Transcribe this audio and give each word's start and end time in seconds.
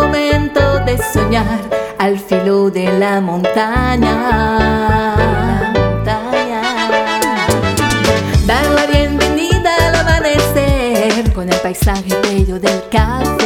momento 0.00 0.60
de 0.86 0.96
soñar 1.12 1.60
al 1.98 2.18
filo 2.18 2.70
de 2.70 2.86
la 2.98 3.20
montaña. 3.20 4.16
Dar 8.46 8.66
la 8.78 8.86
bienvenida 8.86 9.70
al 9.86 9.94
amanecer 9.96 11.32
con 11.32 11.48
el 11.48 11.56
paisaje 11.60 12.14
bello 12.22 12.58
del 12.58 12.82
cafetal. 12.90 13.39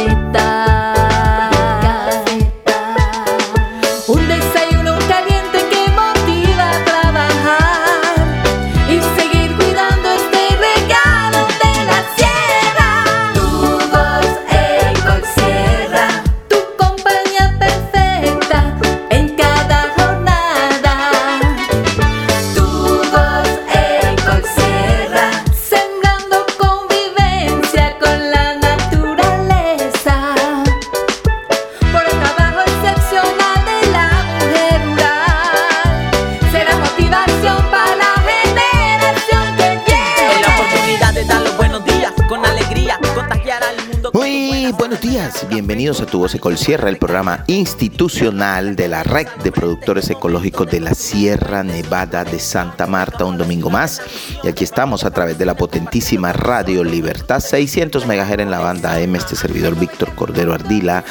Bienvenidos 46.15 46.15
a 46.15 46.17
Tu 46.17 46.19
Voz 46.19 46.35
Ecol 46.35 46.57
Sierra, 46.57 46.89
el 46.89 46.97
programa 46.97 47.43
institucional 47.47 48.75
de 48.75 48.87
la 48.87 49.03
Red 49.03 49.27
de 49.43 49.51
Productores 49.51 50.09
Ecológicos 50.09 50.69
de 50.71 50.79
la 50.79 50.93
Sierra 50.93 51.63
Nevada 51.63 52.23
de 52.23 52.39
Santa 52.39 52.87
Marta, 52.87 53.25
un 53.25 53.37
domingo 53.37 53.69
más. 53.69 54.01
Y 54.43 54.47
aquí 54.47 54.63
estamos 54.63 55.03
a 55.03 55.11
través 55.11 55.37
de 55.37 55.45
la 55.45 55.55
potentísima 55.55 56.31
Radio 56.31 56.83
Libertad, 56.83 57.39
600 57.39 58.05
MHz 58.05 58.39
en 58.39 58.51
la 58.51 58.59
banda 58.59 58.99
M, 58.99 59.17
este 59.17 59.35
servidor 59.35 59.75
Víctor 59.77 60.13
Cordero 60.15 60.53
Ardila, 60.53 61.03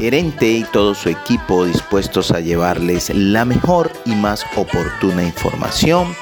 gerente 0.00 0.48
y 0.48 0.64
todo 0.64 0.94
su 0.94 1.10
equipo 1.10 1.66
dispuestos 1.66 2.30
a 2.30 2.40
llevarles 2.40 3.10
la 3.14 3.44
mejor 3.44 3.90
y 4.04 4.14
más 4.14 4.44
oportuna 4.56 5.22
información 5.22 6.14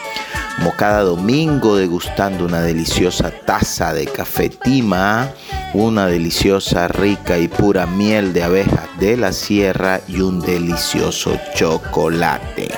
como 0.56 0.72
cada 0.76 1.02
domingo 1.02 1.76
degustando 1.76 2.44
una 2.44 2.60
deliciosa 2.60 3.30
taza 3.30 3.92
de 3.92 4.06
café 4.06 4.50
tima, 4.50 5.28
una 5.74 6.06
deliciosa, 6.06 6.86
rica 6.86 7.38
y 7.38 7.48
pura 7.48 7.84
miel 7.86 8.32
de 8.32 8.44
abeja 8.44 8.88
de 9.00 9.16
la 9.16 9.32
sierra 9.32 10.00
y 10.06 10.20
un 10.20 10.40
delicioso 10.40 11.36
chocolate. 11.54 12.68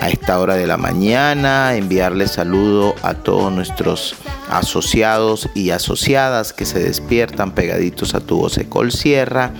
A 0.00 0.08
esta 0.08 0.38
hora 0.38 0.54
de 0.54 0.68
la 0.68 0.76
mañana 0.76 1.74
enviarle 1.74 2.28
saludo 2.28 2.94
a 3.02 3.14
todos 3.14 3.52
nuestros 3.52 4.14
asociados 4.48 5.48
y 5.54 5.70
asociadas 5.70 6.52
que 6.52 6.64
se 6.64 6.78
despiertan 6.78 7.50
pegaditos 7.50 8.14
a 8.14 8.20
tu 8.20 8.38
voz 8.38 8.56
Ecol 8.56 8.92
Sierra 8.92 9.50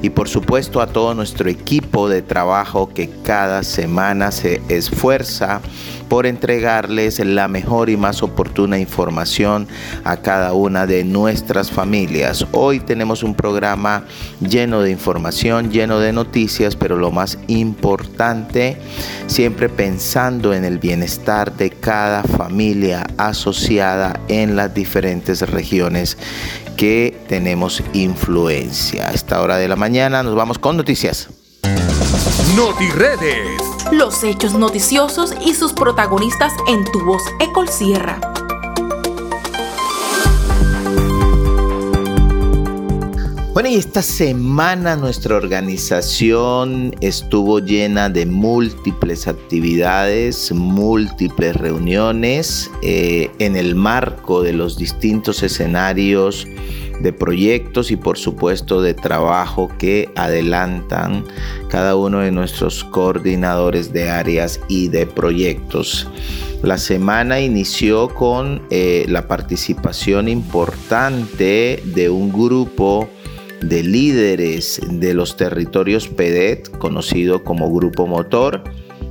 y 0.00 0.10
por 0.10 0.28
supuesto 0.28 0.80
a 0.80 0.86
todo 0.86 1.14
nuestro 1.14 1.50
equipo 1.50 2.08
de 2.08 2.22
trabajo 2.22 2.88
que 2.94 3.10
cada 3.24 3.64
semana 3.64 4.30
se 4.30 4.62
esfuerza 4.68 5.60
por 6.08 6.26
entregarles 6.26 7.18
la 7.18 7.48
mejor 7.48 7.90
y 7.90 7.96
más 7.96 8.22
oportuna 8.22 8.78
información 8.78 9.68
a 10.04 10.18
cada 10.18 10.52
una 10.52 10.86
de 10.86 11.04
nuestras 11.04 11.70
familias. 11.70 12.46
Hoy 12.52 12.80
tenemos 12.80 13.22
un 13.22 13.34
programa 13.34 14.04
lleno 14.40 14.82
de 14.82 14.90
información, 14.90 15.70
lleno 15.70 16.00
de 16.00 16.12
noticias, 16.12 16.76
pero 16.76 16.96
lo 16.96 17.10
más 17.10 17.38
importante, 17.46 18.78
siempre 19.26 19.68
pensando 19.68 20.54
en 20.54 20.64
el 20.64 20.78
bienestar 20.78 21.56
de 21.56 21.70
cada 21.70 22.22
familia 22.22 23.06
asociada 23.16 24.20
en 24.28 24.56
las 24.56 24.74
diferentes 24.74 25.42
regiones 25.48 26.16
que 26.76 27.18
tenemos 27.28 27.82
influencia. 27.92 29.08
A 29.08 29.10
esta 29.10 29.42
hora 29.42 29.56
de 29.56 29.68
la 29.68 29.76
mañana 29.76 30.22
nos 30.22 30.34
vamos 30.34 30.58
con 30.58 30.76
noticias. 30.76 31.28
NotiRedes. 32.54 33.67
Los 33.90 34.22
hechos 34.22 34.52
noticiosos 34.52 35.32
y 35.40 35.54
sus 35.54 35.72
protagonistas 35.72 36.52
en 36.68 36.84
tu 36.92 37.02
voz 37.06 37.22
Ecol 37.40 37.68
Sierra. 37.70 38.20
Bueno, 43.54 43.70
y 43.70 43.76
esta 43.76 44.02
semana 44.02 44.94
nuestra 44.94 45.36
organización 45.36 46.94
estuvo 47.00 47.60
llena 47.60 48.10
de 48.10 48.26
múltiples 48.26 49.26
actividades, 49.26 50.52
múltiples 50.52 51.56
reuniones 51.56 52.70
eh, 52.82 53.30
en 53.38 53.56
el 53.56 53.74
marco 53.74 54.42
de 54.42 54.52
los 54.52 54.76
distintos 54.76 55.42
escenarios 55.42 56.46
de 57.00 57.12
proyectos 57.12 57.90
y 57.90 57.96
por 57.96 58.18
supuesto 58.18 58.82
de 58.82 58.94
trabajo 58.94 59.70
que 59.78 60.10
adelantan 60.16 61.24
cada 61.68 61.96
uno 61.96 62.20
de 62.20 62.32
nuestros 62.32 62.84
coordinadores 62.84 63.92
de 63.92 64.10
áreas 64.10 64.60
y 64.68 64.88
de 64.88 65.06
proyectos. 65.06 66.08
La 66.62 66.76
semana 66.76 67.40
inició 67.40 68.08
con 68.08 68.62
eh, 68.70 69.06
la 69.08 69.28
participación 69.28 70.28
importante 70.28 71.82
de 71.84 72.10
un 72.10 72.32
grupo 72.32 73.08
de 73.60 73.82
líderes 73.82 74.80
de 74.88 75.14
los 75.14 75.36
territorios 75.36 76.08
PEDET, 76.08 76.76
conocido 76.78 77.44
como 77.44 77.72
Grupo 77.72 78.06
Motor. 78.06 78.62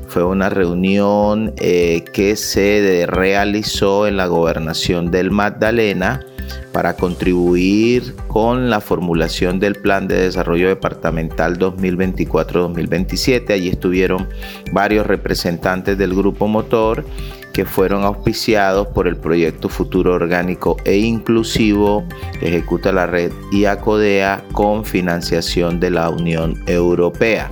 Fue 0.08 0.24
una 0.24 0.50
reunión 0.50 1.54
eh, 1.58 2.04
que 2.14 2.36
se 2.36 3.06
realizó 3.08 4.08
en 4.08 4.18
la 4.18 4.28
gobernación 4.28 5.12
del 5.12 5.32
Magdalena 5.32 6.26
para 6.72 6.96
contribuir 6.96 8.16
con 8.28 8.70
la 8.70 8.82
formulación 8.82 9.60
del 9.60 9.76
Plan 9.76 10.08
de 10.08 10.18
Desarrollo 10.18 10.68
Departamental 10.68 11.58
2024-2027. 11.58 13.52
Allí 13.52 13.70
estuvieron 13.70 14.28
varios 14.72 15.08
representantes 15.08 15.98
del 15.98 16.14
Grupo 16.14 16.48
Motor 16.48 17.06
que 17.54 17.66
fueron 17.66 18.04
auspiciados 18.04 18.88
por 18.90 19.08
el 19.08 19.18
proyecto 19.18 19.68
Futuro 19.68 20.14
Orgánico 20.14 20.78
e 20.86 20.98
Inclusivo 20.98 22.04
que 22.40 22.50
ejecuta 22.50 22.92
la 22.92 23.08
red 23.08 23.32
IACODEA 23.52 24.44
con 24.54 24.86
financiación 24.86 25.80
de 25.80 25.90
la 25.90 26.12
Unión 26.12 26.62
Europea. 26.68 27.50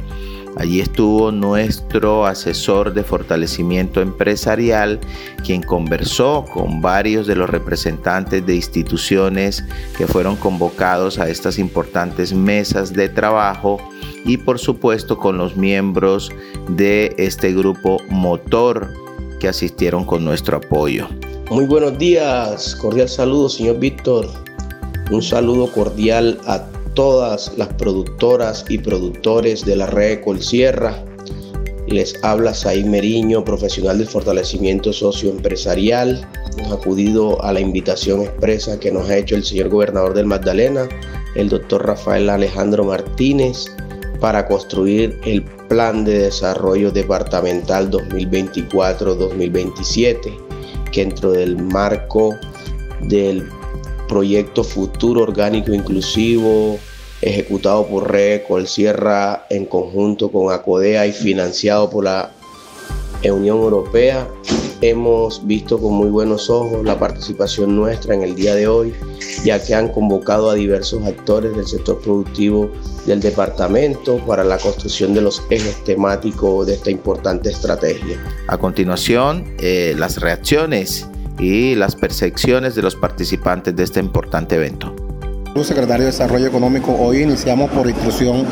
Allí 0.58 0.80
estuvo 0.80 1.32
nuestro 1.32 2.26
asesor 2.26 2.94
de 2.94 3.04
fortalecimiento 3.04 4.02
empresarial, 4.02 5.00
quien 5.44 5.62
conversó 5.62 6.46
con 6.54 6.82
varios 6.82 7.28
de 7.28 7.36
los 7.36 7.50
representantes 7.50 8.46
de 8.46 8.56
instituciones 8.56 9.66
que 9.98 10.08
fueron 10.08 10.38
convocados 10.38 11.20
a 11.20 11.30
estas 11.30 11.60
importantes 11.60 12.34
mesas 12.34 12.94
de 12.94 13.10
trabajo 13.10 13.78
y 14.24 14.38
por 14.38 14.58
supuesto 14.58 15.18
con 15.18 15.38
los 15.38 15.58
miembros 15.58 16.32
de 16.70 17.14
este 17.18 17.54
grupo 17.54 17.98
motor 18.10 18.94
que 19.40 19.50
asistieron 19.50 20.06
con 20.06 20.24
nuestro 20.24 20.58
apoyo. 20.58 21.10
Muy 21.52 21.66
buenos 21.66 21.98
días, 21.98 22.76
cordial 22.76 23.10
saludo, 23.10 23.50
señor 23.50 23.78
Víctor. 23.80 24.28
Un 25.12 25.22
saludo 25.22 25.72
cordial 25.72 26.40
a 26.48 26.64
todas 26.96 27.56
las 27.58 27.68
productoras 27.76 28.66
y 28.70 28.80
productores 28.80 29.64
de 29.66 29.76
la 29.76 29.88
red 29.88 30.24
Colsierra. 30.24 31.04
Les 31.88 32.16
habla 32.24 32.56
Saí 32.56 32.86
Meriño, 32.86 33.46
profesional 33.46 34.00
del 34.00 34.08
fortalecimiento 34.08 34.92
socioempresarial. 34.92 36.28
Hemos 36.58 36.72
acudido 36.72 37.40
a 37.44 37.54
la 37.54 37.60
invitación 37.60 38.22
expresa 38.22 38.80
que 38.80 38.92
nos 38.92 39.08
ha 39.10 39.18
hecho 39.18 39.36
el 39.36 39.44
señor 39.44 39.70
gobernador 39.70 40.16
del 40.16 40.26
Magdalena, 40.26 40.90
el 41.36 41.50
doctor 41.50 41.86
Rafael 41.86 42.28
Alejandro 42.30 42.86
Martínez, 42.86 43.68
para 44.20 44.48
construir 44.48 45.20
el 45.26 45.44
Plan 45.68 46.06
de 46.06 46.20
Desarrollo 46.20 46.92
Departamental 46.92 47.92
2024-2027, 47.92 50.38
que 50.92 51.02
dentro 51.02 51.34
del 51.34 51.58
marco 51.58 52.34
del 53.02 53.46
proyecto 54.08 54.64
Futuro 54.64 55.22
Orgánico 55.22 55.74
Inclusivo, 55.74 56.78
ejecutado 57.22 57.88
por 57.88 58.12
Red 58.12 58.42
Sierra 58.66 59.46
en 59.50 59.66
conjunto 59.66 60.32
con 60.32 60.54
Acodea 60.54 61.08
y 61.08 61.12
financiado 61.12 61.90
por 61.90 62.04
la 62.04 62.32
Unión 63.24 63.58
Europea, 63.58 64.28
hemos 64.82 65.46
visto 65.48 65.80
con 65.80 65.94
muy 65.94 66.10
buenos 66.10 66.50
ojos 66.50 66.84
la 66.84 67.00
participación 67.00 67.76
nuestra 67.76 68.14
en 68.14 68.22
el 68.22 68.36
día 68.36 68.54
de 68.54 68.68
hoy, 68.68 68.94
ya 69.44 69.64
que 69.64 69.74
han 69.74 69.90
convocado 69.90 70.50
a 70.50 70.54
diversos 70.54 71.04
actores 71.06 71.56
del 71.56 71.66
sector 71.66 72.00
productivo 72.02 72.70
del 73.06 73.20
departamento 73.20 74.18
para 74.26 74.44
la 74.44 74.58
construcción 74.58 75.14
de 75.14 75.22
los 75.22 75.42
ejes 75.50 75.84
temáticos 75.84 76.68
de 76.68 76.74
esta 76.74 76.92
importante 76.92 77.50
estrategia. 77.50 78.20
A 78.48 78.58
continuación, 78.58 79.56
eh, 79.60 79.96
las 79.98 80.18
reacciones 80.18 81.08
y 81.40 81.76
las 81.76 81.96
percepciones 81.96 82.76
de 82.76 82.82
los 82.82 82.96
participantes 82.96 83.76
de 83.76 83.84
este 83.84 84.00
importante 84.00 84.56
evento. 84.56 85.05
Secretario 85.64 86.06
de 86.06 86.12
Desarrollo 86.12 86.48
Económico, 86.48 86.94
hoy 87.00 87.22
iniciamos 87.22 87.72
por 87.72 87.88
instrucción 87.88 88.46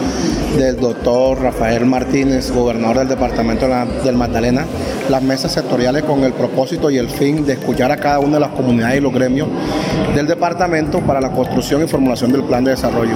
del 0.58 0.78
doctor 0.78 1.42
Rafael 1.42 1.86
Martínez, 1.86 2.50
gobernador 2.50 3.00
del 3.00 3.10
Departamento 3.10 3.68
del 4.04 4.16
Magdalena, 4.16 4.66
las 5.10 5.22
mesas 5.22 5.52
sectoriales 5.52 6.04
con 6.04 6.24
el 6.24 6.32
propósito 6.32 6.90
y 6.90 6.98
el 6.98 7.10
fin 7.10 7.46
de 7.46 7.54
escuchar 7.54 7.92
a 7.92 7.98
cada 7.98 8.20
una 8.20 8.36
de 8.36 8.40
las 8.40 8.52
comunidades 8.52 9.00
y 9.00 9.02
los 9.02 9.14
gremios 9.14 9.50
del 10.16 10.28
departamento 10.28 11.02
para 11.02 11.20
la 11.20 11.32
construcción 11.32 11.84
y 11.84 11.88
formulación 11.88 12.32
del 12.32 12.44
plan 12.44 12.64
de 12.64 12.72
desarrollo. 12.72 13.16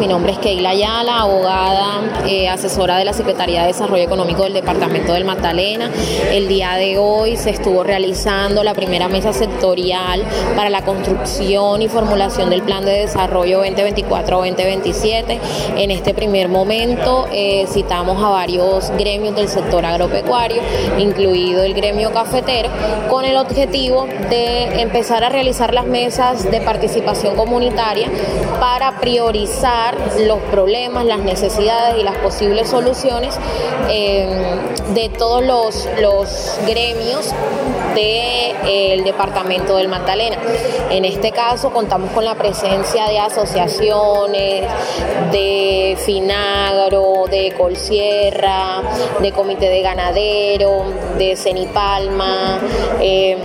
Mi 0.00 0.08
nombre 0.08 0.32
es 0.32 0.38
Keila 0.38 0.70
Ayala, 0.70 1.20
abogada, 1.20 2.00
eh, 2.26 2.48
asesora 2.48 2.96
de 2.96 3.04
la 3.04 3.12
Secretaría 3.12 3.60
de 3.60 3.68
Desarrollo 3.68 4.02
Económico 4.02 4.42
del 4.42 4.52
Departamento 4.52 5.12
del 5.12 5.24
Magdalena. 5.24 5.90
El 6.32 6.48
día 6.48 6.74
de 6.74 6.98
hoy 6.98 7.36
se 7.36 7.50
estuvo 7.50 7.84
realizando 7.84 8.64
la 8.64 8.74
primera 8.74 9.08
mesa 9.08 9.32
sectorial 9.32 10.24
para 10.56 10.70
la 10.70 10.82
construcción 10.82 11.82
y 11.82 11.88
formulación 11.88 12.50
del 12.50 12.62
Plan 12.62 12.69
de 12.78 13.00
Desarrollo 13.00 13.64
2024-2027. 13.64 15.40
En 15.76 15.90
este 15.90 16.14
primer 16.14 16.48
momento 16.48 17.26
eh, 17.32 17.66
citamos 17.68 18.22
a 18.22 18.28
varios 18.28 18.90
gremios 18.96 19.34
del 19.34 19.48
sector 19.48 19.84
agropecuario, 19.84 20.62
incluido 20.96 21.64
el 21.64 21.74
gremio 21.74 22.12
cafetero, 22.12 22.70
con 23.10 23.24
el 23.24 23.36
objetivo 23.36 24.06
de 24.30 24.80
empezar 24.82 25.24
a 25.24 25.30
realizar 25.30 25.74
las 25.74 25.84
mesas 25.84 26.48
de 26.48 26.60
participación 26.60 27.34
comunitaria 27.34 28.08
para 28.60 29.00
priorizar 29.00 29.96
los 30.20 30.38
problemas, 30.52 31.04
las 31.04 31.18
necesidades 31.18 31.98
y 31.98 32.04
las 32.04 32.16
posibles 32.18 32.68
soluciones 32.68 33.36
eh, 33.88 34.28
de 34.94 35.08
todos 35.08 35.44
los, 35.44 35.88
gremios 36.66 37.34
del 37.94 39.04
Departamento 39.04 39.76
del 39.76 39.88
Magdalena. 39.88 40.36
En 40.90 41.04
este 41.04 41.32
caso 41.32 41.70
contamos 41.72 42.10
con 42.10 42.24
la 42.24 42.34
presencia 42.34 43.06
de 43.06 43.18
asociaciones, 43.18 44.64
de 45.32 45.96
Finagro, 46.04 47.24
de 47.30 47.52
Colsierra, 47.56 48.82
de 49.20 49.32
Comité 49.32 49.68
de 49.68 49.82
Ganadero, 49.82 50.84
de 51.18 51.36
Cenipalma. 51.36 52.60
Eh, 53.00 53.36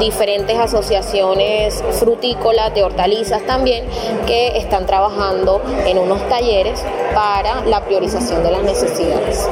diferentes 0.00 0.58
asociaciones 0.58 1.82
frutícolas, 1.92 2.74
de 2.74 2.82
hortalizas 2.82 3.42
también, 3.46 3.84
que 4.26 4.58
están 4.58 4.86
trabajando 4.86 5.62
en 5.86 5.98
unos 5.98 6.28
talleres 6.28 6.84
para 7.14 7.64
la 7.64 7.84
priorización 7.84 8.42
de 8.42 8.50
las 8.50 8.62
necesidades. 8.62 9.48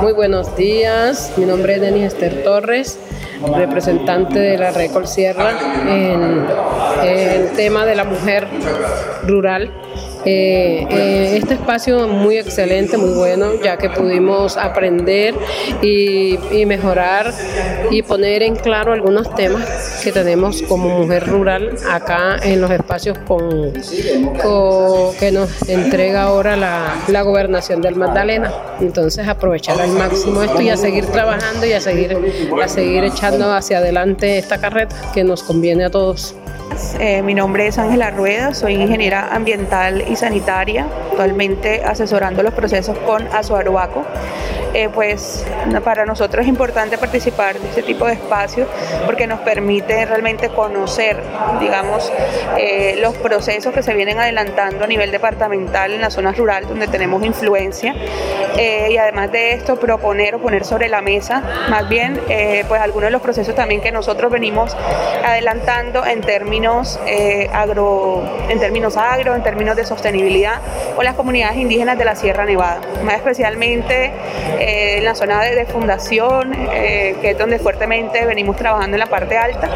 Muy 0.00 0.12
buenos 0.12 0.56
días, 0.56 1.32
mi 1.36 1.44
nombre 1.44 1.74
es 1.74 1.80
Denis 1.80 2.12
Esther 2.12 2.42
Torres 2.44 2.98
representante 3.52 4.38
de 4.38 4.58
la 4.58 4.70
Recol 4.70 5.06
Sierra 5.06 5.52
en, 5.88 6.46
el 7.06 7.50
tema 7.52 7.84
de 7.84 7.94
la 7.94 8.04
mujer 8.04 8.46
rural 9.26 9.70
eh, 10.24 10.86
eh, 10.90 11.36
este 11.36 11.54
espacio 11.54 12.08
muy 12.08 12.38
excelente, 12.38 12.96
muy 12.96 13.14
bueno, 13.14 13.52
ya 13.62 13.76
que 13.76 13.90
pudimos 13.90 14.56
aprender 14.56 15.34
y, 15.82 16.38
mejorar 16.66 17.32
y 17.90 18.02
poner 18.02 18.42
en 18.42 18.56
claro 18.56 18.92
algunos 18.94 19.34
temas 19.34 20.00
que 20.02 20.12
tenemos 20.12 20.62
como 20.62 20.88
mujer 21.00 21.26
rural 21.28 21.76
acá 21.90 22.38
en 22.42 22.60
los 22.60 22.70
espacios 22.70 23.18
con, 23.18 23.72
que 25.18 25.30
nos 25.30 25.68
entrega 25.68 26.22
ahora 26.22 26.56
la, 26.56 26.94
la 27.08 27.22
gobernación 27.22 27.82
del 27.82 27.96
Magdalena. 27.96 28.50
Entonces 28.80 29.28
aprovechar 29.28 29.80
al 29.80 29.90
máximo 29.90 30.42
esto 30.42 30.60
y 30.62 30.70
a 30.70 30.76
seguir 30.76 31.04
trabajando 31.06 31.66
y 31.66 31.72
a 31.72 31.80
seguir, 31.80 32.16
a 32.62 32.68
seguir 32.68 33.04
echando 33.04 33.52
hacia 33.52 33.78
adelante 33.78 34.38
esta 34.38 34.58
carreta 34.58 34.96
que 35.12 35.22
nos 35.22 35.42
conviene 35.42 35.84
a 35.84 35.90
todos. 35.90 36.34
Eh, 36.98 37.22
mi 37.22 37.34
nombre 37.34 37.66
es 37.66 37.78
Ángela 37.78 38.10
Rueda, 38.10 38.54
soy 38.54 38.74
ingeniera 38.74 39.34
ambiental 39.34 40.04
y 40.08 40.13
sanitaria, 40.16 40.86
actualmente 41.10 41.82
asesorando 41.84 42.42
los 42.42 42.54
procesos 42.54 42.96
con 42.98 43.26
Azuaruaco. 43.28 44.04
Eh, 44.74 44.88
pues 44.92 45.46
para 45.84 46.04
nosotros 46.04 46.42
es 46.42 46.48
importante 46.48 46.98
participar 46.98 47.58
de 47.58 47.68
este 47.68 47.82
tipo 47.82 48.06
de 48.06 48.14
espacios 48.14 48.68
porque 49.06 49.26
nos 49.26 49.40
permite 49.40 50.04
realmente 50.04 50.48
conocer, 50.48 51.22
digamos, 51.60 52.12
eh, 52.58 52.96
los 52.98 53.14
procesos 53.16 53.72
que 53.72 53.82
se 53.82 53.94
vienen 53.94 54.18
adelantando 54.18 54.84
a 54.84 54.86
nivel 54.86 55.10
departamental 55.10 55.92
en 55.92 56.00
las 56.00 56.14
zonas 56.14 56.36
rurales 56.36 56.68
donde 56.68 56.88
tenemos 56.88 57.24
influencia. 57.24 57.94
Y 58.56 58.96
además 58.96 59.32
de 59.32 59.52
esto 59.52 59.76
proponer 59.76 60.36
o 60.36 60.38
poner 60.38 60.64
sobre 60.64 60.88
la 60.88 61.00
mesa 61.00 61.42
más 61.68 61.88
bien 61.88 62.20
pues 62.68 62.80
algunos 62.80 63.08
de 63.08 63.10
los 63.10 63.22
procesos 63.22 63.54
también 63.54 63.80
que 63.80 63.90
nosotros 63.90 64.30
venimos 64.30 64.76
adelantando 65.24 66.04
en 66.06 66.20
términos 66.20 67.00
eh, 67.06 67.48
agro, 67.52 68.22
en 68.48 68.58
términos 68.58 68.96
agro, 68.96 69.34
en 69.34 69.42
términos 69.42 69.76
de 69.76 69.84
sostenibilidad, 69.84 70.60
o 70.96 71.02
las 71.02 71.14
comunidades 71.14 71.56
indígenas 71.56 71.98
de 71.98 72.04
la 72.04 72.16
Sierra 72.16 72.44
Nevada, 72.44 72.80
más 73.04 73.16
especialmente 73.16 74.12
eh, 74.64 74.98
en 74.98 75.04
la 75.04 75.14
zona 75.14 75.42
de, 75.42 75.64
fundación, 75.66 76.54
eh, 76.72 77.16
que 77.20 77.30
es 77.30 77.38
donde 77.38 77.58
fuertemente 77.58 78.24
venimos 78.26 78.56
trabajando 78.56 78.96
en 78.96 79.00
la 79.00 79.06
parte 79.06 79.36
alta, 79.36 79.68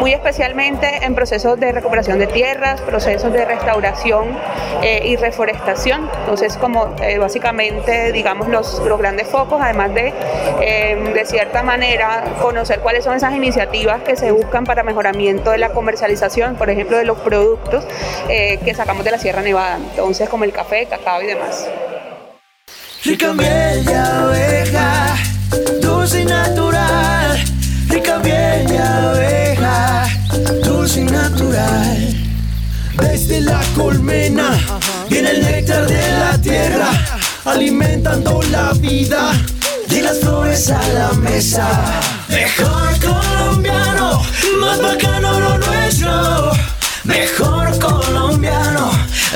muy 0.00 0.12
especialmente 0.12 1.04
en 1.04 1.14
procesos 1.14 1.58
de 1.58 1.72
recuperación 1.72 2.18
de 2.18 2.26
tierras, 2.26 2.80
procesos 2.80 3.32
de 3.32 3.44
restauración 3.44 4.36
y 5.02 5.16
reforestación. 5.16 6.08
Entonces, 6.20 6.56
como 6.56 6.94
básicamente, 7.18 8.12
digamos, 8.12 8.48
los, 8.48 8.80
los 8.80 8.98
grandes 8.98 9.28
focos, 9.28 9.60
además 9.60 9.92
de, 9.94 10.12
de 11.14 11.26
cierta 11.26 11.62
manera, 11.62 12.22
conocer 12.40 12.80
cuáles 12.80 13.04
son 13.04 13.16
esas 13.16 13.34
iniciativas 13.34 14.02
que 14.02 14.16
se 14.16 14.30
buscan 14.30 14.64
para 14.64 14.82
mejoramiento 14.82 15.50
de 15.50 15.58
la 15.58 15.70
comercialización 15.70 16.18
por 16.56 16.70
ejemplo, 16.70 16.96
de 16.96 17.04
los 17.04 17.18
productos 17.18 17.84
eh, 18.28 18.58
que 18.64 18.74
sacamos 18.74 19.04
de 19.04 19.10
la 19.10 19.18
Sierra 19.18 19.42
Nevada, 19.42 19.76
entonces 19.76 20.28
como 20.28 20.44
el 20.44 20.52
café, 20.52 20.86
cacao 20.86 21.22
y 21.22 21.26
demás. 21.26 21.68
Rica 23.08 23.32
bella 23.32 24.24
abeja, 24.24 25.16
dulce 25.80 26.20
y 26.20 26.24
natural. 26.26 27.42
Rica 27.88 28.18
bella 28.18 29.10
abeja, 29.12 30.08
dulce 30.62 31.00
y 31.00 31.04
natural. 31.04 32.14
Desde 33.00 33.40
la 33.40 33.62
colmena 33.74 34.50
viene 35.08 35.30
el 35.30 35.42
néctar 35.42 35.86
de 35.86 36.12
la 36.18 36.36
tierra, 36.36 36.90
alimentando 37.46 38.42
la 38.50 38.74
vida 38.74 39.32
de 39.88 40.02
las 40.02 40.20
flores 40.20 40.68
a 40.68 40.86
la 40.88 41.10
mesa. 41.14 41.66
Mejor 42.28 42.90
colombiano, 43.00 44.22
más 44.60 44.82
bacano 44.82 45.40
lo 45.40 45.56
nuestro. 45.56 46.50
Mejor 47.04 47.78
colombiano, 47.78 48.90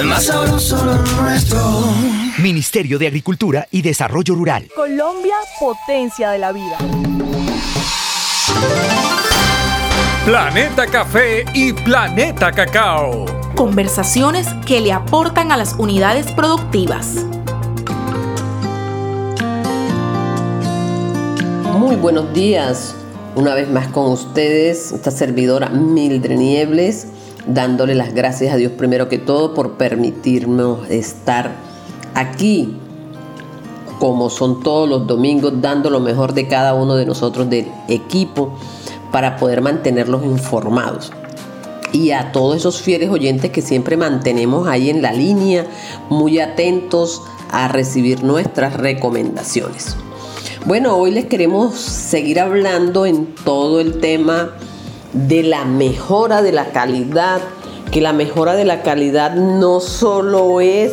más 0.05 0.27
sabroso 0.27 0.77
lo 0.85 0.99
nuestro. 1.23 2.22
Ministerio 2.43 2.99
de 2.99 3.07
Agricultura 3.07 3.69
y 3.71 3.83
Desarrollo 3.83 4.35
Rural. 4.35 4.69
Colombia, 4.75 5.37
potencia 5.61 6.31
de 6.31 6.39
la 6.39 6.51
vida. 6.51 6.77
Planeta 10.25 10.89
Café 10.89 11.45
y 11.55 11.73
Planeta 11.73 12.51
Cacao. 12.51 13.27
Conversaciones 13.55 14.49
que 14.67 14.81
le 14.81 14.91
aportan 14.91 15.53
a 15.53 15.57
las 15.57 15.75
unidades 15.75 16.33
productivas. 16.33 17.25
Muy 21.79 21.95
buenos 21.95 22.35
días, 22.35 22.97
una 23.37 23.55
vez 23.55 23.71
más 23.71 23.87
con 23.87 24.11
ustedes, 24.11 24.91
esta 24.91 25.13
servidora 25.13 25.69
Mildred 25.69 26.37
Niebles, 26.37 27.07
dándole 27.47 27.95
las 27.95 28.13
gracias 28.15 28.53
a 28.53 28.57
Dios 28.57 28.73
primero 28.73 29.09
que 29.09 29.19
todo 29.19 29.55
por 29.55 29.75
permitirnos 29.75 30.91
estar 30.91 31.72
aquí, 32.15 32.75
como 33.99 34.31
son 34.31 34.63
todos 34.63 34.89
los 34.89 35.07
domingos, 35.07 35.53
dando 35.61 35.91
lo 35.91 36.01
mejor 36.01 36.35
de 36.35 36.49
cada 36.49 36.75
uno 36.75 36.97
de 36.97 37.07
nosotros 37.07 37.49
del 37.49 37.67
equipo 37.89 38.55
para 39.13 39.37
poder 39.37 39.61
mantenerlos 39.61 40.25
informados. 40.25 41.13
Y 41.93 42.11
a 42.13 42.33
todos 42.33 42.57
esos 42.57 42.81
fieles 42.81 43.11
oyentes 43.11 43.51
que 43.51 43.61
siempre 43.61 43.97
mantenemos 43.97 44.67
ahí 44.67 44.89
en 44.89 45.03
la 45.03 45.13
línea, 45.13 45.67
muy 46.09 46.41
atentos 46.41 47.23
a 47.51 47.69
recibir 47.69 48.25
nuestras 48.25 48.75
recomendaciones. 48.75 49.97
Bueno, 50.65 50.97
hoy 50.97 51.11
les 51.11 51.27
queremos 51.27 51.75
seguir 51.75 52.41
hablando 52.41 53.05
en 53.05 53.35
todo 53.45 53.81
el 53.81 54.01
tema 54.01 54.53
de 55.13 55.43
la 55.43 55.65
mejora 55.65 56.41
de 56.41 56.53
la 56.53 56.67
calidad, 56.67 57.41
que 57.91 58.01
la 58.01 58.13
mejora 58.13 58.55
de 58.55 58.65
la 58.65 58.83
calidad 58.83 59.35
no 59.35 59.81
solo 59.81 60.61
es 60.61 60.93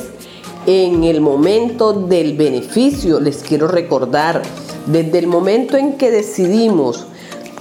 en 0.72 1.04
el 1.04 1.20
momento 1.20 1.94
del 1.94 2.38
beneficio, 2.38 3.20
les 3.20 3.38
quiero 3.38 3.68
recordar, 3.68 4.44
desde 4.86 5.18
el 5.18 5.26
momento 5.26 5.78
en 5.78 5.98
que 5.98 6.12
decidimos 6.12 7.08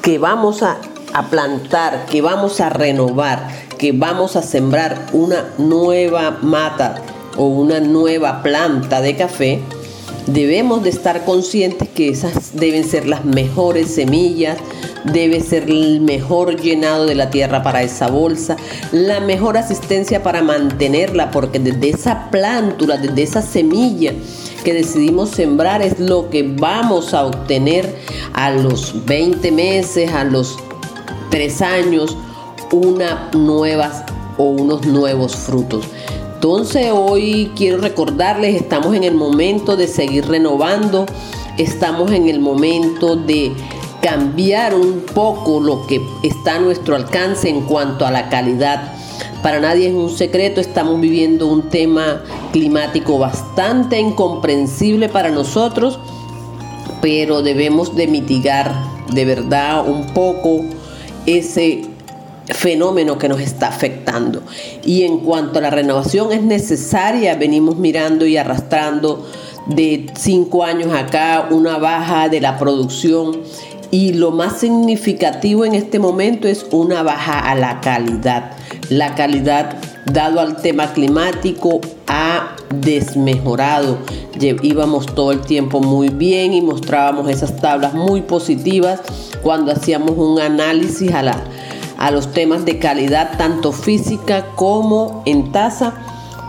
que 0.02 0.18
vamos 0.18 0.62
a, 0.62 0.78
plantar, 1.30 2.04
que 2.04 2.20
vamos 2.20 2.60
a 2.60 2.68
renovar, 2.68 3.48
que 3.78 3.92
vamos 3.92 4.36
a 4.36 4.42
sembrar 4.42 5.06
una 5.14 5.54
nueva 5.56 6.38
mata 6.42 7.00
o 7.38 7.46
una 7.46 7.80
nueva 7.80 8.42
planta 8.42 9.00
de 9.00 9.16
café, 9.16 9.62
debemos 10.28 10.84
de 10.84 10.90
estar 10.90 11.24
conscientes 11.24 11.88
que 11.88 12.10
esas 12.10 12.54
deben 12.54 12.84
ser 12.84 13.06
las 13.06 13.24
mejores 13.24 13.94
semillas, 13.94 14.58
debe 15.04 15.40
ser 15.40 15.64
el 15.64 16.00
mejor 16.00 16.60
llenado 16.60 17.06
de 17.06 17.14
la 17.14 17.30
tierra 17.30 17.62
para 17.62 17.82
esa 17.82 18.08
bolsa, 18.08 18.56
la 18.92 19.20
mejor 19.20 19.56
asistencia 19.56 20.22
para 20.22 20.42
mantenerla, 20.42 21.30
porque 21.30 21.58
desde 21.58 21.90
esa 21.90 22.30
plántula, 22.30 22.98
desde 22.98 23.22
esa 23.22 23.42
semilla 23.42 24.12
que 24.64 24.74
decidimos 24.74 25.30
sembrar 25.30 25.82
es 25.82 25.98
lo 25.98 26.28
que 26.30 26.42
vamos 26.42 27.14
a 27.14 27.24
obtener 27.24 27.96
a 28.34 28.50
los 28.50 29.06
20 29.06 29.50
meses, 29.50 30.12
a 30.12 30.24
los 30.24 30.58
3 31.30 31.62
años, 31.62 32.16
una 32.70 33.30
nuevas 33.32 34.04
o 34.36 34.44
unos 34.44 34.86
nuevos 34.86 35.34
frutos. 35.36 35.86
Entonces 36.38 36.92
hoy 36.94 37.50
quiero 37.56 37.78
recordarles, 37.78 38.54
estamos 38.54 38.94
en 38.94 39.02
el 39.02 39.16
momento 39.16 39.76
de 39.76 39.88
seguir 39.88 40.24
renovando, 40.28 41.04
estamos 41.56 42.12
en 42.12 42.28
el 42.28 42.38
momento 42.38 43.16
de 43.16 43.52
cambiar 44.00 44.76
un 44.76 45.00
poco 45.00 45.58
lo 45.58 45.84
que 45.88 46.00
está 46.22 46.54
a 46.54 46.58
nuestro 46.60 46.94
alcance 46.94 47.48
en 47.48 47.62
cuanto 47.62 48.06
a 48.06 48.12
la 48.12 48.28
calidad. 48.28 48.92
Para 49.42 49.58
nadie 49.58 49.88
es 49.88 49.94
un 49.94 50.10
secreto, 50.10 50.60
estamos 50.60 51.00
viviendo 51.00 51.48
un 51.48 51.70
tema 51.70 52.22
climático 52.52 53.18
bastante 53.18 53.98
incomprensible 53.98 55.08
para 55.08 55.30
nosotros, 55.30 55.98
pero 57.02 57.42
debemos 57.42 57.96
de 57.96 58.06
mitigar 58.06 58.72
de 59.12 59.24
verdad 59.24 59.88
un 59.88 60.14
poco 60.14 60.60
ese 61.26 61.97
fenómeno 62.48 63.18
que 63.18 63.28
nos 63.28 63.40
está 63.40 63.68
afectando. 63.68 64.42
Y 64.84 65.02
en 65.02 65.18
cuanto 65.20 65.58
a 65.58 65.62
la 65.62 65.70
renovación 65.70 66.32
es 66.32 66.42
necesaria, 66.42 67.34
venimos 67.34 67.76
mirando 67.76 68.26
y 68.26 68.36
arrastrando 68.36 69.26
de 69.66 70.06
cinco 70.18 70.64
años 70.64 70.94
acá 70.94 71.48
una 71.50 71.76
baja 71.78 72.28
de 72.28 72.40
la 72.40 72.58
producción 72.58 73.42
y 73.90 74.12
lo 74.12 74.30
más 74.30 74.60
significativo 74.60 75.64
en 75.64 75.74
este 75.74 75.98
momento 75.98 76.46
es 76.46 76.66
una 76.70 77.02
baja 77.02 77.38
a 77.38 77.54
la 77.54 77.80
calidad. 77.80 78.52
La 78.90 79.14
calidad, 79.14 79.76
dado 80.12 80.40
al 80.40 80.56
tema 80.56 80.92
climático, 80.92 81.80
ha 82.06 82.56
desmejorado. 82.74 83.98
Íbamos 84.40 85.06
todo 85.14 85.32
el 85.32 85.40
tiempo 85.40 85.80
muy 85.80 86.10
bien 86.10 86.52
y 86.52 86.60
mostrábamos 86.60 87.30
esas 87.30 87.56
tablas 87.56 87.94
muy 87.94 88.22
positivas 88.22 89.00
cuando 89.42 89.72
hacíamos 89.72 90.12
un 90.16 90.38
análisis 90.38 91.12
a, 91.12 91.22
la, 91.22 91.42
a 91.98 92.12
los 92.12 92.32
temas 92.32 92.64
de 92.64 92.78
calidad, 92.78 93.36
tanto 93.36 93.72
física 93.72 94.46
como 94.54 95.22
en 95.26 95.52
tasa. 95.52 95.94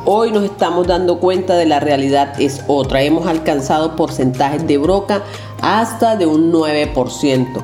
Hoy 0.05 0.31
nos 0.31 0.43
estamos 0.43 0.87
dando 0.87 1.19
cuenta 1.19 1.55
de 1.55 1.65
la 1.65 1.79
realidad 1.79 2.39
es 2.39 2.63
otra. 2.67 3.01
Hemos 3.01 3.27
alcanzado 3.27 3.95
porcentajes 3.95 4.65
de 4.65 4.77
broca 4.77 5.23
hasta 5.61 6.15
de 6.15 6.27
un 6.27 6.53
9%. 6.53 7.63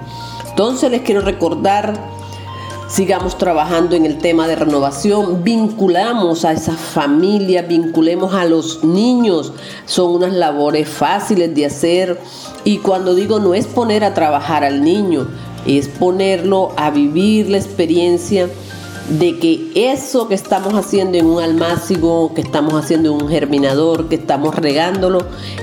Entonces 0.49 0.89
les 0.89 1.01
quiero 1.01 1.21
recordar, 1.21 1.93
sigamos 2.87 3.37
trabajando 3.37 3.95
en 3.95 4.05
el 4.05 4.17
tema 4.17 4.47
de 4.47 4.55
renovación, 4.55 5.43
vinculamos 5.43 6.43
a 6.43 6.53
esa 6.53 6.73
familia, 6.73 7.61
vinculemos 7.61 8.33
a 8.33 8.45
los 8.45 8.83
niños, 8.83 9.53
son 9.85 10.11
unas 10.11 10.33
labores 10.33 10.89
fáciles 10.89 11.53
de 11.53 11.67
hacer 11.67 12.19
y 12.63 12.77
cuando 12.77 13.13
digo 13.13 13.39
no 13.39 13.53
es 13.53 13.67
poner 13.67 14.03
a 14.03 14.13
trabajar 14.13 14.63
al 14.63 14.83
niño, 14.83 15.27
es 15.65 15.87
ponerlo 15.87 16.71
a 16.77 16.91
vivir 16.91 17.49
la 17.49 17.57
experiencia 17.57 18.49
de 19.09 19.37
que 19.37 19.71
eso 19.75 20.27
que 20.27 20.35
estamos 20.35 20.73
haciendo 20.73 21.17
en 21.17 21.25
un 21.25 21.41
almácigo, 21.41 22.33
que 22.33 22.41
estamos 22.41 22.73
haciendo 22.73 23.13
en 23.15 23.23
un 23.23 23.29
germinador, 23.29 24.09
que 24.09 24.15
estamos 24.15 24.55
regándolo, 24.55 25.19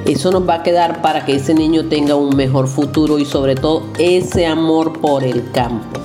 eso 0.06 0.30
nos 0.30 0.48
va 0.48 0.56
a 0.56 0.62
quedar 0.62 1.02
para 1.02 1.24
que 1.24 1.36
ese 1.36 1.54
niño 1.54 1.86
tenga 1.86 2.14
un 2.14 2.36
mejor 2.36 2.68
futuro 2.68 3.18
y 3.18 3.24
sobre 3.24 3.54
todo 3.54 3.84
ese 3.98 4.46
amor 4.46 5.00
por 5.00 5.24
el 5.24 5.50
campo. 5.50 6.00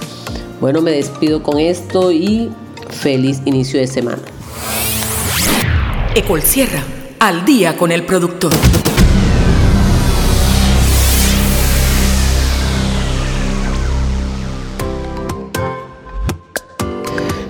Bueno, 0.60 0.82
me 0.82 0.92
despido 0.92 1.44
con 1.44 1.60
esto 1.60 2.12
y 2.12 2.50
feliz 2.90 3.42
inicio 3.46 3.80
de 3.80 3.88
semana. 3.88 4.22
Ecol 6.16 6.42
Sierra, 6.42 6.84
al 7.20 7.46
día 7.46 7.78
con 7.78 7.92
el 7.92 8.04
productor. 8.04 8.52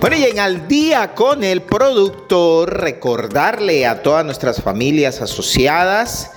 Bueno, 0.00 0.16
y 0.16 0.24
en 0.26 0.38
al 0.38 0.68
día 0.68 1.12
con 1.16 1.42
el 1.42 1.60
productor, 1.62 2.72
recordarle 2.72 3.84
a 3.84 4.00
todas 4.00 4.24
nuestras 4.24 4.62
familias 4.62 5.20
asociadas 5.20 6.30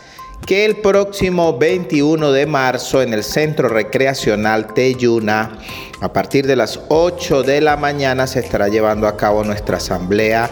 que 0.47 0.65
el 0.65 0.77
próximo 0.77 1.59
21 1.59 2.31
de 2.31 2.47
marzo 2.47 3.03
en 3.03 3.13
el 3.13 3.23
Centro 3.23 3.69
Recreacional 3.69 4.73
Teyuna, 4.73 5.59
a 5.99 6.11
partir 6.11 6.47
de 6.47 6.55
las 6.55 6.79
8 6.87 7.43
de 7.43 7.61
la 7.61 7.77
mañana, 7.77 8.25
se 8.25 8.39
estará 8.39 8.67
llevando 8.67 9.07
a 9.07 9.15
cabo 9.15 9.43
nuestra 9.43 9.77
asamblea 9.77 10.49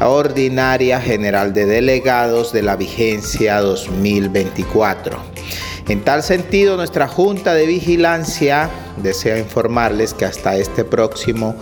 ordinaria 0.00 1.00
general 1.00 1.52
de 1.52 1.66
delegados 1.66 2.52
de 2.52 2.62
la 2.62 2.76
vigencia 2.76 3.60
2024. 3.60 5.18
En 5.88 6.02
tal 6.02 6.22
sentido, 6.22 6.76
nuestra 6.76 7.08
Junta 7.08 7.52
de 7.52 7.66
Vigilancia 7.66 8.70
desea 8.96 9.38
informarles 9.38 10.14
que 10.14 10.24
hasta 10.24 10.56
este 10.56 10.82
próximo 10.82 11.56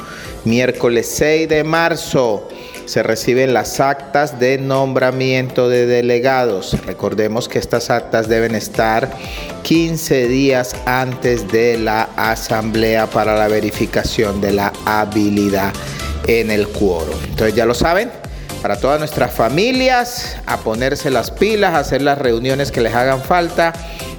miércoles 0.44 1.10
6 1.16 1.48
de 1.48 1.64
marzo 1.64 2.48
se 2.84 3.02
reciben 3.02 3.54
las 3.54 3.80
actas 3.80 4.40
de 4.40 4.58
nombramiento 4.58 5.68
de 5.68 5.86
delegados. 5.86 6.76
Recordemos 6.84 7.48
que 7.48 7.58
estas 7.58 7.90
actas 7.90 8.28
deben 8.28 8.54
estar 8.54 9.10
15 9.62 10.28
días 10.28 10.74
antes 10.84 11.50
de 11.50 11.78
la 11.78 12.08
asamblea 12.16 13.06
para 13.06 13.36
la 13.36 13.48
verificación 13.48 14.40
de 14.40 14.52
la 14.52 14.72
habilidad 14.84 15.72
en 16.26 16.50
el 16.50 16.68
quórum. 16.68 17.16
Entonces 17.24 17.54
ya 17.54 17.66
lo 17.66 17.74
saben, 17.74 18.10
para 18.62 18.76
todas 18.76 19.00
nuestras 19.00 19.32
familias, 19.34 20.36
a 20.46 20.58
ponerse 20.58 21.10
las 21.10 21.32
pilas, 21.32 21.74
a 21.74 21.80
hacer 21.80 22.00
las 22.00 22.16
reuniones 22.16 22.70
que 22.70 22.80
les 22.80 22.94
hagan 22.94 23.20
falta 23.20 23.72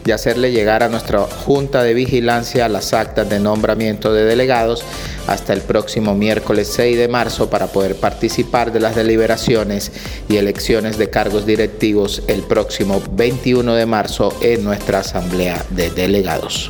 y 0.06 0.12
hacerle 0.12 0.52
llegar 0.52 0.84
a 0.84 0.90
nuestra 0.90 1.20
Junta 1.22 1.82
de 1.82 1.94
Vigilancia 1.94 2.68
las 2.68 2.94
actas 2.94 3.30
de 3.30 3.40
nombramiento 3.40 4.12
de 4.12 4.26
delegados 4.26 4.84
hasta 5.28 5.54
el 5.54 5.62
próximo 5.62 6.14
miércoles 6.14 6.70
6 6.76 6.98
de 6.98 7.08
marzo 7.08 7.50
para 7.50 7.68
poder 7.68 7.96
participar 7.96 8.74
de 8.74 8.82
las 8.82 8.98
deliberaciones 8.98 9.94
y 10.28 10.36
elecciones 10.36 10.98
de 10.98 11.10
cargos 11.10 11.46
directivos 11.46 12.22
el 12.28 12.44
próximo 12.44 13.02
21 13.12 13.76
de 13.76 13.86
marzo 13.86 14.36
en 14.42 14.66
nuestra 14.66 15.00
Asamblea 15.00 15.64
de 15.70 15.90
Delegados. 15.90 16.70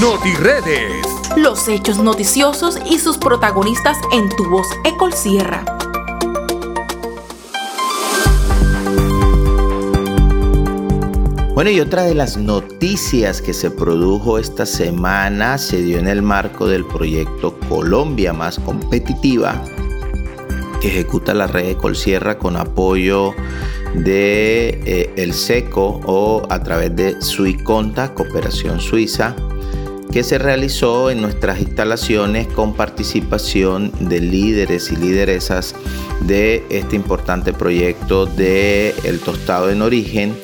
NotiRedes. 0.00 1.15
Los 1.36 1.68
hechos 1.68 1.98
noticiosos 1.98 2.78
y 2.90 2.98
sus 2.98 3.18
protagonistas 3.18 3.98
en 4.10 4.30
tu 4.30 4.48
voz 4.48 4.66
Ecol 4.84 5.12
Sierra. 5.12 5.62
Bueno, 11.52 11.68
y 11.70 11.80
otra 11.80 12.04
de 12.04 12.14
las 12.14 12.38
noticias 12.38 13.42
que 13.42 13.52
se 13.52 13.70
produjo 13.70 14.38
esta 14.38 14.64
semana 14.64 15.58
se 15.58 15.82
dio 15.82 15.98
en 15.98 16.08
el 16.08 16.22
marco 16.22 16.66
del 16.66 16.86
proyecto 16.86 17.58
Colombia 17.68 18.32
Más 18.32 18.58
Competitiva, 18.58 19.62
que 20.80 20.88
ejecuta 20.88 21.34
la 21.34 21.46
red 21.46 21.66
de 21.66 21.76
Colsierra 21.76 22.38
con 22.38 22.56
apoyo 22.56 23.34
de 23.94 24.80
eh, 24.86 25.12
el 25.16 25.34
SECO 25.34 26.00
o 26.06 26.46
a 26.48 26.62
través 26.62 26.96
de 26.96 27.20
Suiconta, 27.20 28.14
Cooperación 28.14 28.80
Suiza, 28.80 29.36
que 30.16 30.24
se 30.24 30.38
realizó 30.38 31.10
en 31.10 31.20
nuestras 31.20 31.60
instalaciones 31.60 32.46
con 32.46 32.72
participación 32.72 33.92
de 34.00 34.18
líderes 34.18 34.90
y 34.90 34.96
lideresas 34.96 35.74
de 36.22 36.64
este 36.70 36.96
importante 36.96 37.52
proyecto 37.52 38.24
de 38.24 38.94
El 39.04 39.20
Tostado 39.20 39.68
en 39.68 39.82
Origen 39.82 40.34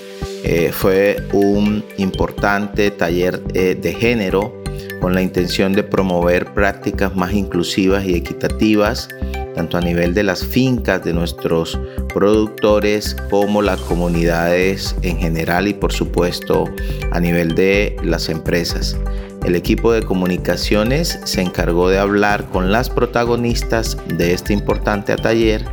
eh, 0.45 0.73
fue 0.75 1.26
un 1.33 1.83
importante 1.97 2.91
taller 2.91 3.43
eh, 3.55 3.75
de 3.75 3.95
género 3.95 4.55
con 5.00 5.14
la 5.14 5.23
intención 5.23 5.73
de 5.73 5.83
promover 5.83 6.52
prácticas 6.52 7.17
más 7.17 7.33
inclusivas 7.33 8.05
y 8.05 8.14
equitativas, 8.14 9.09
tanto 9.55 9.79
a 9.79 9.81
nivel 9.81 10.12
de 10.12 10.23
las 10.23 10.45
fincas 10.45 11.02
de 11.02 11.14
nuestros 11.14 11.81
productores 12.12 13.17
como 13.31 13.62
las 13.62 13.81
comunidades 13.81 14.95
en 15.00 15.17
general 15.17 15.67
y 15.67 15.73
por 15.73 15.95
supuesto 15.95 16.67
a 17.11 17.21
nivel 17.21 17.55
de 17.55 17.97
las 18.02 18.29
empresas. 18.29 18.99
El 19.44 19.56
equipo 19.56 19.92
de 19.92 20.02
comunicaciones 20.02 21.18
se 21.25 21.42
encargó 21.42 21.88
de 21.88 21.99
hablar 21.99 22.49
con 22.50 22.70
las 22.70 22.90
protagonistas 22.90 23.96
de 24.06 24.34
este 24.34 24.52
importante 24.52 25.16
taller 25.16 25.64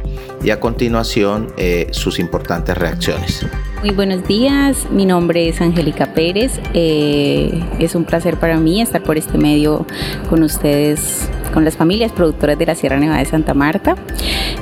y 0.43 0.49
a 0.49 0.59
continuación 0.59 1.53
eh, 1.57 1.87
sus 1.91 2.17
importantes 2.17 2.75
reacciones. 2.75 3.45
Muy 3.81 3.91
buenos 3.91 4.27
días, 4.27 4.87
mi 4.89 5.05
nombre 5.05 5.47
es 5.47 5.61
Angélica 5.61 6.13
Pérez. 6.13 6.59
Eh, 6.73 7.63
es 7.77 7.93
un 7.93 8.05
placer 8.05 8.37
para 8.37 8.57
mí 8.57 8.81
estar 8.81 9.03
por 9.03 9.17
este 9.17 9.37
medio 9.37 9.85
con 10.29 10.41
ustedes, 10.41 11.29
con 11.53 11.63
las 11.63 11.77
familias 11.77 12.11
productoras 12.11 12.57
de 12.57 12.65
la 12.65 12.75
Sierra 12.75 12.99
Nevada 12.99 13.19
de 13.19 13.25
Santa 13.25 13.53
Marta. 13.53 13.95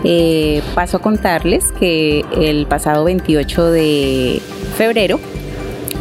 Eh, 0.04 0.62
paso 0.76 0.98
a 0.98 1.02
contarles 1.02 1.72
que 1.72 2.26
el 2.40 2.68
pasado 2.68 3.06
28 3.06 3.72
de 3.72 4.42
febrero 4.78 5.20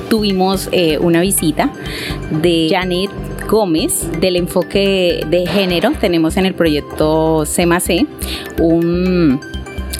tuvimos 0.08 0.68
eh, 0.72 0.98
una 0.98 1.20
visita 1.20 1.72
de 2.30 2.68
Janet 2.70 3.10
Gómez 3.48 4.08
del 4.20 4.36
enfoque 4.36 5.24
de 5.28 5.46
género. 5.46 5.92
Tenemos 6.00 6.36
en 6.36 6.46
el 6.46 6.54
proyecto 6.54 7.44
CMAC 7.46 8.06
un 8.60 9.40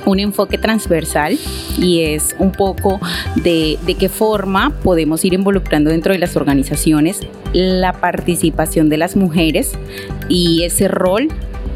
un 0.07 0.21
enfoque 0.21 0.57
transversal 0.57 1.37
y 1.79 2.03
es 2.03 2.35
un 2.39 2.53
poco 2.53 3.01
de, 3.35 3.77
de 3.85 3.95
qué 3.95 4.09
forma 4.09 4.73
podemos 4.83 5.25
ir 5.25 5.35
involucrando 5.35 5.91
dentro 5.91 6.13
de 6.13 6.19
las 6.19 6.37
organizaciones 6.37 7.21
la 7.53 7.93
participación 7.93 8.89
de 8.89 8.99
las 8.99 9.17
mujeres 9.17 9.73
y 10.29 10.63
ese 10.63 10.87
rol 10.89 11.29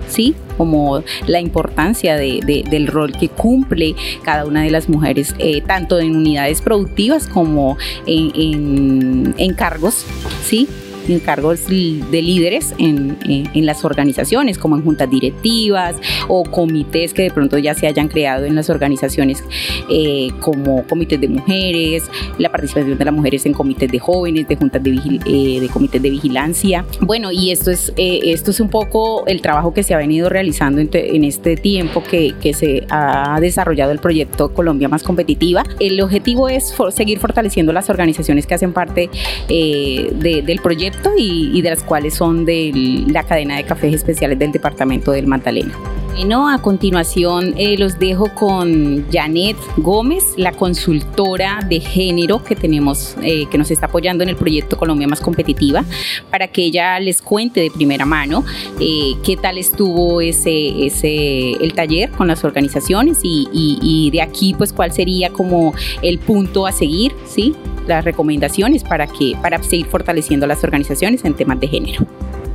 ¿sí? 0.08 0.37
Como 0.61 1.02
la 1.26 1.40
importancia 1.40 2.17
de, 2.17 2.64
del 2.69 2.87
rol 2.87 3.12
que 3.12 3.29
cumple 3.29 3.95
cada 4.23 4.45
una 4.45 4.62
de 4.62 4.71
las 4.71 4.90
mujeres, 4.90 5.35
eh, 5.38 5.62
tanto 5.62 5.99
en 5.99 6.14
unidades 6.14 6.61
productivas 6.61 7.26
como 7.26 7.79
en, 8.05 9.35
en 9.38 9.55
cargos, 9.55 10.05
¿sí? 10.45 10.69
En 11.12 11.21
cargos 11.21 11.67
de 11.69 12.23
líderes 12.23 12.75
en, 12.79 13.19
las 13.55 13.85
organizaciones, 13.85 14.59
como 14.59 14.76
en 14.76 14.83
juntas 14.83 15.11
directivas 15.11 15.97
o 16.29 16.45
comités 16.45 17.12
que 17.14 17.23
de 17.23 17.31
pronto 17.31 17.59
ya 17.59 17.75
se 17.75 17.87
hayan 17.87 18.09
creado 18.09 18.45
en 18.45 18.55
las 18.55 18.71
organizaciones, 18.71 19.43
eh, 19.88 20.31
como 20.40 20.85
comités 20.87 21.21
de 21.21 21.29
mujeres, 21.29 22.05
la 22.38 22.50
participación 22.50 22.97
de 22.97 23.05
las 23.05 23.14
mujeres 23.14 23.47
en 23.47 23.52
comités 23.52 23.90
de 23.90 23.99
jóvenes, 23.99 24.49
de 24.49 24.57
juntas 24.57 24.83
de, 24.83 24.90
eh, 25.26 25.61
de 25.61 25.69
comités 25.69 26.02
de 26.02 26.11
vigilancia. 26.11 26.85
Bueno, 27.00 27.31
y 27.33 27.50
esto 27.50 27.71
es, 27.71 27.93
eh, 27.97 28.21
esto 28.25 28.50
es 28.50 28.61
un 28.61 28.69
poco 28.69 29.26
el 29.26 29.40
trabajo 29.40 29.75
que 29.75 29.83
se 29.83 29.95
ha 29.95 29.99
venido 29.99 30.29
realizando 30.29 30.81
en, 30.81 31.25
este 31.25 31.57
tiempo 31.57 32.02
que, 32.02 32.35
que, 32.40 32.55
se 32.55 32.87
ha 32.90 33.38
desarrollado 33.40 33.93
el 33.93 33.99
proyecto 33.99 34.52
Colombia 34.52 34.88
Más 34.88 35.02
Competitiva. 35.02 35.64
El 35.79 36.00
objetivo 36.00 36.49
es 36.49 36.75
seguir 36.90 37.19
fortaleciendo 37.19 37.73
las 37.73 37.90
organizaciones 37.90 38.47
que 38.47 38.55
hacen 38.55 38.73
parte 38.73 39.11
del 39.49 40.61
proyecto 40.62 41.00
y, 41.16 41.61
de 41.62 41.71
las 41.71 41.83
cuales 41.83 42.14
son 42.14 42.45
de 42.45 43.04
la 43.09 43.25
cadena 43.25 43.57
de 43.57 43.64
cafés 43.64 43.95
especiales 43.95 44.38
del 44.38 44.52
departamento 44.52 45.12
del 45.12 45.26
Magdalena. 45.26 45.73
Bueno, 46.14 46.50
a 46.50 46.61
continuación 46.61 47.55
eh, 47.57 47.76
los 47.79 47.99
dejo 47.99 48.35
con 48.35 49.07
Janet 49.11 49.57
Gómez, 49.79 50.35
la 50.37 50.52
consultora 50.52 51.61
de 51.67 51.81
género 51.81 52.45
que 52.45 52.55
tenemos, 52.55 53.17
eh, 53.23 53.47
que 53.50 53.57
nos 53.57 53.71
está 53.71 53.87
apoyando 53.87 54.23
en 54.23 54.29
el 54.29 54.37
proyecto 54.37 54.76
Colombia 54.76 55.09
Más 55.09 55.21
Competitiva, 55.21 55.83
para 56.31 56.49
que 56.49 56.62
ella 56.62 57.00
les 57.00 57.23
cuente 57.23 57.61
de 57.61 57.71
primera 57.71 58.05
mano 58.05 58.45
eh, 58.79 59.14
qué 59.25 59.37
tal 59.38 59.57
estuvo 59.57 60.21
ese, 60.21 60.87
ese, 60.87 61.52
el 61.52 61.73
taller 61.73 62.11
con 62.11 62.29
las 62.29 62.45
organizaciones 62.45 63.21
y, 63.23 63.49
y, 63.52 64.11
de 64.11 64.21
aquí, 64.21 64.55
pues, 64.57 64.73
cuál 64.73 64.93
sería 64.93 65.31
como 65.31 65.73
el 66.02 66.19
punto 66.19 66.67
a 66.67 66.73
seguir, 66.73 67.12
¿sí? 67.26 67.55
Las 67.87 68.05
recomendaciones 68.05 68.85
para, 68.85 69.07
que, 69.07 69.37
para 69.40 69.62
seguir 69.62 69.87
fortaleciendo 69.87 70.47
las 70.47 70.62
organizaciones 70.64 71.25
en 71.25 71.35
temas 71.35 71.59
de 71.61 71.69
género. 71.69 72.07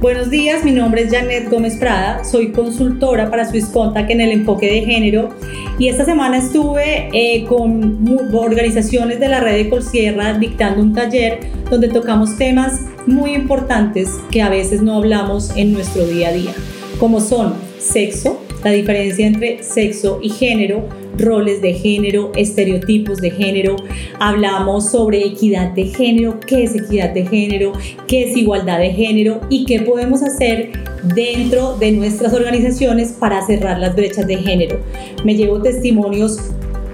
Buenos 0.01 0.29
días, 0.29 0.65
mi 0.65 0.71
nombre 0.71 1.03
es 1.03 1.11
Janet 1.11 1.49
Gómez 1.49 1.77
Prada, 1.77 2.25
soy 2.25 2.51
consultora 2.51 3.31
para 3.31 3.49
Swiss 3.49 3.67
Contact 3.67 4.11
en 4.11 4.19
el 4.19 4.31
enfoque 4.31 4.67
de 4.67 4.81
género 4.81 5.29
y 5.79 5.87
esta 5.87 6.03
semana 6.03 6.37
estuve 6.37 7.09
eh, 7.13 7.45
con 7.45 8.05
organizaciones 8.33 9.21
de 9.21 9.29
la 9.29 9.39
red 9.39 9.55
de 9.55 9.69
Colsierra 9.69 10.37
dictando 10.37 10.81
un 10.81 10.93
taller 10.93 11.39
donde 11.71 11.87
tocamos 11.87 12.37
temas 12.37 12.81
muy 13.07 13.33
importantes 13.33 14.09
que 14.31 14.41
a 14.41 14.49
veces 14.49 14.81
no 14.81 14.97
hablamos 14.97 15.55
en 15.55 15.71
nuestro 15.71 16.05
día 16.05 16.29
a 16.29 16.33
día, 16.33 16.51
como 16.99 17.21
son 17.21 17.53
sexo, 17.79 18.44
la 18.65 18.71
diferencia 18.71 19.27
entre 19.27 19.61
sexo 19.61 20.19
y 20.23 20.29
género, 20.29 20.89
roles 21.19 21.61
de 21.61 21.75
género, 21.75 22.31
estereotipos 22.35 23.21
de 23.21 23.29
género, 23.29 23.75
hablamos 24.19 24.89
sobre 24.89 25.23
equidad 25.23 25.69
de 25.73 25.85
género, 25.85 26.39
qué 26.39 26.63
es 26.63 26.73
equidad 26.73 27.11
de 27.11 27.27
género, 27.27 27.73
qué 28.07 28.23
es 28.23 28.35
igualdad 28.35 28.79
de 28.79 28.89
género 28.89 29.39
y 29.51 29.65
qué 29.65 29.81
podemos 29.81 30.23
hacer 30.23 30.71
dentro 31.13 31.77
de 31.77 31.91
nuestras 31.91 32.33
organizaciones 32.33 33.11
para 33.11 33.45
cerrar 33.45 33.77
las 33.77 33.95
brechas 33.95 34.25
de 34.25 34.37
género. 34.37 34.79
Me 35.23 35.35
llevo 35.35 35.61
testimonios 35.61 36.39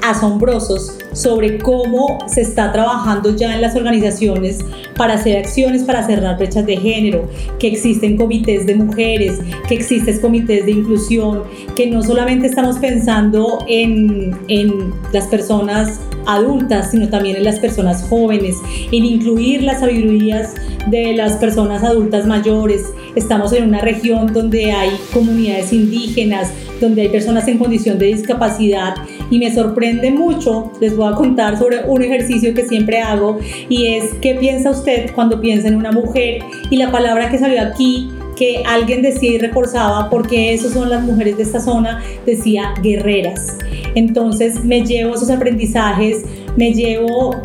asombrosos 0.01 0.97
sobre 1.13 1.57
cómo 1.57 2.19
se 2.27 2.41
está 2.41 2.71
trabajando 2.71 3.35
ya 3.35 3.53
en 3.55 3.61
las 3.61 3.75
organizaciones 3.75 4.59
para 4.95 5.15
hacer 5.15 5.37
acciones 5.37 5.83
para 5.83 6.05
cerrar 6.05 6.37
brechas 6.37 6.65
de 6.65 6.77
género, 6.77 7.27
que 7.59 7.67
existen 7.67 8.17
comités 8.17 8.65
de 8.65 8.75
mujeres, 8.75 9.39
que 9.67 9.75
existen 9.75 10.19
comités 10.19 10.65
de 10.65 10.71
inclusión, 10.71 11.43
que 11.75 11.87
no 11.87 12.03
solamente 12.03 12.47
estamos 12.47 12.77
pensando 12.77 13.63
en, 13.67 14.37
en 14.47 14.93
las 15.11 15.27
personas 15.27 15.99
adultas, 16.25 16.91
sino 16.91 17.09
también 17.09 17.37
en 17.37 17.43
las 17.43 17.59
personas 17.59 18.03
jóvenes, 18.03 18.57
en 18.91 19.05
incluir 19.05 19.63
las 19.63 19.79
sabidurías 19.79 20.53
de 20.87 21.13
las 21.13 21.33
personas 21.33 21.83
adultas 21.83 22.25
mayores. 22.25 22.85
Estamos 23.15 23.53
en 23.53 23.65
una 23.65 23.81
región 23.81 24.33
donde 24.33 24.71
hay 24.71 24.91
comunidades 25.13 25.73
indígenas, 25.73 26.51
donde 26.81 27.03
hay 27.03 27.09
personas 27.09 27.47
en 27.47 27.57
condición 27.57 27.97
de 27.97 28.07
discapacidad 28.07 28.95
y 29.29 29.39
me 29.39 29.53
sorprende 29.53 30.11
mucho, 30.11 30.71
les 30.81 30.97
voy 30.97 31.11
a 31.11 31.15
contar 31.15 31.57
sobre 31.57 31.85
un 31.87 32.01
ejercicio 32.01 32.53
que 32.53 32.67
siempre 32.67 32.99
hago 32.99 33.39
y 33.69 33.87
es 33.87 34.15
qué 34.21 34.35
piensa 34.35 34.71
usted 34.71 35.11
cuando 35.13 35.39
piensa 35.39 35.67
en 35.67 35.75
una 35.75 35.91
mujer 35.91 36.43
y 36.69 36.77
la 36.77 36.91
palabra 36.91 37.29
que 37.29 37.37
salió 37.37 37.61
aquí 37.61 38.11
que 38.35 38.63
alguien 38.65 39.03
decía 39.03 39.31
y 39.31 39.37
reforzaba 39.37 40.09
porque 40.09 40.53
esas 40.53 40.73
son 40.73 40.89
las 40.89 41.03
mujeres 41.03 41.37
de 41.37 41.43
esta 41.43 41.59
zona, 41.59 42.01
decía 42.25 42.73
guerreras. 42.81 43.57
Entonces 43.93 44.63
me 44.63 44.83
llevo 44.83 45.13
esos 45.13 45.29
aprendizajes, 45.29 46.23
me 46.55 46.73
llevo 46.73 47.39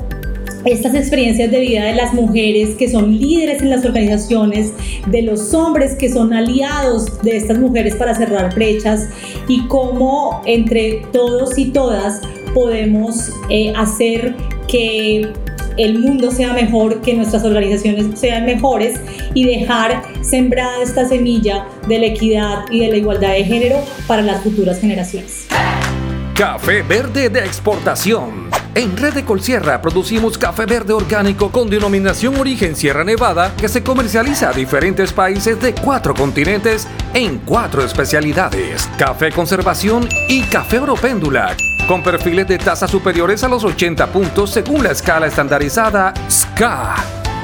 estas 0.66 0.94
experiencias 0.94 1.50
de 1.50 1.60
vida 1.60 1.84
de 1.84 1.94
las 1.94 2.12
mujeres 2.12 2.74
que 2.74 2.90
son 2.90 3.16
líderes 3.16 3.62
en 3.62 3.70
las 3.70 3.84
organizaciones, 3.84 4.72
de 5.06 5.22
los 5.22 5.54
hombres 5.54 5.94
que 5.94 6.10
son 6.10 6.32
aliados 6.32 7.22
de 7.22 7.36
estas 7.36 7.58
mujeres 7.58 7.94
para 7.94 8.14
cerrar 8.14 8.54
brechas 8.54 9.08
y 9.48 9.66
cómo 9.68 10.42
entre 10.44 11.02
todos 11.12 11.56
y 11.56 11.66
todas 11.66 12.20
podemos 12.52 13.30
eh, 13.48 13.72
hacer 13.76 14.34
que 14.66 15.28
el 15.76 15.98
mundo 15.98 16.30
sea 16.30 16.52
mejor, 16.52 17.00
que 17.02 17.14
nuestras 17.14 17.44
organizaciones 17.44 18.18
sean 18.18 18.46
mejores 18.46 18.98
y 19.34 19.44
dejar 19.44 20.02
sembrada 20.22 20.82
esta 20.82 21.06
semilla 21.06 21.66
de 21.86 21.98
la 21.98 22.06
equidad 22.06 22.64
y 22.70 22.80
de 22.80 22.88
la 22.88 22.96
igualdad 22.96 23.32
de 23.32 23.44
género 23.44 23.76
para 24.06 24.22
las 24.22 24.42
futuras 24.42 24.80
generaciones. 24.80 25.46
Café 26.34 26.82
verde 26.82 27.28
de 27.28 27.40
exportación. 27.40 28.65
En 28.76 28.94
Red 28.94 29.14
de 29.14 29.24
Colsierra 29.24 29.80
producimos 29.80 30.36
café 30.36 30.66
verde 30.66 30.92
orgánico 30.92 31.50
con 31.50 31.70
denominación 31.70 32.36
origen 32.36 32.76
Sierra 32.76 33.04
Nevada 33.04 33.56
que 33.56 33.70
se 33.70 33.82
comercializa 33.82 34.50
a 34.50 34.52
diferentes 34.52 35.14
países 35.14 35.58
de 35.62 35.74
cuatro 35.74 36.12
continentes 36.12 36.86
en 37.14 37.38
cuatro 37.38 37.82
especialidades: 37.82 38.86
café 38.98 39.32
conservación 39.32 40.06
y 40.28 40.42
café 40.42 40.78
oropéndula, 40.78 41.56
con 41.88 42.02
perfiles 42.02 42.48
de 42.48 42.58
tasa 42.58 42.86
superiores 42.86 43.42
a 43.44 43.48
los 43.48 43.64
80 43.64 44.08
puntos 44.08 44.50
según 44.50 44.82
la 44.82 44.90
escala 44.90 45.26
estandarizada 45.26 46.12
SCA. 46.28 46.96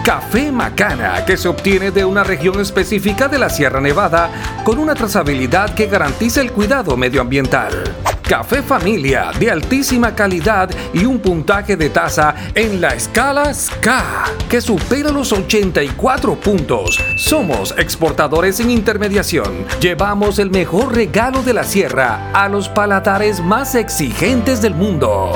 Café 0.05 0.53
Macana, 0.53 1.25
que 1.25 1.39
se 1.39 1.49
obtiene 1.49 1.93
de 1.93 2.05
una 2.05 2.25
región 2.25 2.61
específica 2.61 3.29
de 3.29 3.39
la 3.39 3.49
Sierra 3.49 3.81
Nevada 3.81 4.61
con 4.65 4.79
una 4.79 4.95
trazabilidad 4.95 5.73
que 5.75 5.87
garantiza 5.87 6.43
el 6.43 6.53
cuidado 6.53 6.95
medioambiental. 6.99 8.12
Café 8.33 8.63
Familia 8.63 9.31
de 9.39 9.51
altísima 9.51 10.15
calidad 10.15 10.71
y 10.95 11.05
un 11.05 11.19
puntaje 11.19 11.77
de 11.77 11.91
taza 11.91 12.35
en 12.55 12.81
la 12.81 12.95
escala 12.95 13.53
SCA 13.53 14.25
que 14.49 14.63
supera 14.63 15.11
los 15.11 15.35
84 15.35 16.37
puntos. 16.37 16.99
Somos 17.17 17.75
exportadores 17.77 18.57
sin 18.57 18.71
intermediación. 18.71 19.67
Llevamos 19.83 20.39
el 20.39 20.51
mejor 20.51 20.95
regalo 20.95 21.43
de 21.43 21.53
la 21.53 21.65
sierra 21.65 22.31
a 22.33 22.49
los 22.49 22.71
palatares 22.71 23.43
más 23.43 23.75
exigentes 23.75 24.63
del 24.63 24.77
mundo. 24.77 25.33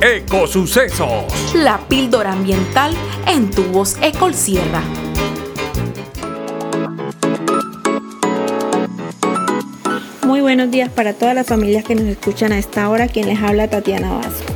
Ecosucesos. 0.00 1.54
La 1.56 1.78
píldora 1.88 2.30
ambiental 2.30 2.94
en 3.26 3.50
tu 3.50 3.64
voz 3.64 3.96
Ecol 4.00 4.32
Sierra. 4.32 4.80
Buenos 10.46 10.70
días 10.70 10.88
para 10.88 11.12
todas 11.12 11.34
las 11.34 11.48
familias 11.48 11.82
que 11.82 11.96
nos 11.96 12.04
escuchan 12.04 12.52
a 12.52 12.58
esta 12.58 12.88
hora, 12.88 13.08
quien 13.08 13.26
les 13.26 13.42
habla 13.42 13.66
Tatiana 13.66 14.12
Vasco. 14.12 14.52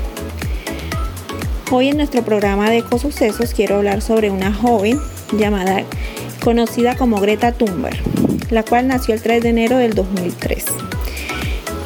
Hoy 1.72 1.88
en 1.88 1.96
nuestro 1.96 2.22
programa 2.22 2.70
de 2.70 2.79
Ecosucesos 2.79 3.53
quiero 3.55 3.79
hablar 3.79 4.00
sobre 4.00 4.31
una 4.31 4.55
joven 4.55 5.00
llamada, 5.33 5.83
conocida 6.44 6.96
como 6.96 7.20
Greta 7.20 7.50
Thunberg, 7.50 7.98
la 8.53 8.62
cual 8.62 8.87
nació 8.87 9.14
el 9.14 9.20
3 9.20 9.42
de 9.42 9.48
enero 9.48 9.79
del 9.79 9.94
2003. 9.94 10.64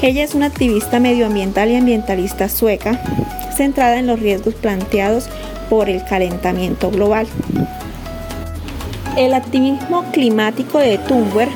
Ella 0.02 0.22
es 0.22 0.34
una 0.34 0.46
activista 0.48 1.00
medioambiental 1.00 1.70
y 1.70 1.76
ambientalista 1.76 2.50
sueca 2.50 3.00
centrada 3.56 3.98
en 3.98 4.06
los 4.06 4.20
riesgos 4.20 4.54
planteados 4.54 5.30
por 5.70 5.88
el 5.88 6.04
calentamiento 6.04 6.90
global. 6.90 7.26
El 9.16 9.32
activismo 9.32 10.04
climático 10.12 10.78
de 10.78 10.98
Thunberg 10.98 11.52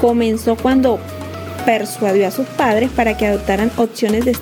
comenzó 0.00 0.54
cuando 0.54 1.00
persuadió 1.64 2.26
a 2.26 2.30
sus 2.30 2.46
padres 2.46 2.90
para 2.90 3.16
que 3.16 3.26
adoptaran 3.26 3.70
opciones 3.76 4.24
de, 4.24 4.36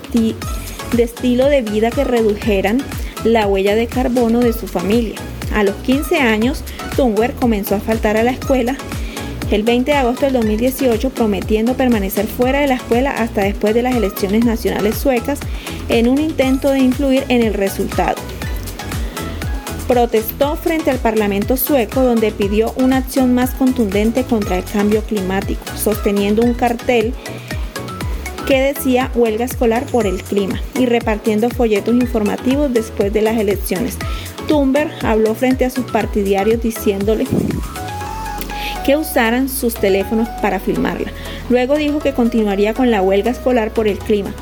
estilo 0.99 1.47
de 1.47 1.63
vida 1.63 1.91
que 1.91 2.05
redujeran 2.05 2.83
la 3.25 3.47
huella 3.47 3.75
de 3.75 3.87
carbono 3.87 4.41
de 4.41 4.53
su 4.53 4.67
familia. 4.67 5.17
A 5.55 5.63
los 5.63 5.75
15 5.77 6.19
años, 6.19 6.65
Thunberg 6.97 7.35
comenzó 7.35 7.75
a 7.75 7.81
faltar 7.81 8.17
a 8.17 8.23
la 8.23 8.31
escuela 8.31 8.77
el 9.51 9.65
20 9.65 9.91
de 9.91 9.97
agosto 9.97 10.27
del 10.27 10.35
2018 10.35 11.11
prometiendo 11.11 11.75
permanecer 11.75 12.27
fuera 12.27 12.61
de 12.61 12.69
la 12.69 12.75
escuela 12.75 13.11
hasta 13.11 13.43
después 13.43 13.75
de 13.75 13.83
las 13.83 13.97
elecciones 13.97 14.45
nacionales 14.45 14.97
suecas 14.97 15.41
en 15.89 16.09
un 16.09 16.19
intento 16.19 16.71
de 16.71 16.79
influir 16.79 17.25
en 17.29 17.43
el 17.43 17.55
resultado. 17.55 18.15
Protestó 19.91 20.55
frente 20.55 20.93
al 20.93 20.99
Parlamento 20.99 21.57
sueco 21.57 22.03
donde 22.03 22.31
pidió 22.31 22.73
una 22.77 22.99
acción 22.99 23.35
más 23.35 23.51
contundente 23.51 24.23
contra 24.23 24.59
el 24.59 24.63
cambio 24.63 25.03
climático, 25.03 25.65
sosteniendo 25.75 26.43
un 26.43 26.55
cartel 26.55 27.13
que 28.47 28.61
decía 28.61 29.11
huelga 29.17 29.47
escolar 29.47 29.87
por 29.87 30.07
el 30.07 30.23
clima 30.23 30.63
y 30.79 30.87
repartiendo 30.87 31.51
folletos 31.51 31.93
informativos 31.93 32.73
después 32.73 33.13
de 33.13 33.23
las 33.23 33.37
elecciones. 33.37 33.99
Thunberg 34.47 34.93
habló 35.05 35.35
frente 35.35 35.65
a 35.65 35.71
sus 35.71 35.91
partidarios 35.91 36.63
diciéndole 36.63 37.27
que 38.87 38.97
usaran 38.97 39.49
sus 39.49 39.75
teléfonos 39.75 40.29
para 40.41 40.61
filmarla. 40.61 41.11
Luego 41.49 41.75
dijo 41.75 41.99
que 41.99 42.13
continuaría 42.13 42.75
con 42.75 42.93
la 42.93 43.03
huelga 43.03 43.33
escolar 43.33 43.73
por 43.73 43.89
el 43.89 43.99
clima, 43.99 44.33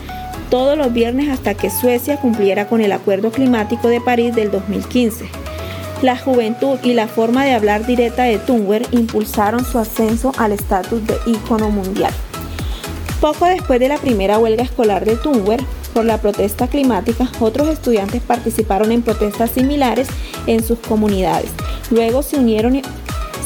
todos 0.51 0.77
los 0.79 0.93
viernes 0.93 1.29
hasta 1.29 1.55
que 1.55 1.71
Suecia 1.71 2.17
cumpliera 2.17 2.69
con 2.69 2.81
el 2.81 2.93
Acuerdo 2.93 3.31
Climático 3.31 3.89
de 3.89 4.01
París 4.01 4.35
del 4.35 4.51
2015. 4.51 5.27
La 6.03 6.17
juventud 6.17 6.79
y 6.83 6.95
la 6.95 7.09
forma 7.09 7.45
de 7.45 7.53
hablar 7.53 7.85
directa 7.85 8.23
de 8.23 8.39
Thunberg 8.39 8.87
impulsaron 8.93 9.65
su 9.65 9.79
ascenso 9.79 10.33
al 10.39 10.53
estatus 10.53 11.05
de 11.07 11.17
ícono 11.27 11.71
mundial. 11.71 12.13
Poco 13.21 13.47
después 13.47 13.81
de 13.81 13.89
la 13.89 13.99
primera 13.99 14.39
huelga 14.39 14.63
escolar 14.63 15.05
de 15.05 15.17
Thunberg, 15.17 15.65
por 15.93 16.05
la 16.05 16.19
protesta 16.19 16.69
climática, 16.69 17.29
otros 17.41 17.67
estudiantes 17.69 18.23
participaron 18.23 18.93
en 18.93 19.03
protestas 19.03 19.51
similares 19.51 20.07
en 20.47 20.63
sus 20.63 20.79
comunidades. 20.79 21.51
Luego 21.91 22.23
se 22.23 22.37
unieron 22.39 22.77
y 22.77 22.83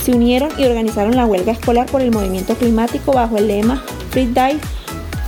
se 0.04 0.12
unieron 0.12 0.50
y 0.58 0.64
organizaron 0.64 1.16
la 1.16 1.24
huelga 1.24 1.52
escolar 1.52 1.86
por 1.86 2.02
el 2.02 2.10
movimiento 2.10 2.54
climático 2.54 3.12
bajo 3.12 3.38
el 3.38 3.48
lema 3.48 3.82
Free 4.10 4.26
Day 4.26 4.60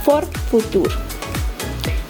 for 0.04 0.26
Future. 0.50 1.13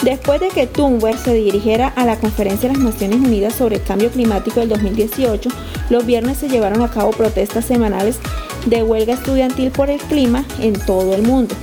Después 0.04 0.38
de 0.38 0.48
que 0.48 0.66
Thunberg 0.66 1.16
se 1.16 1.32
dirigiera 1.32 1.88
a 1.88 2.04
la 2.04 2.18
Conferencia 2.18 2.68
de 2.68 2.74
las 2.74 2.84
Naciones 2.84 3.20
Unidas 3.20 3.54
sobre 3.54 3.76
el 3.76 3.82
Cambio 3.82 4.10
Climático 4.10 4.60
del 4.60 4.68
2018, 4.68 5.48
los 5.88 6.04
viernes 6.04 6.36
se 6.36 6.50
llevaron 6.50 6.82
a 6.82 6.90
cabo 6.90 7.10
protestas 7.12 7.64
semanales 7.64 8.18
de 8.66 8.82
huelga 8.82 9.14
estudiantil 9.14 9.70
por 9.70 9.88
el 9.88 9.98
clima 10.00 10.44
en 10.60 10.74
todo 10.74 11.14
el 11.14 11.22
mundo. 11.22 11.54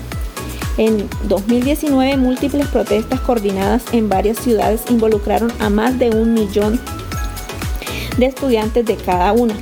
En 0.80 1.08
2019, 1.28 2.18
múltiples 2.18 2.68
protestas 2.70 3.20
coordinadas 3.20 3.84
en 3.92 4.10
varias 4.10 4.40
ciudades 4.40 4.82
involucraron 4.90 5.54
a 5.60 5.70
más 5.70 6.00
de 6.00 6.10
un 6.10 6.34
millón 6.34 6.80
de 8.18 8.26
estudiantes 8.26 8.84
de 8.88 8.96
cada 8.96 9.34
una 9.34 9.54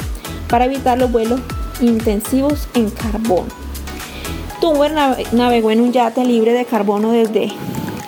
para 0.48 0.64
evitar 0.64 0.98
los 0.98 1.12
vuelos 1.12 1.42
intensivos 1.82 2.70
en 2.76 2.90
carbono. 2.92 3.50
Thunberg 4.62 5.34
navegó 5.34 5.72
en 5.72 5.82
un 5.82 5.92
yate 5.92 6.24
libre 6.24 6.54
de 6.54 6.64
carbono 6.64 7.12
desde 7.12 7.52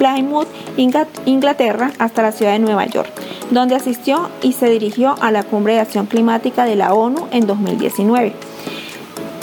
Plymouth, 0.02 0.48
Inglaterra, 0.78 1.92
hasta 2.00 2.22
la 2.22 2.32
ciudad 2.32 2.54
de 2.54 2.60
Nueva 2.60 2.86
York, 2.86 3.10
donde 3.52 3.76
asistió 3.76 4.30
y 4.42 4.54
se 4.54 4.70
dirigió 4.70 5.16
a 5.22 5.32
la 5.32 5.44
Cumbre 5.44 5.74
de 5.74 5.80
Acción 5.80 6.06
Climática 6.06 6.66
de 6.66 6.76
la 6.76 6.94
ONU 6.94 7.28
en 7.32 7.48
2019. 7.48 8.34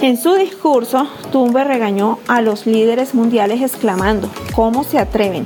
En 0.01 0.17
su 0.17 0.35
discurso, 0.35 1.09
Thunberg 1.33 1.67
regañó 1.67 2.19
a 2.29 2.41
los 2.41 2.67
líderes 2.67 3.15
mundiales 3.15 3.63
exclamando, 3.63 4.31
¿cómo 4.55 4.85
se 4.85 4.99
atreven? 4.99 5.45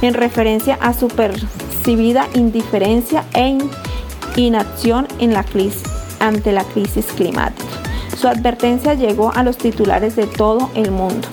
En 0.00 0.14
referencia 0.14 0.78
a 0.80 0.94
su 0.94 1.08
percibida 1.08 2.26
indiferencia 2.34 3.24
e 3.34 3.58
inacción 4.36 5.06
en 5.18 5.34
la 5.34 5.44
crisis 5.44 5.82
ante 6.18 6.52
la 6.52 6.64
crisis 6.64 7.06
climática. 7.14 7.68
Su 8.16 8.28
advertencia 8.28 8.94
llegó 8.94 9.32
a 9.34 9.42
los 9.42 9.58
titulares 9.58 10.16
de 10.16 10.26
todo 10.26 10.70
el 10.74 10.90
mundo. 10.90 11.28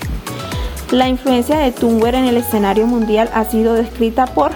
La 0.92 1.08
influencia 1.08 1.58
de 1.58 1.72
Thunberg 1.72 2.16
en 2.16 2.26
el 2.26 2.36
escenario 2.36 2.86
mundial 2.86 3.30
ha 3.34 3.46
sido 3.46 3.76
descrita 3.76 4.26
por 4.26 4.52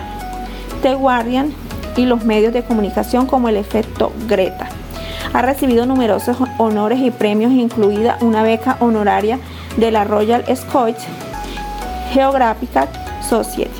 The 0.81 0.93
Guardian 0.93 1.53
y 1.95 2.05
los 2.05 2.25
medios 2.25 2.51
de 2.51 2.61
comunicación 2.61 3.25
como 3.25 3.47
el 3.47 3.55
efecto 3.55 4.11
Greta. 4.27 4.67
Ha 5.31 5.41
recibido 5.41 5.85
numerosos 5.85 6.35
honores 6.57 6.99
y 6.99 7.09
premios, 7.09 7.53
incluida 7.53 8.17
una 8.19 8.43
beca 8.43 8.75
honoraria 8.81 9.39
de 9.77 9.91
la 9.91 10.03
Royal 10.03 10.43
Scottish 10.53 11.05
Geographical 12.11 12.89
Society. 13.21 13.71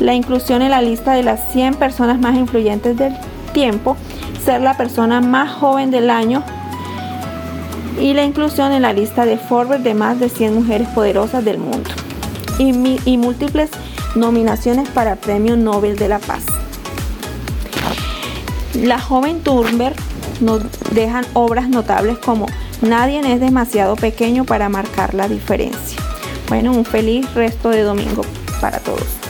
La 0.00 0.14
inclusión 0.14 0.62
en 0.62 0.70
la 0.70 0.80
lista 0.80 1.12
de 1.12 1.24
las 1.24 1.52
100 1.52 1.74
personas 1.74 2.18
más 2.18 2.36
influyentes 2.36 2.96
del 2.96 3.14
tiempo 3.52 3.98
ser 4.42 4.62
la 4.62 4.78
persona 4.78 5.20
más 5.20 5.52
joven 5.52 5.90
del 5.90 6.08
año 6.08 6.42
y 8.00 8.14
la 8.14 8.24
inclusión 8.24 8.72
en 8.72 8.82
la 8.82 8.92
lista 8.92 9.24
de 9.24 9.38
Forbes 9.38 9.82
de 9.82 9.94
más 9.94 10.20
de 10.20 10.28
100 10.28 10.54
mujeres 10.54 10.88
poderosas 10.88 11.44
del 11.44 11.58
mundo 11.58 11.90
y, 12.58 13.16
múltiples 13.16 13.70
nominaciones 14.14 14.88
para 14.88 15.16
Premio 15.16 15.56
Nobel 15.56 15.96
de 15.96 16.08
la 16.08 16.18
Paz. 16.18 16.44
La 18.74 18.98
joven 18.98 19.40
Thunberg 19.40 19.96
nos 20.40 20.62
dejan 20.92 21.24
obras 21.34 21.68
notables 21.68 22.18
como 22.18 22.46
Nadie 22.82 23.20
es 23.32 23.40
demasiado 23.40 23.96
pequeño 23.96 24.44
para 24.44 24.68
marcar 24.68 25.14
la 25.14 25.28
diferencia. 25.28 25.98
Bueno, 26.48 26.72
un 26.72 26.84
feliz 26.84 27.32
resto 27.34 27.70
de 27.70 27.82
domingo 27.82 28.22
para 28.60 28.80
todos. 28.80 29.25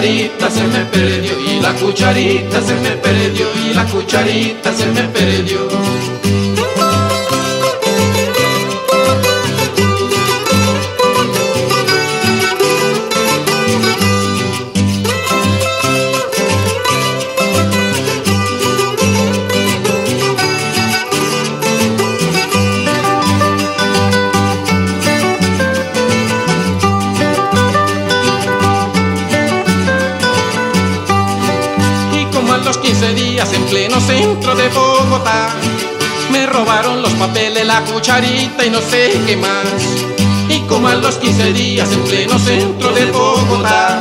Cucharita 0.00 0.50
se 0.50 0.64
me 0.64 0.84
perdió 0.86 1.32
y 1.38 1.60
la 1.60 1.74
cucharita 1.74 2.62
se 2.62 2.74
me 2.74 2.90
perdió 2.96 3.46
y 3.54 3.74
la 3.74 3.84
cucharita 3.84 4.72
se 4.72 4.86
me 4.86 5.02
perdió. 5.02 5.19
En 33.52 33.64
pleno 33.66 33.98
centro 34.00 34.54
de 34.54 34.68
Bogotá. 34.68 35.48
Me 36.30 36.46
robaron 36.46 37.00
los 37.00 37.12
papeles, 37.14 37.66
la 37.66 37.80
cucharita 37.84 38.66
y 38.66 38.70
no 38.70 38.80
sé 38.80 39.18
qué 39.26 39.36
más. 39.36 39.64
Y 40.48 40.60
como 40.68 40.88
a 40.88 40.94
los 40.94 41.16
15 41.16 41.52
días 41.52 41.90
en 41.90 42.04
pleno 42.04 42.38
centro 42.38 42.92
de 42.92 43.06
Bogotá. 43.06 44.00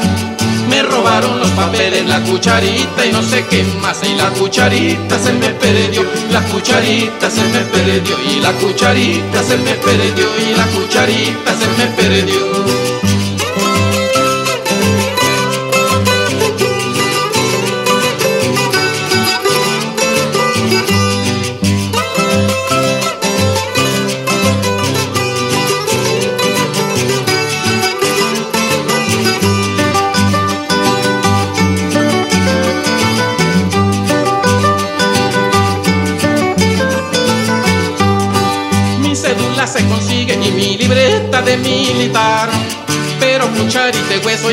Me 0.70 0.84
robaron 0.84 1.40
los 1.40 1.50
papeles, 1.52 2.06
la 2.06 2.22
cucharita 2.22 3.06
y 3.06 3.12
no 3.12 3.24
sé 3.24 3.46
qué 3.50 3.64
más. 3.82 4.02
Y 4.04 4.16
la 4.16 4.30
cucharita 4.32 5.18
se 5.18 5.32
me 5.34 5.50
perdió, 5.50 6.04
la 6.32 6.42
cucharita 6.44 7.30
se 7.32 7.44
me 7.44 7.60
perdió. 7.62 8.18
Y 8.30 8.40
la 8.42 8.52
cucharita 8.54 9.42
se 9.42 9.58
me 9.58 9.74
perdió, 9.76 10.28
y 10.38 10.58
la 10.58 10.66
cucharita 10.68 11.52
se 11.58 11.68
me 11.78 11.88
perdió. 11.96 13.09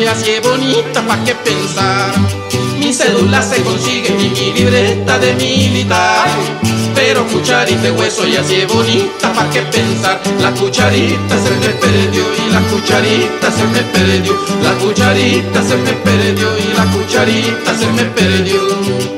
Y 0.06 0.08
así 0.08 0.30
es 0.30 0.42
bonita, 0.42 1.04
pa' 1.04 1.18
qué 1.24 1.34
pensar. 1.34 2.14
Mi 2.78 2.92
cédula 2.92 3.42
se 3.42 3.60
consigue 3.62 4.08
y 4.10 4.28
mi 4.28 4.52
libreta 4.52 5.18
de 5.18 5.34
militar. 5.34 6.28
Pero 6.94 7.26
cucharita 7.26 7.88
y 7.88 7.90
hueso 7.90 8.24
ya 8.24 8.40
así 8.40 8.54
es 8.54 8.72
bonita, 8.72 9.32
pa' 9.32 9.50
qué 9.50 9.62
pensar. 9.62 10.20
La 10.40 10.52
cucharita 10.52 11.36
se 11.42 11.50
me 11.50 11.70
perdió 11.82 12.22
y 12.22 12.52
la 12.52 12.60
cucharita 12.70 13.50
se 13.50 13.64
me 13.64 13.82
perdió. 13.94 14.34
La 14.62 14.72
cucharita 14.74 15.62
se 15.62 15.76
me 15.76 15.92
perdió 15.92 16.48
y 16.56 16.76
la 16.76 16.84
cucharita 16.92 17.76
se 17.76 17.86
me 17.88 18.04
perdió. 18.04 19.15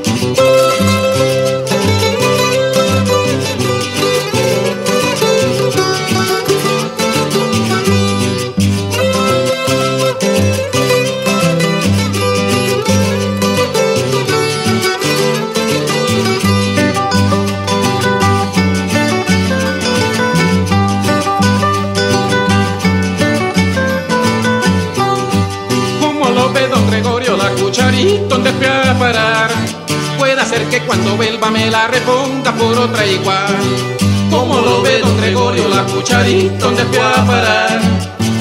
Me 31.59 31.71
la 31.71 31.89
reponga 31.89 32.53
por 32.53 32.79
otra 32.79 33.05
igual. 33.07 33.57
Como 34.31 34.61
lo 34.61 34.83
ve 34.83 35.01
don 35.01 35.17
Gregorio, 35.17 35.69
la 35.69 35.85
cucharita, 35.85 36.65
¿dónde 36.65 36.85
fui 36.85 36.99
a 36.99 37.27
parar? 37.27 37.98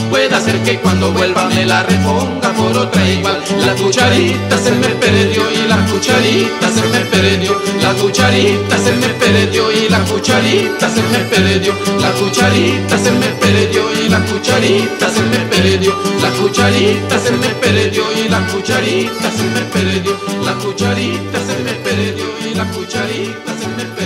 Puede 0.10 0.42
ser 0.42 0.64
que 0.64 0.80
cuando 0.80 1.12
vuelva 1.12 1.50
me 1.50 1.66
la 1.66 1.84
reponga 1.84 2.52
por 2.54 2.78
otra 2.78 3.08
igual. 3.08 3.42
La 3.66 3.74
cucharita 3.76 4.58
se 4.58 4.72
me 4.72 4.88
perdió 4.88 5.44
y 5.52 5.68
la 5.68 5.78
cucharita 5.86 6.70
se 6.70 6.82
me 6.88 7.00
perdió. 7.12 7.62
La 7.82 7.94
cucharita 7.94 8.78
se 8.78 8.94
me 8.94 9.08
perdió 9.10 9.72
y 9.72 9.90
la 9.90 10.00
cucharita 10.06 10.90
se 10.90 11.02
me 11.02 11.20
perdió. 11.30 11.74
La 12.00 12.12
cucharita 12.12 12.98
se 12.98 13.12
me 13.12 13.28
perdió 13.42 13.84
y 13.94 14.10
la 14.10 14.20
cucharita 14.26 15.10
se 15.10 15.22
me 15.24 15.40
perdió. 15.50 15.94
La 16.22 16.30
cucharita 16.32 17.20
se 17.20 17.32
me 17.32 17.48
perdió 17.62 18.04
y 18.14 18.30
la 18.30 18.48
cucharita 18.48 19.32
se 19.32 19.44
me 19.44 19.62
perdió. 19.74 20.18
La 20.46 20.54
cucharita 20.54 21.40
se 21.46 21.58
me 21.64 21.74
perdió 21.84 22.26
y 22.50 22.56
la 22.56 22.66
cucharita 22.72 23.50
se 23.60 23.68
me 23.68 23.84
perdió. 23.84 23.97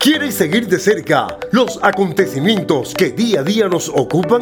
¿Quieres 0.00 0.34
seguir 0.34 0.66
de 0.66 0.78
cerca 0.78 1.26
los 1.52 1.78
acontecimientos 1.82 2.94
que 2.94 3.10
día 3.10 3.40
a 3.40 3.42
día 3.42 3.68
nos 3.68 3.90
ocupan? 3.90 4.40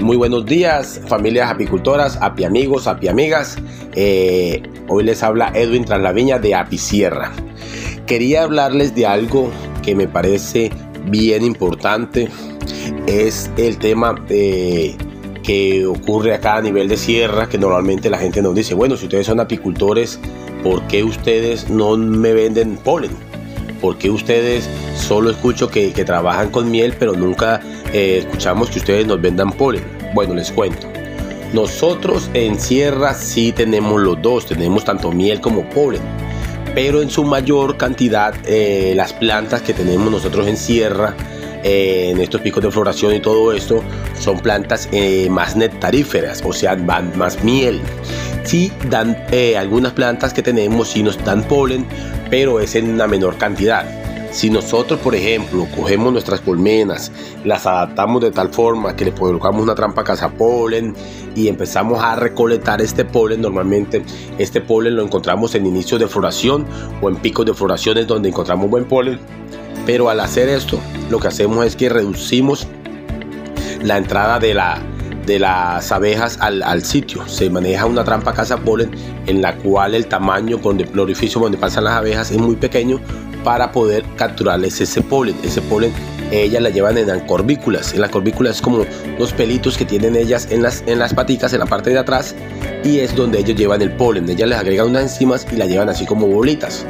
Muy, 0.00 0.16
buenos 0.16 0.46
días, 0.46 1.00
familias 1.06 1.50
apicultoras, 1.50 2.18
apiamigos, 2.20 2.86
apiamigas. 2.86 3.56
Eh, 3.94 4.62
hoy 4.88 5.04
les 5.04 5.22
habla 5.22 5.52
Edwin 5.54 5.84
Traslaviña 5.84 6.38
de 6.38 6.54
Apicierra. 6.54 7.32
Quería 8.06 8.42
hablarles 8.42 8.94
de 8.94 9.06
algo 9.06 9.50
que 9.82 9.94
me 9.94 10.08
parece 10.08 10.72
bien 11.06 11.44
importante. 11.44 12.28
Es 13.06 13.50
el 13.56 13.78
tema 13.78 14.14
eh, 14.30 14.96
que 15.42 15.86
ocurre 15.86 16.34
acá 16.34 16.56
a 16.56 16.62
nivel 16.62 16.88
de 16.88 16.96
sierra, 16.96 17.48
que 17.48 17.58
normalmente 17.58 18.10
la 18.10 18.18
gente 18.18 18.42
nos 18.42 18.54
dice, 18.54 18.74
bueno, 18.74 18.96
si 18.96 19.04
ustedes 19.04 19.26
son 19.26 19.38
apicultores, 19.38 20.18
¿por 20.62 20.86
qué 20.88 21.04
ustedes 21.04 21.70
no 21.70 21.96
me 21.96 22.32
venden 22.32 22.78
polen? 22.78 23.12
¿Por 23.80 23.98
qué 23.98 24.10
ustedes 24.10 24.68
solo 24.96 25.30
escucho 25.30 25.68
que, 25.68 25.90
trabajan 26.04 26.50
con 26.50 26.70
miel, 26.70 26.94
pero 26.98 27.12
nunca 27.12 27.60
eh, 27.92 28.18
escuchamos 28.20 28.70
que 28.70 28.78
ustedes 28.78 29.06
nos 29.06 29.20
vendan 29.20 29.52
polen? 29.52 29.84
Bueno, 30.14 30.34
les 30.34 30.50
cuento. 30.50 30.88
Nosotros 31.52 32.30
en 32.34 32.58
sierra 32.58 33.14
sí 33.14 33.52
tenemos 33.52 34.00
los 34.00 34.20
dos, 34.20 34.46
tenemos 34.46 34.84
tanto 34.84 35.12
miel 35.12 35.40
como 35.40 35.68
polen. 35.70 36.02
Pero 36.74 37.02
en 37.02 37.10
su 37.10 37.22
mayor 37.24 37.76
cantidad 37.76 38.34
eh, 38.46 38.94
las 38.96 39.12
plantas 39.12 39.62
que 39.62 39.72
tenemos 39.72 40.10
nosotros 40.10 40.48
en 40.48 40.56
sierra, 40.56 41.14
eh, 41.62 42.10
en 42.10 42.20
estos 42.20 42.40
picos 42.40 42.62
de 42.62 42.70
floración 42.70 43.14
y 43.14 43.20
todo 43.20 43.52
esto, 43.52 43.82
son 44.18 44.40
plantas 44.40 44.88
más 45.30 45.54
nectaríferas, 45.54 46.42
o 46.44 46.52
sea, 46.52 46.74
van 46.74 47.16
más 47.16 47.44
miel. 47.44 47.80
Sí 48.42 48.72
dan 48.90 49.16
algunas 49.56 49.92
plantas 49.92 50.34
que 50.34 50.42
tenemos, 50.42 50.88
sí 50.88 51.02
nos 51.02 51.22
dan 51.24 51.44
polen, 51.44 51.86
pero 52.28 52.58
es 52.58 52.74
en 52.74 52.90
una 52.90 53.06
menor 53.06 53.38
cantidad. 53.38 54.03
Si 54.34 54.50
nosotros, 54.50 54.98
por 54.98 55.14
ejemplo, 55.14 55.64
cogemos 55.76 56.12
nuestras 56.12 56.40
colmenas, 56.40 57.12
las 57.44 57.66
adaptamos 57.66 58.20
de 58.20 58.32
tal 58.32 58.48
forma 58.48 58.96
que 58.96 59.04
le 59.04 59.12
colocamos 59.12 59.62
una 59.62 59.76
trampa 59.76 60.02
polen 60.36 60.92
y 61.36 61.46
empezamos 61.46 62.02
a 62.02 62.16
recolectar 62.16 62.82
este 62.82 63.04
polen, 63.04 63.40
normalmente 63.40 64.02
este 64.36 64.60
polen 64.60 64.96
lo 64.96 65.04
encontramos 65.04 65.54
en 65.54 65.66
inicios 65.66 66.00
de 66.00 66.08
floración 66.08 66.66
o 67.00 67.08
en 67.08 67.14
picos 67.14 67.46
de 67.46 67.54
floraciones 67.54 68.08
donde 68.08 68.28
encontramos 68.28 68.68
buen 68.68 68.86
polen. 68.86 69.20
Pero 69.86 70.08
al 70.10 70.18
hacer 70.18 70.48
esto, 70.48 70.80
lo 71.10 71.20
que 71.20 71.28
hacemos 71.28 71.64
es 71.64 71.76
que 71.76 71.88
reducimos 71.88 72.66
la 73.84 73.98
entrada 73.98 74.40
de 74.40 74.52
la, 74.52 74.82
de 75.26 75.38
las 75.38 75.92
abejas 75.92 76.38
al, 76.40 76.82
sitio. 76.82 77.22
Se 77.28 77.50
maneja 77.50 77.86
una 77.86 78.02
trampa 78.02 78.32
casa 78.32 78.56
polen 78.56 78.90
en 79.26 79.40
la 79.40 79.56
cual 79.58 79.94
el 79.94 80.08
tamaño 80.08 80.60
con 80.60 80.80
el 80.80 80.98
orificio 80.98 81.40
donde 81.40 81.56
pasan 81.56 81.84
las 81.84 81.94
abejas 81.94 82.32
es 82.32 82.38
muy 82.38 82.56
pequeño 82.56 82.98
para 83.44 83.70
poder 83.70 84.04
capturarles 84.16 84.80
ese 84.80 85.02
polen. 85.02 85.36
Ese 85.44 85.62
polen 85.62 85.92
ellas 86.32 86.62
la 86.62 86.70
llevan 86.70 86.98
en 86.98 87.20
corbículas. 87.20 87.92
En 87.92 88.00
las 88.00 88.10
corbículas 88.10 88.56
es 88.56 88.62
como 88.62 88.84
los 89.18 89.32
pelitos 89.32 89.76
que 89.76 89.84
tienen 89.84 90.16
ellas 90.16 90.48
en 90.50 90.62
las, 90.62 90.82
en 90.86 90.98
las 90.98 91.14
paticas, 91.14 91.52
en 91.52 91.60
la 91.60 91.66
parte 91.66 91.90
de 91.90 91.98
atrás, 91.98 92.34
y 92.82 92.98
es 92.98 93.14
donde 93.14 93.38
ellos 93.38 93.56
llevan 93.56 93.82
el 93.82 93.92
polen. 93.92 94.28
Ellas 94.28 94.48
les 94.48 94.58
agregan 94.58 94.88
unas 94.88 95.02
enzimas 95.02 95.46
y 95.52 95.56
la 95.56 95.66
llevan 95.66 95.88
así 95.88 96.06
como 96.06 96.26
bolitas. 96.26 96.84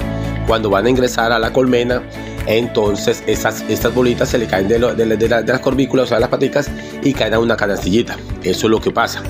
Cuando 0.46 0.70
van 0.70 0.86
a 0.86 0.90
ingresar 0.90 1.32
a 1.32 1.38
la 1.38 1.52
colmena, 1.52 2.02
entonces 2.46 3.22
estas 3.26 3.94
bolitas 3.94 4.28
se 4.28 4.38
le 4.38 4.46
caen 4.46 4.68
de, 4.68 4.78
de, 4.78 5.28
las 5.28 5.60
corbículas, 5.60 6.06
o 6.06 6.08
sea, 6.08 6.20
las 6.20 6.28
paticas, 6.28 6.70
y 7.02 7.12
caen 7.12 7.34
a 7.34 7.38
una 7.38 7.56
canastillita. 7.56 8.16
Eso 8.42 8.66
es 8.66 8.70
lo 8.70 8.80
que 8.80 8.90
pasa. 8.90 9.22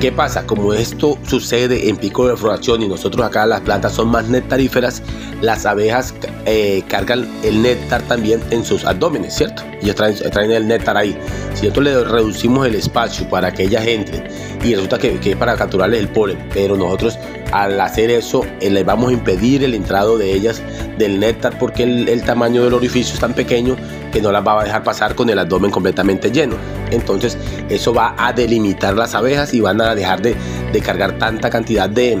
¿Qué 0.00 0.12
pasa? 0.12 0.46
Como 0.46 0.74
esto 0.74 1.16
sucede 1.26 1.88
en 1.88 1.96
pico 1.96 2.28
de 2.28 2.36
floración 2.36 2.82
y 2.82 2.88
nosotros 2.88 3.24
acá 3.24 3.46
las 3.46 3.62
plantas 3.62 3.92
son 3.92 4.08
más 4.08 4.28
nectaríferas, 4.28 5.02
las 5.40 5.64
abejas 5.64 6.14
eh, 6.44 6.82
cargan 6.86 7.26
el 7.42 7.62
néctar 7.62 8.02
también 8.02 8.42
en 8.50 8.62
sus 8.62 8.84
abdómenes, 8.84 9.34
¿cierto? 9.34 9.62
Ellos 9.80 9.96
traen, 9.96 10.14
traen 10.30 10.50
el 10.50 10.68
néctar 10.68 10.98
ahí. 10.98 11.16
Si 11.54 11.62
nosotros 11.62 11.84
le 11.84 12.04
reducimos 12.04 12.66
el 12.66 12.74
espacio 12.74 13.26
para 13.30 13.52
que 13.52 13.64
ellas 13.64 13.86
entren 13.86 14.24
y 14.62 14.74
resulta 14.74 14.98
que, 14.98 15.18
que 15.18 15.30
es 15.30 15.36
para 15.36 15.56
capturarles 15.56 16.00
el 16.00 16.08
polen, 16.08 16.46
pero 16.52 16.76
nosotros 16.76 17.18
al 17.52 17.80
hacer 17.80 18.10
eso 18.10 18.44
eh, 18.60 18.70
les 18.70 18.84
vamos 18.84 19.10
a 19.10 19.12
impedir 19.12 19.64
el 19.64 19.74
entrado 19.74 20.18
de 20.18 20.32
ellas 20.32 20.62
del 20.98 21.20
néctar 21.20 21.58
porque 21.58 21.84
el, 21.84 22.22
tamaño 22.22 22.45
del 22.52 22.74
orificio 22.74 23.14
es 23.14 23.20
tan 23.20 23.34
pequeño 23.34 23.76
que 24.12 24.20
no 24.20 24.32
las 24.32 24.46
va 24.46 24.60
a 24.60 24.64
dejar 24.64 24.82
pasar 24.82 25.14
con 25.14 25.28
el 25.30 25.38
abdomen 25.38 25.70
completamente 25.70 26.30
lleno. 26.30 26.56
Entonces 26.90 27.36
eso 27.68 27.92
va 27.92 28.14
a 28.18 28.32
delimitar 28.32 28.94
las 28.96 29.14
abejas 29.14 29.52
y 29.54 29.60
van 29.60 29.80
a 29.80 29.94
dejar 29.94 30.22
de, 30.22 30.36
cargar 30.82 31.18
tanta 31.18 31.50
cantidad 31.50 31.88
de, 31.88 32.18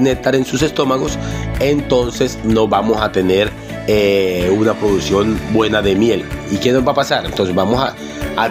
néctar 0.00 0.34
en 0.34 0.44
sus 0.44 0.62
estómagos. 0.62 1.18
Entonces 1.60 2.38
no 2.44 2.68
vamos 2.68 3.00
a 3.00 3.12
tener 3.12 3.50
eh, 3.86 4.54
una 4.56 4.74
producción 4.74 5.38
buena 5.52 5.82
de 5.82 5.94
miel. 5.94 6.24
¿Y 6.50 6.56
qué 6.56 6.72
nos 6.72 6.86
va 6.86 6.92
a 6.92 6.96
pasar? 6.96 7.24
Entonces 7.24 7.54
vamos 7.54 7.82
a, 7.82 7.94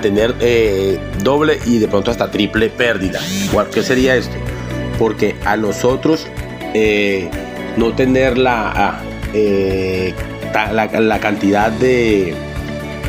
tener 0.02 0.36
eh, 0.40 1.00
doble 1.24 1.58
y 1.66 1.80
de 1.80 1.88
pronto 1.88 2.12
hasta 2.12 2.30
triple 2.30 2.70
pérdida. 2.70 3.20
¿Qué 3.74 3.82
sería 3.82 4.16
esto? 4.16 4.36
porque 5.00 5.38
a 5.46 5.56
nosotros 5.56 6.28
eh, 6.76 7.30
no 7.78 7.96
tener 7.96 8.38
la, 8.38 8.72
ah, 8.76 9.02
la, 10.54 11.20
cantidad 11.20 11.72
de, 11.72 12.34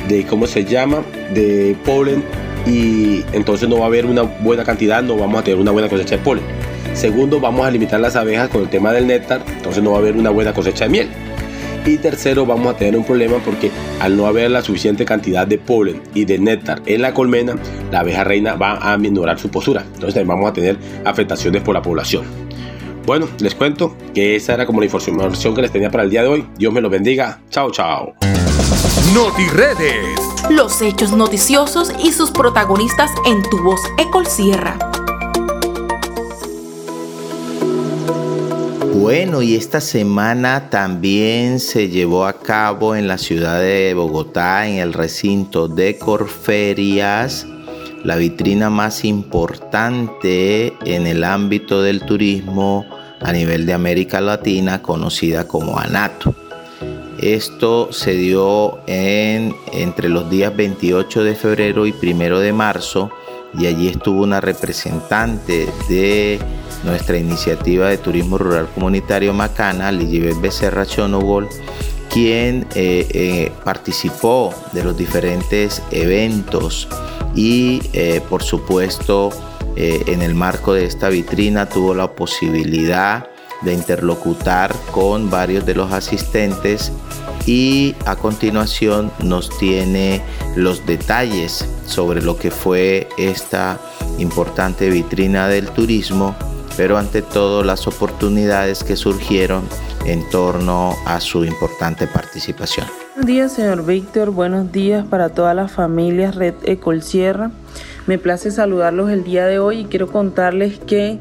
de, 0.09 0.25
¿cómo 0.27 0.47
se 0.47 0.65
llama? 0.65 1.03
De 1.35 1.77
polen 1.85 2.23
y 2.67 3.25
entonces 3.33 3.69
no 3.69 3.79
va 3.79 3.85
a 3.85 3.87
haber 3.87 4.07
una 4.07 4.23
buena 4.23 4.65
cantidad, 4.65 5.03
no 5.03 5.17
vamos 5.17 5.41
a 5.41 5.45
tener 5.45 5.61
una 5.61 5.71
buena 5.71 5.89
cosecha 5.89 6.17
de 6.17 6.23
polen. 6.23 6.45
Segundo, 6.95 7.41
vamos 7.41 7.67
a 7.67 7.71
limitar 7.71 8.01
las 8.01 8.17
abejas 8.17 8.49
con 8.49 8.63
el 8.63 8.69
tema 8.69 8.93
del 8.93 9.07
néctar, 9.07 9.43
entonces 9.49 9.83
no 9.83 9.93
va 9.93 9.97
a 9.97 10.01
haber 10.01 10.17
una 10.17 10.31
buena 10.31 10.53
cosecha 10.53 10.85
de 10.85 10.91
miel. 10.91 11.09
Y 11.87 11.97
tercero, 11.97 12.45
vamos 12.45 12.75
a 12.75 12.77
tener 12.77 12.97
un 12.97 13.05
problema 13.05 13.39
porque 13.39 13.71
al 14.01 14.17
no 14.17 14.27
haber 14.27 14.51
la 14.51 14.61
suficiente 14.61 15.07
cantidad 15.07 15.47
de 15.47 15.57
polen 15.57 16.03
y 16.15 16.27
de 16.27 16.39
néctar 16.39 16.83
en 16.85 17.01
la 17.01 17.15
colmena, 17.15 17.57
la 17.91 18.01
abeja 18.01 18.23
reina 18.23 18.55
va 18.55 18.77
a 18.77 18.99
minorar 18.99 19.39
su 19.39 19.51
postura. 19.51 19.85
Entonces 19.95 20.27
vamos 20.27 20.51
a 20.51 20.53
tener 20.53 20.77
afectaciones 21.05 21.63
por 21.63 21.75
la 21.75 21.81
población. 21.81 22.50
Bueno, 23.11 23.29
les 23.41 23.57
cuento 23.57 23.97
que 24.15 24.37
esa 24.37 24.55
era 24.55 24.67
como 24.67 24.79
la 24.79 24.87
información 24.87 25.53
que 25.53 25.63
les 25.63 25.73
tenía 25.73 25.91
para 25.91 26.05
el 26.05 26.11
día 26.11 26.23
de 26.23 26.29
hoy. 26.29 26.47
Dios 26.57 26.73
me 26.73 26.81
lo 26.81 26.89
bendiga. 26.89 27.41
Chao, 27.51 27.73
chao. 27.73 28.15
NotiRedes. 29.13 30.21
Los 30.49 30.81
hechos 30.81 31.11
noticiosos 31.11 31.93
y 32.05 32.13
sus 32.13 32.31
protagonistas 32.31 33.11
en 33.27 33.43
tu 33.51 33.61
voz 33.65 33.81
Ecol 33.99 34.29
Sierra. 34.29 34.79
Bueno, 38.95 39.43
y 39.43 39.57
esta 39.57 39.81
semana 39.81 40.71
también 40.71 41.59
se 41.59 41.89
llevó 41.89 42.27
a 42.27 42.35
cabo 42.35 42.95
en 42.95 43.09
la 43.09 43.19
ciudad 43.19 43.61
de 43.61 43.93
Bogotá, 43.93 44.69
en 44.69 44.79
el 44.79 44.93
recinto 44.93 45.67
de 45.67 45.99
Corferias, 45.99 47.45
la 48.05 48.15
vitrina 48.15 48.71
más 48.71 49.05
importante 49.05 50.75
en 50.85 51.09
el 51.09 51.25
ámbito 51.25 51.83
del 51.83 52.03
turismo 52.03 53.00
a 53.21 53.33
nivel 53.33 53.67
de 53.67 53.73
América 53.73 54.21
Latina, 54.21 54.83
conocida 54.83 55.47
como 55.47 55.79
ANATO. 55.79 56.35
Esto 57.19 57.93
se 57.93 58.13
dio 58.13 58.81
en, 58.87 59.55
entre 59.73 60.09
los 60.09 60.31
días 60.31 60.57
28 60.57 61.23
de 61.23 61.35
febrero 61.35 61.87
y 61.87 61.95
1 62.03 62.39
de 62.39 62.53
marzo 62.53 63.11
y 63.59 63.67
allí 63.67 63.89
estuvo 63.89 64.23
una 64.23 64.41
representante 64.41 65.69
de 65.89 66.39
nuestra 66.85 67.19
iniciativa 67.19 67.89
de 67.89 67.99
turismo 67.99 68.39
rural 68.39 68.69
comunitario 68.75 69.35
Macana, 69.35 69.93
Ligibet 69.93 70.41
Becerra 70.41 70.87
Chonogol, 70.87 71.49
quien 72.11 72.67
eh, 72.75 73.07
eh, 73.11 73.53
participó 73.65 74.55
de 74.73 74.85
los 74.85 74.97
diferentes 74.97 75.83
eventos 75.91 76.89
y 77.35 77.83
eh, 77.93 78.21
por 78.29 78.43
supuesto 78.43 79.31
en 79.77 80.23
el 80.23 80.35
marco 80.35 80.75
de 80.75 80.85
esta 80.85 81.09
vitrina 81.09 81.69
tuvo 81.69 81.95
la 81.95 82.13
posibilidad 82.13 83.29
de 83.63 83.75
interlocutar 83.75 84.75
con 84.91 85.31
varios 85.31 85.67
de 85.67 85.75
los 85.75 85.93
asistentes 85.93 86.93
y 87.47 87.95
a 88.07 88.17
continuación 88.17 89.11
nos 89.23 89.57
tiene 89.59 90.23
los 90.57 90.87
detalles 90.87 91.67
sobre 91.87 92.23
lo 92.23 92.37
que 92.37 92.51
fue 92.51 93.09
esta 93.19 93.79
importante 94.19 94.91
vitrina 94.91 95.49
del 95.49 95.69
turismo 95.69 96.35
pero 96.77 96.97
ante 96.97 97.23
todo 97.23 97.63
las 97.63 97.87
oportunidades 97.87 98.85
que 98.85 98.97
surgieron 98.97 99.65
en 100.07 100.27
torno 100.31 100.97
a 101.05 101.21
su 101.21 101.45
importante 101.45 102.07
participación. 102.07 102.87
Buenos 103.15 103.27
días, 103.27 103.53
señor 103.53 103.85
Víctor. 103.85 104.31
Buenos 104.31 104.73
días 104.73 105.05
para 105.05 105.29
todas 105.29 105.55
las 105.55 105.71
familias 105.71 106.37
Red 106.37 106.55
Ecol 106.65 107.03
Sierra. 107.03 107.51
Me 108.07 108.19
place 108.19 108.51
saludarlos 108.51 109.11
el 109.11 109.25
día 109.25 109.47
de 109.47 109.59
hoy 109.59 109.81
y 109.81 109.85
quiero 109.85 110.09
contarles 110.09 110.79
que 110.81 111.19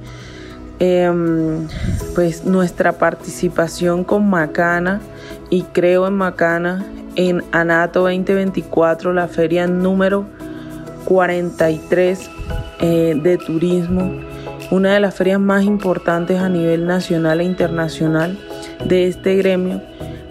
em, 0.79 1.67
pues 2.15 2.45
nuestra 2.45 2.93
participación 2.93 4.03
con 4.03 4.29
Macana 4.29 5.01
y 5.49 5.63
creo 5.63 6.07
en 6.07 6.13
Macana 6.13 6.85
en 7.15 7.43
Anato 7.51 8.01
2024, 8.01 9.13
la 9.13 9.27
feria 9.27 9.67
número 9.67 10.25
43 11.05 12.29
eh, 12.81 13.19
de 13.21 13.37
turismo 13.37 14.29
una 14.71 14.93
de 14.93 14.99
las 14.99 15.15
ferias 15.15 15.39
más 15.39 15.63
importantes 15.63 16.39
a 16.39 16.49
nivel 16.49 16.85
nacional 16.85 17.41
e 17.41 17.43
internacional 17.43 18.37
de 18.85 19.07
este 19.07 19.35
gremio. 19.35 19.81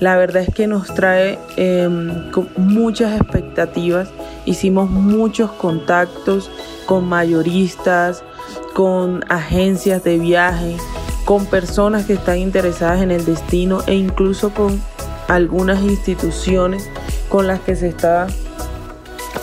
La 0.00 0.16
verdad 0.16 0.44
es 0.46 0.54
que 0.54 0.66
nos 0.66 0.94
trae 0.94 1.38
em, 1.56 2.30
muchas 2.56 3.20
expectativas. 3.20 4.08
Hicimos 4.48 4.88
muchos 4.88 5.50
contactos 5.50 6.50
con 6.87 7.06
mayoristas, 7.06 8.24
con 8.72 9.22
agencias 9.28 10.02
de 10.04 10.18
viaje, 10.18 10.78
con 11.26 11.44
personas 11.44 12.06
que 12.06 12.14
están 12.14 12.38
interesadas 12.38 13.02
en 13.02 13.11
el 13.11 13.26
destino 13.26 13.82
e 13.87 13.92
incluso 13.92 14.48
con 14.54 14.80
algunas 15.28 15.82
instituciones 15.82 16.88
con 17.28 17.46
las 17.46 17.61
que 17.61 17.76
se 17.76 17.88
está 17.88 18.26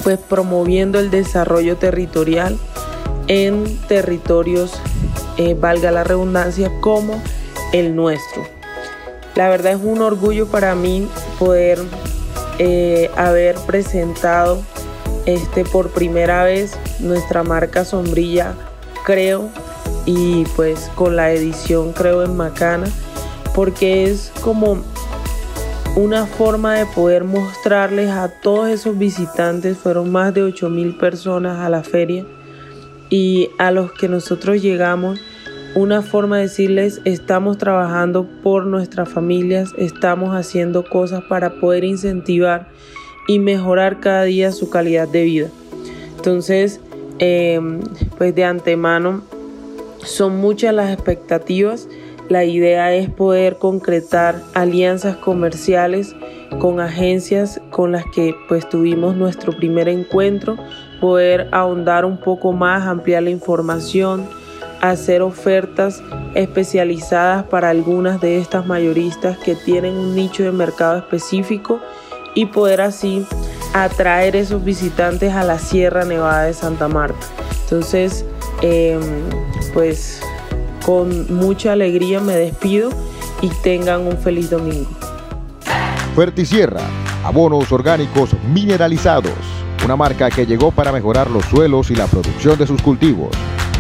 pues 0.04 0.18
promoviendo 0.18 0.98
el 0.98 1.12
desarrollo 1.12 1.78
territorial 1.78 2.58
en 3.28 3.78
territorios, 3.88 4.72
eh, 5.38 5.54
valga 5.54 5.92
la 5.92 6.04
redundancia, 6.04 6.72
como 6.82 7.22
el 7.74 7.96
nuestro. 7.96 8.42
La 9.36 9.50
verdad 9.50 9.74
es 9.74 9.80
un 9.84 10.02
orgullo 10.02 10.48
para 10.48 10.74
mí 10.74 11.08
poder 11.38 11.78
eh, 12.58 13.12
haber 13.16 13.56
presentado 13.68 14.64
este 15.26 15.64
por 15.66 15.90
primera 15.90 16.44
vez 16.44 16.78
nuestra 17.00 17.44
marca 17.44 17.86
sombrilla 17.86 18.54
creo 19.06 19.50
y 20.06 20.46
pues 20.56 20.92
con 20.96 21.16
la 21.16 21.32
edición 21.32 21.94
creo 21.94 22.24
en 22.24 22.36
Macana 22.36 22.88
porque 23.54 24.06
es 24.06 24.32
como 24.42 24.84
una 25.96 26.26
forma 26.26 26.76
de 26.76 26.86
poder 26.86 27.24
mostrarles 27.24 28.10
a 28.10 28.28
todos 28.28 28.70
esos 28.70 28.98
visitantes 28.98 29.78
fueron 29.78 30.12
más 30.12 30.34
de 30.34 30.44
8 30.44 30.70
mil 30.70 30.98
personas 30.98 31.60
a 31.60 31.70
la 31.70 31.84
feria 31.84 32.26
y 33.10 33.50
a 33.58 33.72
los 33.72 33.92
que 33.92 34.08
nosotros 34.08 34.62
llegamos, 34.62 35.20
una 35.76 36.02
forma 36.02 36.38
de 36.38 36.44
decirles 36.44 37.02
estamos 37.06 37.58
trabajando 37.58 38.28
por 38.44 38.66
nuestras 38.66 39.10
familias, 39.10 39.74
estamos 39.78 40.36
haciendo 40.36 40.84
cosas 40.84 41.24
para 41.30 41.60
poder 41.60 41.84
incentivar 41.84 42.68
y 43.28 43.40
mejorar 43.40 44.00
cada 44.00 44.24
día 44.24 44.52
su 44.52 44.70
calidad 44.70 45.08
de 45.08 45.24
vida. 45.24 45.48
Entonces, 46.16 46.80
em, 47.20 47.82
pues 48.18 48.34
de 48.36 48.44
antemano 48.44 49.22
son 50.00 50.38
muchas 50.38 50.74
las 50.74 50.92
expectativas. 50.92 51.88
La 52.30 52.44
idea 52.44 52.94
es 52.96 53.10
poder 53.10 53.58
concretar 53.58 54.42
alianzas 54.54 55.18
comerciales 55.18 56.16
con 56.60 56.80
agencias 56.80 57.62
con 57.70 57.92
las 57.92 58.06
que 58.14 58.36
pues 58.48 58.68
tuvimos 58.68 59.16
nuestro 59.16 59.56
primer 59.56 59.88
encuentro 59.90 60.58
poder 61.00 61.50
ahondar 61.52 62.06
un 62.06 62.18
poco 62.18 62.54
más, 62.54 62.88
ampliar 62.88 63.24
la 63.24 63.30
información, 63.30 64.28
hacer 64.82 65.22
ofertas 65.22 66.02
especializadas 66.34 67.44
para 67.44 67.70
algunas 67.70 68.22
de 68.22 68.40
estas 68.40 68.66
mayoristas 68.66 69.38
que 69.38 69.56
tienen 69.56 69.96
un 69.96 70.16
nicho 70.16 70.44
de 70.44 70.52
mercado 70.52 70.98
específico 70.98 71.80
y 72.36 72.46
poder 72.46 72.82
así 72.82 73.26
atraer 73.74 74.36
esos 74.36 74.64
visitantes 74.64 75.34
a 75.34 75.44
la 75.44 75.58
Sierra 75.58 76.06
Nevada 76.06 76.44
de 76.44 76.54
Santa 76.54 76.88
Marta. 76.88 77.28
Entonces, 77.64 78.26
em, 78.62 79.02
pues 79.74 80.22
con 80.86 81.34
mucha 81.34 81.72
alegría 81.72 82.20
me 82.20 82.36
despido 82.36 82.92
y 83.42 83.50
tengan 83.64 84.02
un 84.02 84.18
feliz 84.18 84.52
domingo. 84.52 84.90
Fertisierra, 86.16 86.82
abonos 87.24 87.72
orgánicos 87.72 88.30
mineralizados, 88.54 89.34
una 89.84 89.96
marca 89.96 90.30
que 90.30 90.46
llegó 90.46 90.72
para 90.72 90.92
mejorar 90.92 91.30
los 91.30 91.44
suelos 91.46 91.92
y 91.92 91.96
la 91.96 92.06
producción 92.06 92.58
de 92.58 92.68
sus 92.68 92.82
cultivos. 92.82 93.36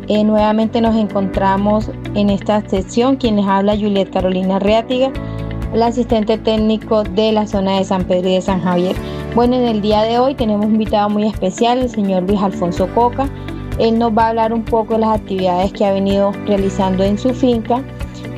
Eh, 0.08 0.24
nuevamente 0.24 0.80
nos 0.80 0.96
encontramos 0.96 1.92
en 2.16 2.30
esta 2.30 2.68
sesión. 2.70 3.18
Quien 3.18 3.36
les 3.36 3.46
habla, 3.46 3.76
Juliet 3.76 4.10
Carolina 4.10 4.58
Reátiga, 4.58 5.12
la 5.74 5.88
asistente 5.88 6.38
técnico 6.38 7.04
de 7.04 7.34
la 7.34 7.46
zona 7.46 7.78
de 7.78 7.84
San 7.84 8.06
Pedro 8.06 8.30
y 8.30 8.36
de 8.36 8.42
San 8.42 8.62
Javier. 8.62 8.96
Bueno, 9.36 9.58
en 9.58 9.64
el 9.64 9.82
día 9.82 10.04
de 10.04 10.18
hoy 10.18 10.36
tenemos 10.36 10.66
un 10.66 10.74
invitado 10.74 11.10
muy 11.10 11.28
especial, 11.28 11.80
el 11.80 11.90
señor 11.90 12.24
Luis 12.24 12.42
Alfonso 12.42 12.88
Coca. 12.96 13.30
Él 13.82 13.98
nos 13.98 14.16
va 14.16 14.26
a 14.26 14.30
hablar 14.30 14.54
un 14.54 14.64
poco 14.64 14.94
de 14.94 15.00
las 15.00 15.20
actividades 15.20 15.74
que 15.74 15.84
ha 15.84 15.92
venido 15.92 16.32
realizando 16.46 17.04
en 17.04 17.18
su 17.18 17.34
finca, 17.34 17.82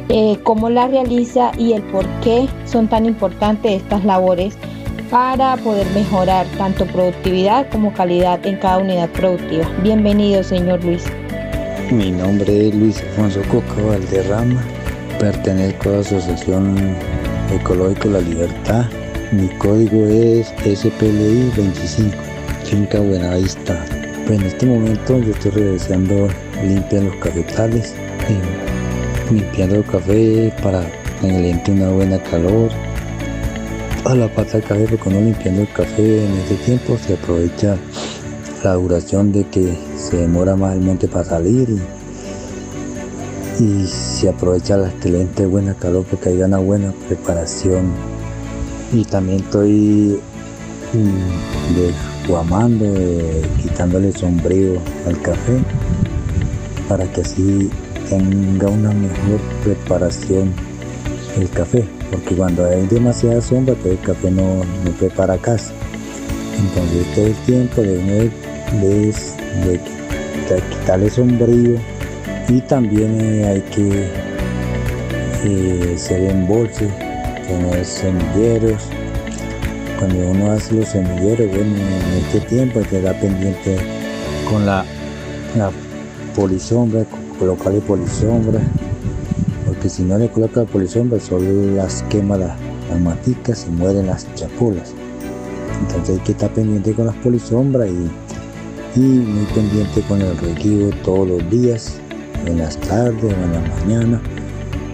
eh, 0.08 0.40
cómo 0.44 0.70
las 0.70 0.90
realiza 0.90 1.52
y 1.58 1.74
el 1.74 1.84
por 1.84 2.06
qué 2.22 2.48
son 2.64 2.88
tan 2.88 3.06
importantes 3.06 3.82
estas 3.82 4.06
labores 4.06 4.58
para 5.12 5.58
poder 5.58 5.86
mejorar 5.94 6.48
tanto 6.58 6.86
productividad 6.86 7.70
como 7.72 7.92
calidad 7.92 8.46
en 8.48 8.56
cada 8.56 8.78
unidad 8.78 9.10
productiva. 9.10 9.68
Bienvenido, 9.84 10.44
señor 10.44 10.82
Luis. 10.86 11.04
Mi 11.92 12.10
nombre 12.10 12.70
es 12.70 12.76
Luis 12.76 13.02
Alfonso 13.02 13.42
Coca 13.52 13.82
Valderrama, 13.86 14.64
pertenezco 15.20 15.90
a 15.90 15.92
la 15.92 16.00
Asociación 16.00 16.96
Ecológico 17.52 18.08
La 18.08 18.22
Libertad. 18.22 18.86
Mi 19.34 19.50
código 19.58 20.06
es 20.06 20.54
SPLI 20.64 21.52
25, 21.58 22.16
Finca 22.64 23.02
Buenavista. 23.02 23.93
Pues 24.26 24.40
en 24.40 24.46
este 24.46 24.66
momento 24.66 25.20
yo 25.20 25.32
estoy 25.32 25.52
realizando 25.52 26.30
limpiar 26.64 27.04
los 27.04 27.16
cafetales, 27.18 27.94
eh, 28.30 29.34
limpiando 29.34 29.76
el 29.76 29.86
café 29.86 30.54
para 30.64 30.90
que 31.20 31.28
le 31.28 31.50
entre 31.50 31.74
una 31.74 31.90
buena 31.90 32.24
calor. 32.24 32.72
A 34.06 34.16
la 34.16 34.34
pata 34.34 34.54
del 34.54 34.64
café, 34.64 34.88
porque 34.90 35.10
no 35.10 35.20
limpiando 35.20 35.62
el 35.62 35.74
café 35.74 36.26
en 36.26 36.32
este 36.36 36.56
tiempo 36.56 36.98
se 36.98 37.16
aprovecha 37.16 37.78
la 38.64 38.74
duración 38.76 39.34
de 39.34 39.46
que 39.46 39.78
se 39.98 40.18
demora 40.18 40.56
más 40.56 40.76
el 40.76 40.82
monte 40.82 41.10
para 41.10 41.26
salir 41.26 41.78
y, 43.60 43.86
se 43.88 44.30
aprovecha 44.30 44.78
la 44.78 44.88
excelente 44.88 45.46
buena 45.46 45.74
calor 45.74 46.06
porque 46.10 46.30
hay 46.30 46.42
una 46.42 46.60
buena 46.60 46.94
preparación 47.10 47.92
y 48.94 49.04
también 49.04 49.40
estoy 49.40 50.20
mm, 50.94 52.13
desguamando, 52.24 52.86
eh, 52.86 53.42
quitándole 53.62 54.12
sombrío 54.12 54.80
al 55.06 55.22
café 55.22 55.60
para 56.88 57.06
que 57.12 57.22
así 57.22 57.70
tenga 58.10 58.68
una 58.70 58.92
mejor 58.92 59.40
preparación 59.64 60.54
el 61.38 61.50
café 61.50 61.86
porque 62.12 62.36
cuando 62.36 62.66
hay 62.66 62.86
demasiada 62.88 63.42
sombra 63.42 63.76
pues 63.76 63.94
el 63.94 64.00
café 64.00 64.32
no, 64.32 64.58
no 64.58 64.92
prepara 65.00 65.38
casi 65.38 65.74
entonces 66.60 67.08
es 67.12 67.18
el 67.18 67.36
tiempo 67.46 67.82
de 67.82 68.32
quitarle 70.70 71.10
sombrío 71.10 71.78
y 72.50 72.62
también 72.62 73.20
eh, 73.20 73.46
hay 73.46 73.62
que 73.62 74.10
eh, 75.46 75.94
hacer 75.96 76.30
embolse, 76.30 76.88
tener 77.48 77.86
semilleros. 77.86 78.90
Cuando 80.04 80.32
uno 80.32 80.52
hace 80.52 80.76
los 80.76 80.90
semilleros, 80.90 81.48
bueno, 81.48 81.78
en 81.78 82.26
este 82.26 82.42
tiempo 82.42 82.80
hay 82.80 82.86
que 82.88 82.98
estar 82.98 83.18
pendiente 83.22 83.78
con 84.50 84.66
la, 84.66 84.84
la 85.58 85.72
polisombra, 86.36 87.06
colocarle 87.40 87.80
polisombra, 87.80 88.60
porque 89.66 89.88
si 89.88 90.04
no 90.04 90.18
le 90.18 90.28
coloca 90.28 90.66
polisombra, 90.66 91.22
solo 91.22 91.74
las 91.74 92.04
quema 92.10 92.36
las, 92.36 92.52
las 92.90 93.00
maticas 93.00 93.66
y 93.66 93.72
mueren 93.72 94.08
las 94.08 94.28
chapulas. 94.36 94.94
Entonces 95.80 96.18
hay 96.18 96.26
que 96.26 96.34
estar 96.34 96.54
pendiente 96.54 96.92
con 96.92 97.06
las 97.06 97.16
polisombras 97.16 97.88
y 97.88 99.00
muy 99.00 99.46
pendiente 99.56 100.02
con 100.02 100.22
el 100.22 100.38
reguío 100.38 100.90
todos 101.06 101.30
los 101.30 101.50
días, 101.50 101.94
en 102.46 102.58
las 102.58 102.76
tardes 102.76 103.34
en 103.34 103.54
la 103.54 103.62
mañana, 103.80 104.22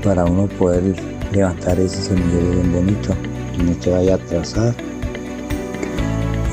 para 0.03 0.25
uno 0.25 0.45
poder 0.59 0.83
levantar 1.31 1.79
ese 1.79 1.99
semillero 1.99 2.51
bien 2.51 2.71
bonito, 2.71 3.15
que 3.57 3.63
no 3.63 3.73
se 3.81 3.89
vaya 3.89 4.13
a 4.13 4.15
atrasar. 4.17 4.75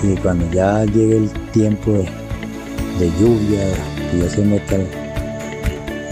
Y 0.07 0.15
cuando 0.19 0.49
ya 0.53 0.85
llegue 0.85 1.17
el 1.17 1.31
tiempo 1.51 1.93
de, 1.93 3.11
lluvia, 3.19 3.61
que 4.11 4.19
ya 4.21 4.31
se 4.31 4.43
meta 4.43 4.77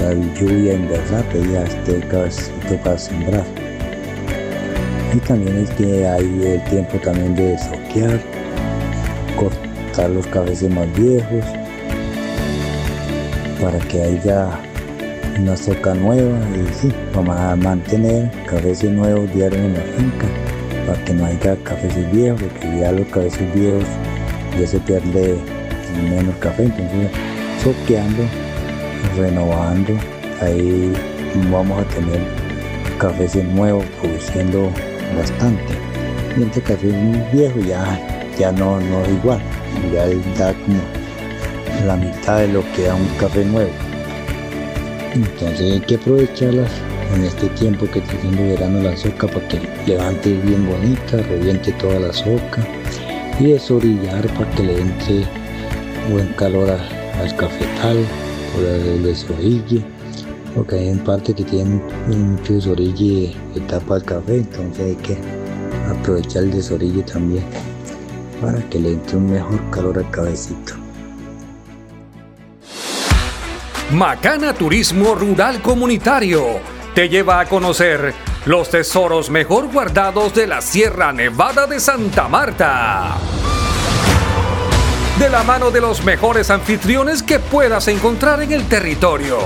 la 0.00 0.14
lluvia 0.34 0.74
en 0.74 0.88
verdad, 0.88 1.24
que 1.28 1.40
ya 1.52 1.62
esté 1.62 2.76
para 2.82 2.98
sembrar. 2.98 3.44
Y 5.14 5.18
también 5.18 5.58
es 5.58 5.70
que 5.70 6.08
hay 6.08 6.42
el 6.44 6.64
tiempo 6.64 6.98
también 7.04 7.36
de 7.36 7.56
soquear, 7.56 8.20
cortar 9.36 10.10
los 10.10 10.26
cabezas 10.26 10.70
más 10.70 10.92
viejos 10.94 11.44
para 13.60 13.78
que 13.78 14.02
haya 14.02 14.48
una 15.38 15.56
soca 15.56 15.94
nueva 15.94 16.36
y 16.50 16.74
sí, 16.74 16.92
vamos 17.14 17.36
a 17.36 17.54
mantener 17.54 18.28
cabezas 18.46 18.90
nuevos 18.90 19.32
diarios 19.32 19.62
en 19.62 19.74
la 19.74 19.80
finca 19.80 20.43
para 20.86 21.04
que 21.04 21.12
no 21.14 21.26
haya 21.26 21.56
cafés 21.62 22.12
viejos, 22.12 22.42
porque 22.42 22.80
ya 22.80 22.92
los 22.92 23.06
cabezas 23.08 23.54
viejos 23.54 23.84
ya 24.58 24.66
se 24.66 24.78
pierde 24.80 25.36
menos 26.10 26.34
café, 26.36 26.64
entonces 26.64 27.10
soqueando, 27.62 28.22
renovando, 29.16 29.92
ahí 30.40 30.92
vamos 31.50 31.80
a 31.80 31.84
tener 31.88 32.20
cafés 32.98 33.34
nuevos 33.36 33.84
produciendo 34.00 34.70
bastante. 35.16 35.74
Mientras 36.36 36.64
café 36.64 36.88
viejo 37.32 37.60
ya, 37.60 38.00
ya 38.38 38.52
no, 38.52 38.80
no 38.80 39.02
es 39.02 39.08
igual 39.10 39.40
ya 39.92 40.06
da 40.38 40.54
como 40.54 40.80
la 41.86 41.96
mitad 41.96 42.38
de 42.38 42.48
lo 42.48 42.62
que 42.72 42.82
da 42.82 42.94
un 42.94 43.08
café 43.18 43.44
nuevo. 43.44 43.70
Entonces 45.14 45.72
hay 45.72 45.80
que 45.80 45.96
aprovecharlas 45.96 46.70
en 47.14 47.24
este 47.24 47.48
tiempo 47.50 47.86
que 47.90 48.00
está 48.00 48.12
haciendo 48.16 48.42
verano 48.42 48.82
la 48.82 48.96
soca 48.96 49.26
para 49.28 49.46
que 49.48 49.60
levante 49.86 50.32
bien 50.32 50.66
bonita, 50.66 51.18
reviente 51.18 51.72
toda 51.72 52.00
la 52.00 52.12
soca 52.12 52.66
y 53.38 53.52
desorillar 53.52 54.26
para 54.34 54.50
que 54.52 54.62
le 54.62 54.80
entre 54.80 55.24
buen 56.10 56.28
calor 56.34 56.70
al 56.70 57.36
cafetal 57.36 57.98
o 58.56 58.60
el 58.60 59.02
desorille 59.02 59.84
porque 60.54 60.76
hay 60.76 60.88
en 60.88 60.98
parte 61.00 61.34
que 61.34 61.44
tiene 61.44 61.80
mucho 62.08 62.54
desorille 62.54 63.34
que 63.54 63.60
tapa 63.60 63.96
el 63.96 64.04
café 64.04 64.36
entonces 64.36 64.84
hay 64.84 64.96
que 64.96 65.18
aprovechar 65.90 66.44
el 66.44 66.52
desorille 66.52 67.02
también 67.02 67.44
para 68.40 68.58
que 68.68 68.78
le 68.78 68.92
entre 68.92 69.16
un 69.16 69.30
mejor 69.30 69.70
calor 69.70 69.98
al 69.98 70.10
cabecito. 70.10 70.74
Macana 73.92 74.52
Turismo 74.54 75.14
Rural 75.14 75.62
Comunitario 75.62 76.74
te 76.94 77.08
lleva 77.08 77.40
a 77.40 77.46
conocer 77.46 78.14
los 78.46 78.70
tesoros 78.70 79.30
mejor 79.30 79.70
guardados 79.72 80.34
de 80.34 80.46
la 80.46 80.60
Sierra 80.60 81.12
Nevada 81.12 81.66
de 81.66 81.80
Santa 81.80 82.28
Marta. 82.28 83.16
De 85.18 85.28
la 85.28 85.42
mano 85.42 85.70
de 85.70 85.80
los 85.80 86.04
mejores 86.04 86.50
anfitriones 86.50 87.22
que 87.22 87.38
puedas 87.38 87.88
encontrar 87.88 88.42
en 88.42 88.52
el 88.52 88.68
territorio. 88.68 89.38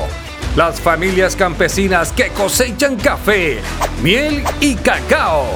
Las 0.56 0.80
familias 0.80 1.36
campesinas 1.36 2.12
que 2.12 2.28
cosechan 2.28 2.96
café, 2.96 3.60
miel 4.02 4.44
y 4.60 4.74
cacao. 4.74 5.46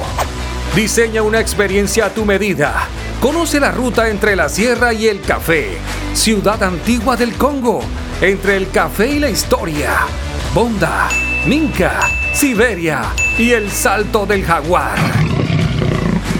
Diseña 0.75 1.21
una 1.21 1.39
experiencia 1.39 2.05
a 2.05 2.09
tu 2.09 2.25
medida 2.25 2.87
Conoce 3.23 3.57
la 3.61 3.71
ruta 3.71 4.09
entre 4.09 4.35
la 4.35 4.49
sierra 4.49 4.91
y 4.91 5.07
el 5.07 5.21
café. 5.21 5.77
Ciudad 6.13 6.61
antigua 6.61 7.15
del 7.15 7.31
Congo, 7.35 7.79
entre 8.19 8.57
el 8.57 8.69
café 8.69 9.07
y 9.07 9.19
la 9.19 9.29
historia. 9.29 9.91
Bonda, 10.53 11.07
Minca, 11.45 11.99
Siberia 12.33 13.01
y 13.37 13.51
el 13.51 13.69
Salto 13.69 14.25
del 14.25 14.45
Jaguar. 14.45 14.97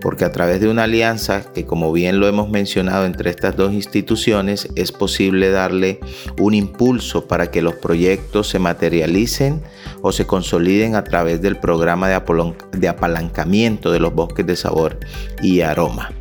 porque 0.00 0.24
a 0.24 0.32
través 0.32 0.60
de 0.60 0.68
una 0.68 0.84
alianza 0.84 1.52
que 1.52 1.64
como 1.64 1.92
bien 1.92 2.20
lo 2.20 2.28
hemos 2.28 2.48
mencionado 2.50 3.06
entre 3.06 3.30
estas 3.30 3.56
dos 3.56 3.72
instituciones 3.72 4.68
es 4.74 4.92
posible 4.92 5.50
darle 5.50 6.00
un 6.38 6.54
impulso 6.54 7.26
para 7.26 7.50
que 7.50 7.62
los 7.62 7.74
proyectos 7.74 8.48
se 8.48 8.58
materialicen 8.58 9.62
o 10.02 10.12
se 10.12 10.26
consoliden 10.26 10.94
a 10.94 11.04
través 11.04 11.40
del 11.40 11.56
programa 11.56 12.08
de, 12.08 12.88
apalancamiento 12.88 13.90
de 13.90 14.00
los 14.00 14.14
bosques 14.14 14.46
de 14.46 14.56
sabor 14.56 14.98
y 15.42 15.60
aroma. 15.60 16.12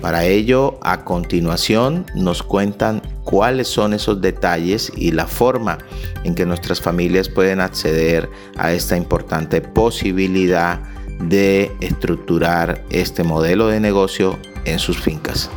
Para 0.00 0.24
ello, 0.24 0.78
a 0.80 1.04
continuación 1.04 2.06
nos 2.14 2.42
cuentan 2.42 3.02
cuáles 3.24 3.68
son 3.68 3.92
esos 3.92 4.20
detalles 4.22 4.90
y 4.96 5.12
la 5.12 5.26
forma 5.26 5.76
en 6.24 6.34
que 6.34 6.46
nuestras 6.46 6.80
familias 6.80 7.28
pueden 7.28 7.60
acceder 7.60 8.28
a 8.56 8.72
esta 8.72 8.96
importante 8.96 9.60
posibilidad 9.60 10.80
de 11.20 11.70
estructurar 11.80 12.82
este 12.90 13.22
modelo 13.22 13.68
de 13.68 13.80
negocio 13.80 14.38
en 14.64 14.78
sus 14.78 15.00
fincas. 15.00 15.50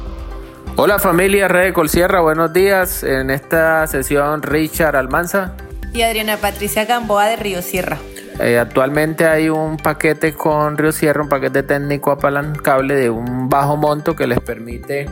Hola 0.76 0.98
familia 1.00 1.48
Red 1.48 1.74
Colsierra, 1.74 2.22
buenos 2.22 2.52
días. 2.52 3.04
En 3.04 3.30
esta 3.30 3.86
sesión 3.88 4.42
Richard 4.42 4.96
Almanza 4.96 5.56
y 5.94 6.02
Adriana 6.02 6.38
Patricia 6.38 6.86
Gamboa 6.86 7.28
de 7.28 7.36
Río 7.36 7.62
Sierra. 7.62 7.98
Eh, 8.40 8.58
actualmente 8.58 9.28
hay 9.28 9.50
un 9.50 9.78
paquete 9.78 10.34
con 10.34 10.78
Río 10.78 10.92
Sierra, 10.92 11.22
un 11.22 11.30
paquete 11.30 11.62
técnico 11.62 12.12
apalancable 12.12 12.96
de 12.96 13.10
un 13.12 13.48
bajo 13.48 13.78
monto 13.78 14.16
que 14.16 14.26
les 14.26 14.40
permite 14.40 15.08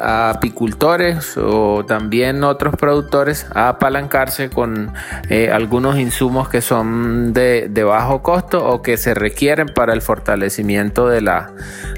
a 0.00 0.30
apicultores 0.30 1.36
o 1.36 1.84
también 1.84 2.44
otros 2.44 2.76
productores 2.76 3.46
a 3.54 3.68
apalancarse 3.70 4.50
con 4.50 4.92
eh, 5.28 5.50
algunos 5.50 5.98
insumos 5.98 6.48
que 6.48 6.60
son 6.60 7.32
de, 7.32 7.68
bajo 7.84 8.22
costo 8.22 8.64
o 8.64 8.82
que 8.82 8.96
se 8.96 9.14
requieren 9.14 9.68
para 9.68 9.92
el 9.92 10.02
fortalecimiento 10.02 11.08
de 11.08 11.22
la, 11.22 11.52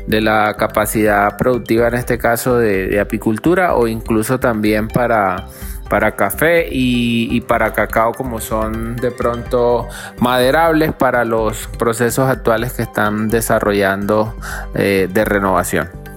de 0.06 0.20
la 0.20 0.54
capacidad 0.56 1.36
productiva, 1.36 1.88
en 1.88 1.94
este 1.94 2.18
caso 2.18 2.56
de, 2.56 2.98
apicultura 3.00 3.74
o 3.74 3.86
incluso 3.88 4.40
también 4.40 4.88
para 4.88 5.46
para 5.88 6.14
café 6.14 6.68
y, 6.70 7.40
para 7.40 7.72
cacao 7.72 8.12
como 8.12 8.40
son 8.40 8.94
de 8.94 9.10
pronto 9.10 9.88
maderables 10.20 10.92
para 10.92 11.24
los 11.24 11.66
procesos 11.78 12.30
actuales 12.30 12.74
que 12.74 12.82
están 12.82 13.28
desarrollando 13.28 14.36
eh, 14.74 15.08
de 15.12 15.24
renovación. 15.24 16.09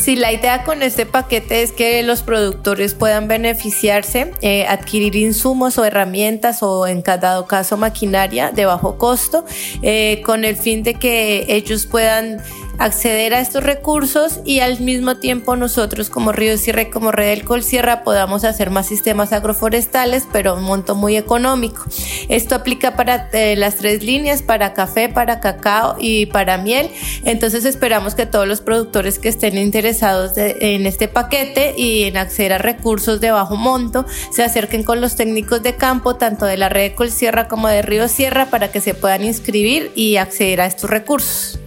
Sí, 0.00 0.16
la 0.16 0.32
idea 0.32 0.64
con 0.64 0.82
este 0.82 1.04
paquete 1.04 1.62
es 1.62 1.72
que 1.72 2.02
los 2.02 2.22
productores 2.22 2.94
puedan 2.94 3.28
beneficiarse, 3.28 4.32
eh, 4.40 4.66
adquirir 4.66 5.14
insumos 5.14 5.76
o 5.76 5.84
herramientas 5.84 6.62
o 6.62 6.86
en 6.86 7.02
cada 7.02 7.46
caso 7.46 7.76
maquinaria 7.76 8.50
de 8.50 8.64
bajo 8.64 8.96
costo, 8.96 9.44
eh, 9.82 10.22
con 10.24 10.46
el 10.46 10.56
fin 10.56 10.82
de 10.82 10.94
que 10.94 11.44
ellos 11.48 11.84
puedan 11.84 12.42
acceder 12.80 13.34
a 13.34 13.40
estos 13.40 13.62
recursos 13.62 14.40
y 14.46 14.60
al 14.60 14.80
mismo 14.80 15.18
tiempo 15.18 15.54
nosotros 15.54 16.08
como 16.08 16.32
Río 16.32 16.56
Sierra 16.56 16.82
y 16.82 16.90
como 16.90 17.12
Red 17.12 17.42
del 17.42 17.62
Sierra 17.62 18.02
podamos 18.02 18.42
hacer 18.44 18.70
más 18.70 18.88
sistemas 18.88 19.34
agroforestales, 19.34 20.26
pero 20.32 20.54
un 20.54 20.62
monto 20.62 20.94
muy 20.94 21.18
económico. 21.18 21.84
Esto 22.30 22.54
aplica 22.54 22.96
para 22.96 23.28
eh, 23.32 23.54
las 23.54 23.76
tres 23.76 24.02
líneas, 24.02 24.40
para 24.42 24.72
café, 24.72 25.10
para 25.10 25.40
cacao 25.40 25.96
y 26.00 26.26
para 26.26 26.56
miel. 26.56 26.90
Entonces 27.24 27.66
esperamos 27.66 28.14
que 28.14 28.24
todos 28.24 28.48
los 28.48 28.62
productores 28.62 29.18
que 29.18 29.28
estén 29.28 29.58
interesados 29.58 30.32
en 30.36 30.86
este 30.86 31.06
paquete 31.06 31.74
y 31.76 32.04
en 32.04 32.16
acceder 32.16 32.54
a 32.54 32.58
recursos 32.58 33.20
de 33.20 33.30
bajo 33.30 33.56
monto 33.56 34.06
se 34.32 34.42
acerquen 34.42 34.84
con 34.84 35.02
los 35.02 35.16
técnicos 35.16 35.62
de 35.62 35.76
campo, 35.76 36.16
tanto 36.16 36.46
de 36.46 36.56
la 36.56 36.70
red 36.70 36.90
de 36.90 36.94
Colsierra 36.94 37.46
como 37.46 37.68
de 37.68 37.82
Río 37.82 38.08
Sierra, 38.08 38.46
para 38.46 38.72
que 38.72 38.80
se 38.80 38.94
puedan 38.94 39.22
inscribir 39.22 39.92
y 39.94 40.16
acceder 40.16 40.62
a 40.62 40.66
estos 40.66 40.88
recursos. 40.88 41.60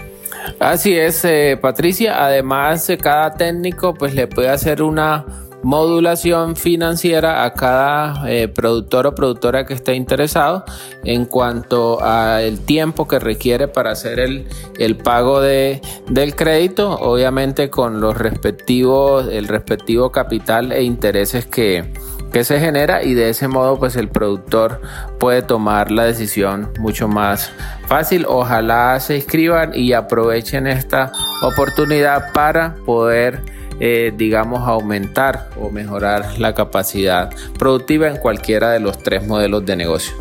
Así 0.59 0.97
es, 0.97 1.23
eh, 1.25 1.57
Patricia. 1.61 2.23
Además, 2.25 2.89
eh, 2.89 2.97
cada 2.97 3.33
técnico 3.33 3.93
pues 3.93 4.13
le 4.13 4.27
puede 4.27 4.49
hacer 4.49 4.81
una 4.81 5.25
modulación 5.63 6.57
financiera 6.57 7.45
a 7.45 7.53
cada 7.53 8.29
eh, 8.29 8.49
productor 8.49 9.07
o 9.07 9.15
productora 9.15 9.65
que 9.65 9.73
esté 9.73 9.95
interesado 9.95 10.65
en 11.05 11.25
cuanto 11.25 12.03
al 12.03 12.59
tiempo 12.59 13.07
que 13.07 13.17
requiere 13.17 13.69
para 13.69 13.91
hacer 13.91 14.19
el, 14.19 14.45
el 14.77 14.97
pago 14.97 15.39
de, 15.39 15.81
del 16.09 16.35
crédito, 16.35 16.91
obviamente 16.91 17.69
con 17.69 18.01
los 18.01 18.17
respectivos, 18.17 19.27
el 19.31 19.47
respectivo 19.47 20.11
capital 20.11 20.73
e 20.73 20.83
intereses 20.83 21.45
que, 21.45 21.93
que 22.33 22.43
se 22.43 22.59
genera 22.59 23.03
y 23.03 23.13
de 23.13 23.29
ese 23.29 23.47
modo 23.47 23.77
pues 23.77 23.95
el 23.95 24.09
productor 24.09 24.81
puede 25.19 25.43
tomar 25.43 25.91
la 25.91 26.03
decisión 26.03 26.71
mucho 26.79 27.07
más 27.07 27.51
fácil. 27.87 28.25
Ojalá 28.27 28.99
se 28.99 29.15
inscriban 29.15 29.71
y 29.73 29.93
aprovechen 29.93 30.67
esta 30.67 31.11
oportunidad 31.43 32.33
para 32.33 32.75
poder 32.85 33.41
eh, 33.79 34.11
digamos 34.17 34.67
aumentar 34.67 35.49
o 35.59 35.69
mejorar 35.69 36.39
la 36.39 36.53
capacidad 36.53 37.29
productiva 37.57 38.07
en 38.07 38.17
cualquiera 38.17 38.71
de 38.71 38.79
los 38.79 38.97
tres 38.97 39.25
modelos 39.25 39.65
de 39.65 39.75
negocio. 39.75 40.15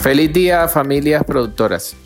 Feliz 0.00 0.32
día 0.32 0.66
familias 0.68 1.22
productoras. 1.24 1.96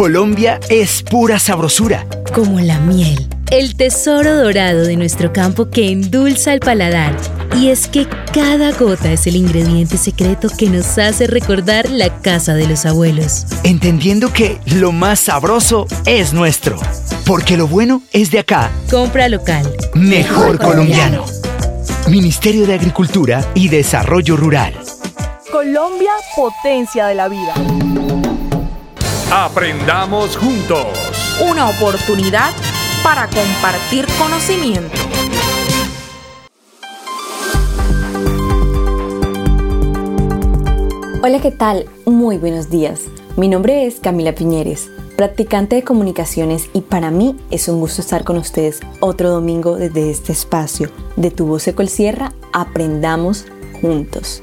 Colombia 0.00 0.58
es 0.70 1.02
pura 1.02 1.38
sabrosura. 1.38 2.06
Como 2.34 2.58
la 2.58 2.80
miel, 2.80 3.28
el 3.50 3.76
tesoro 3.76 4.34
dorado 4.34 4.84
de 4.86 4.96
nuestro 4.96 5.30
campo 5.30 5.68
que 5.68 5.90
endulza 5.90 6.54
el 6.54 6.60
paladar 6.60 7.14
y 7.54 7.68
es 7.68 7.86
que 7.86 8.06
cada 8.32 8.72
gota 8.72 9.12
es 9.12 9.26
el 9.26 9.36
ingrediente 9.36 9.98
secreto 9.98 10.48
que 10.56 10.70
nos 10.70 10.96
hace 10.96 11.26
recordar 11.26 11.90
la 11.90 12.22
casa 12.22 12.54
de 12.54 12.66
los 12.66 12.86
abuelos. 12.86 13.44
Entendiendo 13.62 14.32
que 14.32 14.58
lo 14.74 14.90
más 14.90 15.20
sabroso 15.20 15.86
es 16.06 16.32
nuestro. 16.32 16.78
Porque 17.26 17.58
lo 17.58 17.68
bueno 17.68 18.00
es 18.10 18.30
de 18.30 18.38
acá. 18.38 18.70
Compra 18.90 19.28
local. 19.28 19.70
Mejor, 19.92 20.58
colombiano. 20.58 21.26
Ministerio 22.08 22.66
de 22.66 22.72
Agricultura 22.72 23.46
y 23.54 23.68
Desarrollo 23.68 24.38
Rural. 24.38 24.72
Colombia, 25.52 26.12
potencia 26.34 27.06
de 27.06 27.14
la 27.16 27.28
vida. 27.28 27.52
Aprendamos 29.32 30.36
juntos. 30.36 30.88
Una 31.48 31.68
oportunidad 31.70 32.50
para 33.04 33.28
compartir 33.28 34.04
conocimiento. 34.18 34.90
Hola, 41.22 41.40
¿qué 41.40 41.52
tal? 41.52 41.84
Muy 42.06 42.38
buenos 42.38 42.70
días. 42.70 43.02
Mi 43.36 43.46
nombre 43.46 43.86
es 43.86 44.00
Camila 44.00 44.34
Piñeres 44.34 44.90
practicante 45.20 45.76
de 45.76 45.82
comunicaciones 45.84 46.70
y 46.72 46.80
para 46.80 47.10
mí 47.10 47.36
es 47.50 47.68
un 47.68 47.78
gusto 47.78 48.00
estar 48.00 48.24
con 48.24 48.38
ustedes 48.38 48.80
otro 49.00 49.28
domingo 49.28 49.76
desde 49.76 50.10
este 50.10 50.32
espacio 50.32 50.88
de 51.16 51.30
Tu 51.30 51.44
Voz 51.44 51.68
Ecol 51.68 51.90
Sierra, 51.90 52.32
aprendamos 52.54 53.44
juntos. 53.82 54.42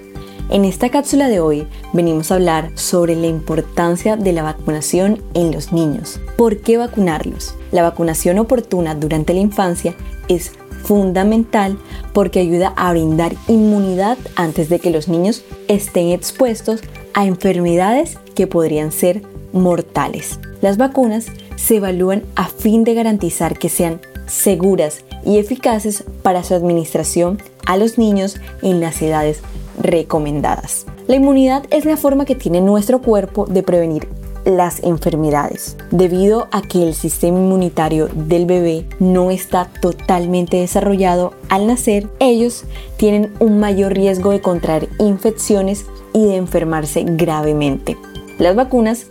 En 0.50 0.64
esta 0.64 0.90
cápsula 0.90 1.28
de 1.28 1.42
hoy 1.42 1.68
venimos 1.92 2.32
a 2.32 2.36
hablar 2.36 2.72
sobre 2.76 3.18
la 3.18 3.28
importancia 3.28 4.16
de 4.16 4.32
la 4.32 4.44
vacunación 4.44 5.22
en 5.34 5.52
los 5.52 5.74
niños. 5.74 6.22
¿Por 6.38 6.60
qué 6.60 6.78
vacunarlos? 6.78 7.54
La 7.74 7.84
vacunación 7.84 8.40
oportuna 8.40 8.96
durante 8.96 9.34
la 9.34 9.42
infancia 9.42 9.94
es 10.30 10.54
fundamental 10.84 11.78
porque 12.14 12.40
ayuda 12.40 12.72
a 12.78 12.92
brindar 12.92 13.36
inmunidad 13.50 14.18
antes 14.38 14.70
de 14.70 14.80
que 14.80 14.90
los 14.90 15.10
niños 15.10 15.44
estén 15.68 16.12
expuestos 16.12 16.80
a 17.14 17.26
enfermedades 17.26 18.18
que 18.34 18.48
podrían 18.48 18.94
ser 18.94 19.24
mortales. 19.52 20.40
Las 20.62 20.78
vacunas 20.78 21.26
se 21.58 21.76
evalúan 21.76 22.24
a 22.36 22.48
fin 22.48 22.86
de 22.86 22.94
garantizar 22.94 23.60
que 23.60 23.68
sean 23.68 24.00
seguras 24.28 25.04
y 25.26 25.40
eficaces 25.40 26.06
para 26.22 26.44
su 26.44 26.54
administración 26.54 27.42
a 27.66 27.76
los 27.76 27.98
niños 27.98 28.38
en 28.62 28.80
las 28.80 29.02
edades 29.02 29.42
recomendadas. 29.78 30.86
La 31.08 31.16
inmunidad 31.16 31.64
es 31.70 31.86
la 31.86 31.98
forma 31.98 32.26
que 32.26 32.36
tiene 32.36 32.62
nuestro 32.62 33.02
cuerpo 33.02 33.46
de 33.46 33.64
prevenir 33.64 34.08
las 34.46 34.82
enfermedades. 34.84 35.76
Debido 35.92 36.48
a 36.52 36.62
que 36.62 36.84
el 36.84 36.94
sistema 36.94 37.38
inmunitario 37.38 38.08
del 38.14 38.46
bebé 38.46 38.86
no 39.00 39.30
está 39.30 39.66
totalmente 39.82 40.58
desarrollado 40.58 41.34
al 41.50 41.68
nacer, 41.68 42.08
ellos 42.20 42.64
tienen 42.98 43.34
un 43.40 43.60
mayor 43.60 43.94
riesgo 43.94 44.32
de 44.32 44.42
contraer 44.42 44.88
infecciones 45.00 45.86
y 46.14 46.26
de 46.26 46.38
enfermarse 46.38 47.04
gravemente. 47.06 47.98
Las 48.40 48.56
vacunas 48.56 49.08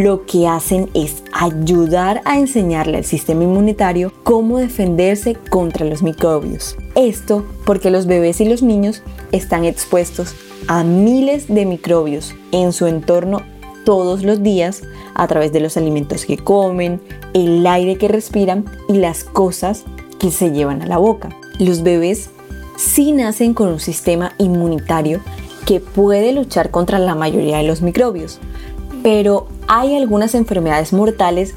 lo 0.00 0.24
que 0.24 0.48
hacen 0.48 0.88
es 0.94 1.22
ayudar 1.32 2.22
a 2.24 2.38
enseñarle 2.38 2.96
al 2.96 3.04
sistema 3.04 3.44
inmunitario 3.44 4.10
cómo 4.22 4.56
defenderse 4.56 5.34
contra 5.50 5.84
los 5.84 6.02
microbios. 6.02 6.76
Esto 6.94 7.44
porque 7.66 7.90
los 7.90 8.06
bebés 8.06 8.40
y 8.40 8.46
los 8.46 8.62
niños 8.62 9.02
están 9.32 9.64
expuestos 9.64 10.34
a 10.66 10.82
miles 10.82 11.46
de 11.48 11.66
microbios 11.66 12.34
en 12.52 12.72
su 12.72 12.86
entorno 12.86 13.42
todos 13.84 14.22
los 14.22 14.42
días 14.42 14.82
a 15.14 15.26
través 15.26 15.52
de 15.52 15.60
los 15.60 15.76
alimentos 15.76 16.24
que 16.24 16.38
comen, 16.38 17.00
el 17.34 17.66
aire 17.66 17.96
que 17.96 18.08
respiran 18.08 18.64
y 18.88 18.94
las 18.94 19.24
cosas 19.24 19.84
que 20.18 20.30
se 20.30 20.52
llevan 20.52 20.80
a 20.80 20.86
la 20.86 20.96
boca. 20.96 21.28
Los 21.58 21.82
bebés 21.82 22.30
sí 22.78 23.12
nacen 23.12 23.52
con 23.52 23.68
un 23.68 23.80
sistema 23.80 24.32
inmunitario 24.38 25.20
que 25.66 25.80
puede 25.80 26.32
luchar 26.32 26.70
contra 26.70 26.98
la 26.98 27.14
mayoría 27.14 27.58
de 27.58 27.64
los 27.64 27.82
microbios, 27.82 28.38
pero 29.02 29.48
hay 29.74 29.96
algunas 29.96 30.34
enfermedades 30.34 30.92
mortales 30.92 31.54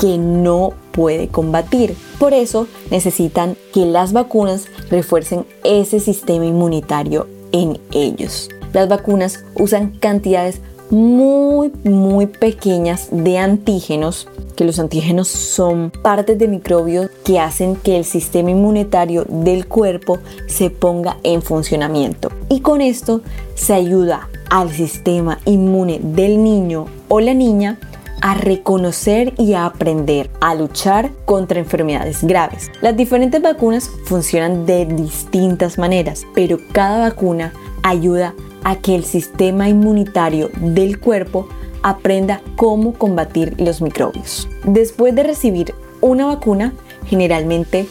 que 0.00 0.16
no 0.16 0.72
puede 0.90 1.28
combatir. 1.28 1.94
Por 2.18 2.32
eso 2.32 2.66
necesitan 2.90 3.58
que 3.74 3.84
las 3.84 4.14
vacunas 4.14 4.68
refuercen 4.90 5.44
ese 5.64 6.00
sistema 6.00 6.46
inmunitario 6.46 7.28
en 7.52 7.78
ellos. 7.92 8.48
Las 8.72 8.88
vacunas 8.88 9.44
usan 9.54 9.90
cantidades 9.90 10.62
muy 10.88 11.70
muy 11.84 12.26
pequeñas 12.26 13.08
de 13.10 13.36
antígenos 13.36 14.28
que 14.56 14.64
los 14.64 14.78
antígenos 14.78 15.28
son 15.28 15.92
partes 16.02 16.38
de 16.38 16.48
microbios 16.48 17.10
que 17.22 17.38
hacen 17.38 17.76
que 17.76 17.98
el 17.98 18.06
sistema 18.06 18.50
inmunitario 18.50 19.26
del 19.28 19.68
cuerpo 19.68 20.18
se 20.46 20.70
ponga 20.70 21.18
en 21.22 21.42
funcionamiento 21.42 22.32
y 22.48 22.60
con 22.60 22.80
esto 22.80 23.20
se 23.54 23.74
ayuda 23.74 24.30
al 24.50 24.70
sistema 24.70 25.38
inmune 25.44 26.00
del 26.02 26.42
niño 26.42 26.86
o 27.08 27.20
la 27.20 27.34
niña 27.34 27.78
a 28.20 28.34
reconocer 28.34 29.34
y 29.38 29.54
a 29.54 29.66
aprender 29.66 30.30
a 30.40 30.54
luchar 30.54 31.10
contra 31.24 31.58
enfermedades 31.58 32.24
graves. 32.24 32.70
Las 32.80 32.96
diferentes 32.96 33.40
vacunas 33.40 33.90
funcionan 34.06 34.66
de 34.66 34.86
distintas 34.86 35.78
maneras, 35.78 36.26
pero 36.34 36.58
cada 36.72 37.08
vacuna 37.08 37.52
ayuda 37.82 38.34
a 38.64 38.76
que 38.76 38.94
el 38.94 39.04
sistema 39.04 39.68
inmunitario 39.68 40.50
del 40.60 40.98
cuerpo 40.98 41.48
aprenda 41.82 42.42
cómo 42.56 42.94
combatir 42.94 43.54
los 43.60 43.80
microbios. 43.80 44.48
Después 44.64 45.14
de 45.14 45.22
recibir 45.22 45.74
una 46.00 46.26
vacuna, 46.26 46.72
generalmente 47.06 47.86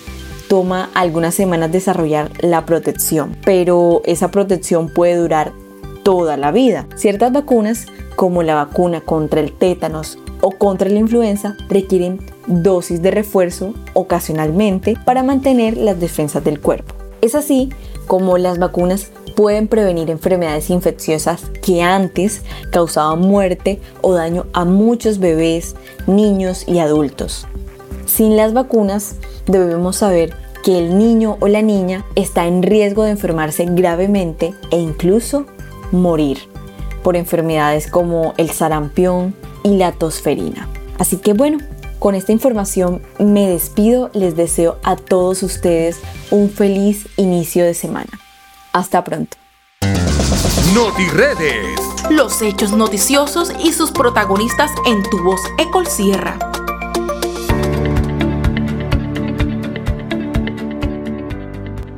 toma 0.49 0.89
algunas 0.93 1.35
semanas 1.35 1.71
desarrollar 1.71 2.31
la 2.41 2.65
protección, 2.65 3.35
pero 3.43 4.01
esa 4.05 4.29
protección 4.29 4.89
puede 4.89 5.15
durar 5.15 5.53
toda 6.07 6.37
la 6.37 6.51
vida. 6.51 6.87
Ciertas 6.95 7.33
vacunas, 7.33 7.85
como 8.15 8.41
la 8.41 8.55
vacuna 8.55 9.01
contra 9.01 9.41
el 9.41 9.51
tétanos 9.51 10.17
o 10.39 10.51
contra 10.51 10.87
la 10.87 10.99
influenza, 10.99 11.57
requieren 11.67 12.21
dosis 12.47 13.01
de 13.01 13.11
refuerzo 13.11 13.73
ocasionalmente 13.91 14.97
para 15.03 15.21
mantener 15.21 15.75
las 15.75 15.99
defensas 15.99 16.45
del 16.45 16.61
cuerpo. 16.61 16.95
Es 17.19 17.35
así 17.35 17.73
como 18.07 18.37
las 18.37 18.57
vacunas 18.57 19.11
pueden 19.35 19.67
prevenir 19.67 20.09
enfermedades 20.09 20.69
infecciosas 20.69 21.41
que 21.61 21.81
antes 21.81 22.41
causaban 22.71 23.19
muerte 23.19 23.81
o 23.99 24.13
daño 24.13 24.45
a 24.53 24.63
muchos 24.63 25.19
bebés, 25.19 25.75
niños 26.07 26.63
y 26.69 26.79
adultos. 26.79 27.47
Sin 28.05 28.37
las 28.37 28.53
vacunas 28.53 29.17
debemos 29.45 29.97
saber 29.97 30.33
que 30.63 30.79
el 30.79 30.97
niño 30.97 31.35
o 31.41 31.49
la 31.49 31.61
niña 31.61 32.05
está 32.15 32.47
en 32.47 32.63
riesgo 32.63 33.03
de 33.03 33.11
enfermarse 33.11 33.65
gravemente 33.65 34.53
e 34.71 34.77
incluso 34.79 35.45
morir 35.91 36.49
por 37.03 37.15
enfermedades 37.15 37.89
como 37.89 38.33
el 38.37 38.51
sarampión 38.51 39.35
y 39.63 39.77
la 39.77 39.91
tosferina. 39.91 40.67
Así 40.99 41.17
que 41.17 41.33
bueno, 41.33 41.59
con 41.99 42.15
esta 42.15 42.31
información 42.31 43.01
me 43.19 43.47
despido, 43.47 44.09
les 44.13 44.35
deseo 44.35 44.77
a 44.83 44.95
todos 44.95 45.43
ustedes 45.43 45.99
un 46.31 46.49
feliz 46.49 47.07
inicio 47.17 47.65
de 47.65 47.73
semana. 47.73 48.19
Hasta 48.73 49.03
pronto. 49.03 49.37
NotiRedes. 50.73 51.79
Los 52.09 52.41
hechos 52.41 52.71
noticiosos 52.71 53.51
y 53.63 53.73
sus 53.73 53.91
protagonistas 53.91 54.71
en 54.85 55.01
tu 55.03 55.23
voz 55.23 55.41
Ecol 55.57 55.87
Sierra. 55.87 56.37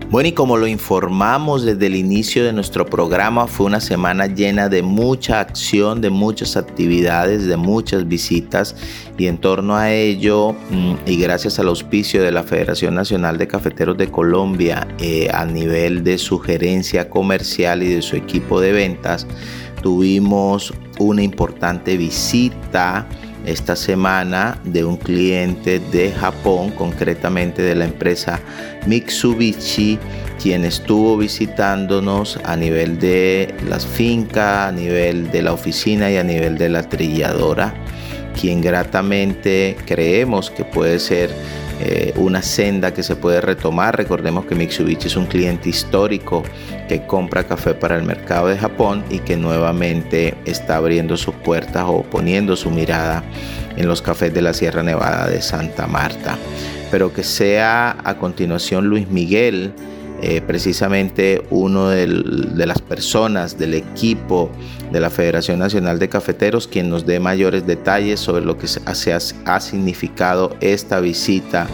Bueno, 0.09 0.29
y 0.29 0.31
como 0.31 0.57
lo 0.57 0.65
informamos 0.65 1.63
desde 1.63 1.85
el 1.85 1.95
inicio 1.95 2.43
de 2.43 2.51
nuestro 2.51 2.83
programa, 2.83 3.45
fue 3.45 3.67
una 3.67 3.79
semana 3.79 4.25
llena 4.25 4.67
de 4.67 4.81
mucha 4.81 5.39
acción, 5.39 6.01
de 6.01 6.09
muchas 6.09 6.57
actividades, 6.57 7.45
de 7.45 7.55
muchas 7.57 8.07
visitas 8.07 8.75
y 9.19 9.27
en 9.27 9.37
torno 9.37 9.75
a 9.75 9.91
ello 9.91 10.55
mm, 10.71 10.93
y 11.05 11.17
gracias 11.17 11.59
al 11.59 11.67
auspicio 11.67 12.23
de 12.23 12.31
la 12.31 12.41
Federación 12.41 12.95
Nacional 12.95 13.37
de 13.37 13.47
Cafeteros 13.47 13.99
de 13.99 14.09
Colombia 14.09 14.87
eh, 14.97 15.29
a 15.31 15.45
nivel 15.45 16.03
de 16.03 16.17
su 16.17 16.39
gerencia 16.39 17.07
comercial 17.07 17.83
y 17.83 17.93
de 17.93 18.01
su 18.01 18.15
equipo 18.15 18.59
de 18.59 18.71
ventas, 18.71 19.27
tuvimos 19.83 20.73
una 20.97 21.21
importante 21.21 21.97
visita 21.97 23.07
esta 23.49 23.75
semana 23.75 24.59
de 24.63 24.85
un 24.85 24.95
cliente 24.95 25.79
de 25.79 26.11
Japón, 26.11 26.69
concretamente 26.69 27.63
de 27.63 27.73
la 27.73 27.85
empresa 27.85 28.39
Mitsubishi, 28.85 29.97
quien 30.41 30.65
estuvo 30.65 31.17
visitándonos 31.17 32.39
a 32.43 32.55
nivel 32.55 32.99
de 32.99 33.53
las 33.67 33.87
fincas, 33.87 34.69
a 34.69 34.71
nivel 34.71 35.31
de 35.31 35.41
la 35.41 35.53
oficina 35.53 36.11
y 36.11 36.17
a 36.17 36.23
nivel 36.23 36.57
de 36.59 36.69
la 36.69 36.83
trilladora, 36.83 37.73
quien 38.39 38.61
gratamente 38.61 39.75
creemos 39.85 40.51
que 40.51 40.63
puede 40.63 40.99
ser 40.99 41.31
eh, 41.79 42.13
una 42.17 42.41
senda 42.41 42.93
que 42.93 43.03
se 43.03 43.15
puede 43.15 43.41
retomar. 43.41 43.95
Recordemos 43.95 44.45
que 44.45 44.55
Mitsubishi 44.55 45.07
es 45.07 45.15
un 45.15 45.25
cliente 45.25 45.69
histórico 45.69 46.43
que 46.87 47.05
compra 47.05 47.45
café 47.45 47.73
para 47.73 47.95
el 47.95 48.03
mercado 48.03 48.47
de 48.47 48.57
Japón 48.57 49.03
y 49.09 49.19
que 49.19 49.37
nuevamente 49.37 50.35
está 50.45 50.75
abriendo 50.75 51.15
sus 51.15 51.35
puertas 51.35 51.85
o 51.87 52.03
poniendo 52.03 52.55
su 52.55 52.69
mirada 52.69 53.23
en 53.77 53.87
los 53.87 54.01
cafés 54.01 54.33
de 54.33 54.41
la 54.41 54.53
Sierra 54.53 54.83
Nevada 54.83 55.27
de 55.29 55.41
Santa 55.41 55.87
Marta. 55.87 56.37
Pero 56.91 57.13
que 57.13 57.23
sea 57.23 57.95
a 58.03 58.17
continuación 58.17 58.87
Luis 58.87 59.07
Miguel 59.09 59.73
eh, 60.21 60.41
precisamente 60.41 61.43
uno 61.49 61.89
de 61.89 62.07
las 62.65 62.81
personas 62.81 63.57
del 63.57 63.73
equipo 63.73 64.51
de 64.91 64.99
la 64.99 65.09
Federación 65.09 65.59
Nacional 65.59 65.99
de 65.99 66.09
Cafeteros 66.09 66.67
quien 66.67 66.89
nos 66.89 67.05
dé 67.05 67.19
mayores 67.19 67.65
detalles 67.65 68.19
sobre 68.19 68.43
lo 68.43 68.57
que 68.57 68.67
ha, 68.85 69.59
significado 69.59 70.55
esta 70.61 70.99
visita 70.99 71.67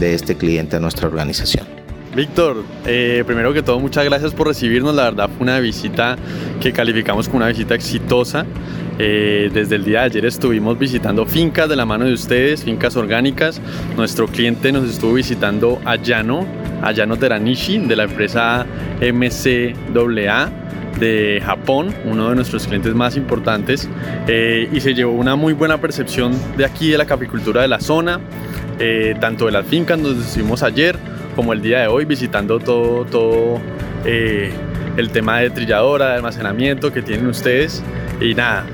de 0.00 0.14
este 0.14 0.36
cliente 0.36 0.76
a 0.76 0.80
nuestra 0.80 1.06
organización. 1.06 1.66
Víctor, 2.14 2.64
eh, 2.86 3.22
primero 3.26 3.54
que 3.54 3.62
todo, 3.62 3.80
muchas 3.80 4.04
gracias 4.04 4.34
por 4.34 4.48
recibirnos. 4.48 4.94
La 4.94 5.04
verdad 5.04 5.30
fue 5.30 5.44
una 5.44 5.60
visita 5.60 6.16
que 6.60 6.72
calificamos 6.72 7.26
como 7.26 7.38
una 7.38 7.48
visita 7.48 7.74
exitosa. 7.74 8.44
Eh, 8.98 9.50
desde 9.52 9.76
el 9.76 9.84
día 9.84 10.00
de 10.00 10.06
ayer 10.06 10.26
estuvimos 10.26 10.78
visitando 10.78 11.24
fincas 11.24 11.68
de 11.68 11.76
la 11.76 11.86
mano 11.86 12.04
de 12.04 12.12
ustedes, 12.12 12.64
fincas 12.64 12.96
orgánicas. 12.96 13.60
Nuestro 13.96 14.26
cliente 14.26 14.72
nos 14.72 14.88
estuvo 14.88 15.14
visitando 15.14 15.80
a 15.84 15.96
Llano, 15.96 16.46
a 16.82 16.92
Llano 16.92 17.16
Teranishi 17.16 17.78
de 17.78 17.96
la 17.96 18.04
empresa 18.04 18.66
MCAA. 19.00 20.50
de 20.98 21.42
Japón, 21.44 21.92
uno 22.04 22.28
de 22.28 22.36
nuestros 22.36 22.66
clientes 22.66 22.94
más 22.94 23.16
importantes, 23.16 23.88
eh, 24.28 24.68
y 24.70 24.80
se 24.80 24.94
llevó 24.94 25.12
una 25.12 25.36
muy 25.36 25.52
buena 25.52 25.80
percepción 25.80 26.32
de 26.56 26.64
aquí 26.64 26.90
de 26.90 26.98
la 26.98 27.06
capicultura 27.06 27.62
de 27.62 27.68
la 27.68 27.80
zona, 27.80 28.20
eh, 28.78 29.16
tanto 29.18 29.46
de 29.46 29.52
las 29.52 29.66
fincas 29.66 30.00
donde 30.00 30.22
estuvimos 30.22 30.62
ayer 30.62 30.96
como 31.34 31.54
el 31.54 31.62
día 31.62 31.80
de 31.80 31.86
hoy 31.88 32.04
visitando 32.04 32.60
todo, 32.60 33.04
todo 33.06 33.58
eh, 34.04 34.52
el 34.96 35.10
tema 35.10 35.40
de 35.40 35.50
trilladora, 35.50 36.10
de 36.10 36.16
almacenamiento 36.16 36.92
que 36.92 37.02
tienen 37.02 37.26
ustedes. 37.26 37.82
Y 38.20 38.34
nada, 38.34 38.64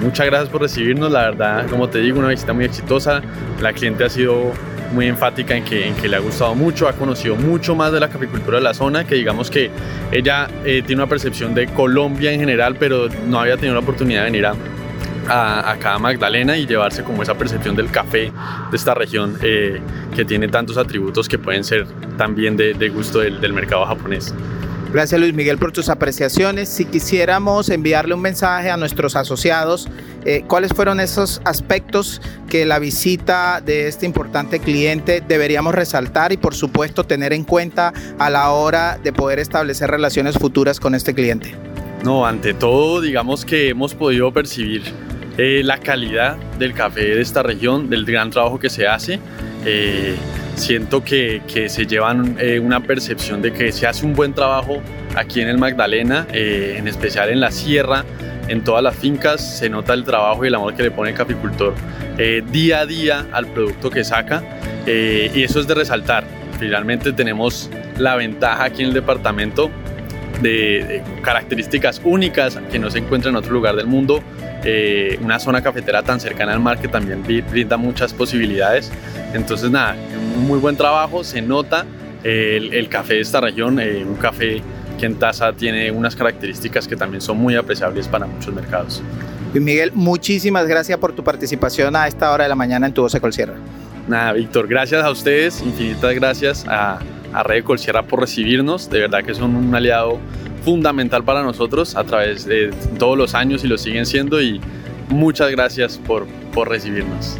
muchas 0.00 0.24
gracias 0.24 0.48
por 0.48 0.62
recibirnos, 0.62 1.12
la 1.12 1.22
verdad, 1.30 1.66
como 1.68 1.88
te 1.90 1.98
digo, 1.98 2.20
una 2.20 2.28
visita 2.28 2.54
muy 2.54 2.64
exitosa, 2.64 3.20
la 3.60 3.74
cliente 3.74 4.04
ha 4.04 4.08
sido 4.08 4.52
muy 4.96 5.06
enfática 5.06 5.54
en 5.54 5.62
que, 5.62 5.86
en 5.86 5.94
que 5.94 6.08
le 6.08 6.16
ha 6.16 6.20
gustado 6.20 6.54
mucho, 6.54 6.88
ha 6.88 6.94
conocido 6.94 7.36
mucho 7.36 7.76
más 7.76 7.92
de 7.92 8.00
la 8.00 8.08
capicultura 8.08 8.56
de 8.56 8.64
la 8.64 8.72
zona, 8.72 9.06
que 9.06 9.14
digamos 9.14 9.50
que 9.50 9.70
ella 10.10 10.48
eh, 10.64 10.82
tiene 10.84 11.02
una 11.02 11.08
percepción 11.08 11.54
de 11.54 11.66
Colombia 11.68 12.32
en 12.32 12.40
general, 12.40 12.76
pero 12.80 13.08
no 13.28 13.38
había 13.38 13.56
tenido 13.56 13.74
la 13.74 13.80
oportunidad 13.80 14.20
de 14.20 14.24
venir 14.24 14.46
a, 14.46 14.54
a, 15.28 15.70
acá 15.70 15.94
a 15.94 15.98
Magdalena 15.98 16.56
y 16.56 16.66
llevarse 16.66 17.04
como 17.04 17.22
esa 17.22 17.34
percepción 17.34 17.76
del 17.76 17.90
café 17.90 18.32
de 18.70 18.76
esta 18.76 18.94
región 18.94 19.36
eh, 19.42 19.80
que 20.14 20.24
tiene 20.24 20.48
tantos 20.48 20.78
atributos 20.78 21.28
que 21.28 21.38
pueden 21.38 21.62
ser 21.62 21.86
también 22.16 22.56
de, 22.56 22.72
de 22.72 22.88
gusto 22.88 23.18
del, 23.18 23.38
del 23.38 23.52
mercado 23.52 23.84
japonés. 23.84 24.34
Gracias 24.96 25.20
Luis 25.20 25.34
Miguel 25.34 25.58
por 25.58 25.72
tus 25.72 25.90
apreciaciones. 25.90 26.70
Si 26.70 26.86
quisiéramos 26.86 27.68
enviarle 27.68 28.14
un 28.14 28.22
mensaje 28.22 28.70
a 28.70 28.78
nuestros 28.78 29.14
asociados, 29.14 29.90
eh, 30.24 30.44
¿cuáles 30.48 30.72
fueron 30.72 31.00
esos 31.00 31.42
aspectos 31.44 32.22
que 32.48 32.64
la 32.64 32.78
visita 32.78 33.60
de 33.60 33.88
este 33.88 34.06
importante 34.06 34.58
cliente 34.58 35.20
deberíamos 35.20 35.74
resaltar 35.74 36.32
y 36.32 36.38
por 36.38 36.54
supuesto 36.54 37.04
tener 37.04 37.34
en 37.34 37.44
cuenta 37.44 37.92
a 38.18 38.30
la 38.30 38.50
hora 38.52 38.96
de 38.96 39.12
poder 39.12 39.38
establecer 39.38 39.90
relaciones 39.90 40.38
futuras 40.38 40.80
con 40.80 40.94
este 40.94 41.12
cliente? 41.12 41.54
No, 42.02 42.24
ante 42.24 42.54
todo 42.54 43.02
digamos 43.02 43.44
que 43.44 43.68
hemos 43.68 43.92
podido 43.92 44.32
percibir 44.32 44.80
eh, 45.36 45.60
la 45.62 45.76
calidad 45.76 46.38
del 46.58 46.72
café 46.72 47.02
de 47.02 47.20
esta 47.20 47.42
región, 47.42 47.90
del 47.90 48.06
gran 48.06 48.30
trabajo 48.30 48.58
que 48.58 48.70
se 48.70 48.86
hace. 48.86 49.20
Eh, 49.66 50.16
siento 50.56 51.04
que, 51.04 51.42
que 51.46 51.68
se 51.68 51.86
llevan 51.86 52.36
eh, 52.40 52.58
una 52.58 52.80
percepción 52.80 53.42
de 53.42 53.52
que 53.52 53.70
se 53.72 53.86
hace 53.86 54.04
un 54.04 54.14
buen 54.14 54.34
trabajo 54.34 54.82
aquí 55.14 55.40
en 55.40 55.48
el 55.48 55.58
Magdalena, 55.58 56.26
eh, 56.32 56.76
en 56.78 56.88
especial 56.88 57.28
en 57.30 57.40
la 57.40 57.50
sierra, 57.50 58.04
en 58.48 58.64
todas 58.64 58.82
las 58.82 58.96
fincas, 58.96 59.58
se 59.58 59.68
nota 59.68 59.92
el 59.92 60.04
trabajo 60.04 60.44
y 60.44 60.48
el 60.48 60.54
amor 60.54 60.74
que 60.74 60.82
le 60.82 60.90
pone 60.90 61.10
el 61.10 61.16
caficultor 61.16 61.74
eh, 62.18 62.42
día 62.50 62.80
a 62.80 62.86
día 62.86 63.26
al 63.32 63.46
producto 63.46 63.90
que 63.90 64.02
saca 64.04 64.42
y 64.86 65.42
eso 65.42 65.58
es 65.58 65.66
de 65.66 65.74
resaltar. 65.74 66.24
Finalmente 66.60 67.12
tenemos 67.12 67.68
la 67.98 68.14
ventaja 68.14 68.64
aquí 68.64 68.82
en 68.82 68.88
el 68.88 68.94
departamento 68.94 69.68
de, 70.40 70.84
de 70.84 71.02
características 71.22 72.00
únicas 72.04 72.60
que 72.70 72.78
no 72.78 72.88
se 72.88 72.98
encuentran 72.98 73.34
en 73.34 73.38
otro 73.38 73.52
lugar 73.52 73.74
del 73.74 73.88
mundo, 73.88 74.22
eh, 74.68 75.18
una 75.22 75.38
zona 75.38 75.62
cafetera 75.62 76.02
tan 76.02 76.18
cercana 76.18 76.52
al 76.52 76.60
mar 76.60 76.78
que 76.78 76.88
también 76.88 77.22
brinda 77.22 77.76
muchas 77.76 78.12
posibilidades. 78.12 78.90
Entonces, 79.32 79.70
nada, 79.70 79.96
un 80.36 80.46
muy 80.46 80.58
buen 80.58 80.76
trabajo, 80.76 81.22
se 81.22 81.40
nota 81.40 81.86
el, 82.24 82.74
el, 82.74 82.88
café 82.88 83.14
de 83.14 83.20
esta 83.20 83.40
región, 83.40 83.78
eh, 83.78 84.04
un 84.04 84.16
café 84.16 84.60
que 84.98 85.06
en 85.06 85.14
taza 85.14 85.52
tiene 85.52 85.92
unas 85.92 86.16
características 86.16 86.88
que 86.88 86.96
también 86.96 87.20
son 87.20 87.38
muy 87.38 87.54
apreciables 87.54 88.08
para 88.08 88.26
muchos 88.26 88.52
mercados. 88.52 89.02
Luis 89.52 89.64
Miguel, 89.64 89.92
muchísimas 89.94 90.66
gracias 90.66 90.98
por 90.98 91.12
tu 91.12 91.22
participación 91.22 91.94
a 91.94 92.08
esta 92.08 92.32
hora 92.32 92.44
de 92.44 92.48
la 92.48 92.56
mañana 92.56 92.86
en 92.86 92.92
Tu 92.92 93.02
Voz 93.02 93.12
de 93.12 93.20
Colsierra. 93.20 93.54
Nada, 94.08 94.32
Víctor, 94.32 94.66
gracias 94.66 95.04
a 95.04 95.10
ustedes, 95.10 95.62
infinitas 95.62 96.14
gracias 96.14 96.66
a, 96.68 96.98
a 97.32 97.42
Red 97.44 97.62
Colsierra 97.64 98.02
por 98.02 98.20
recibirnos, 98.20 98.90
de 98.90 99.00
verdad 99.00 99.22
que 99.22 99.34
son 99.34 99.54
un 99.54 99.74
aliado 99.74 100.18
fundamental 100.66 101.22
para 101.22 101.44
nosotros 101.44 101.94
a 101.94 102.02
través 102.02 102.44
de 102.44 102.72
todos 102.98 103.16
los 103.16 103.36
años 103.36 103.62
y 103.62 103.68
lo 103.68 103.78
siguen 103.78 104.04
siendo 104.04 104.42
y 104.42 104.60
muchas 105.08 105.52
gracias 105.52 105.96
por, 105.96 106.26
por 106.52 106.68
recibirnos. 106.68 107.36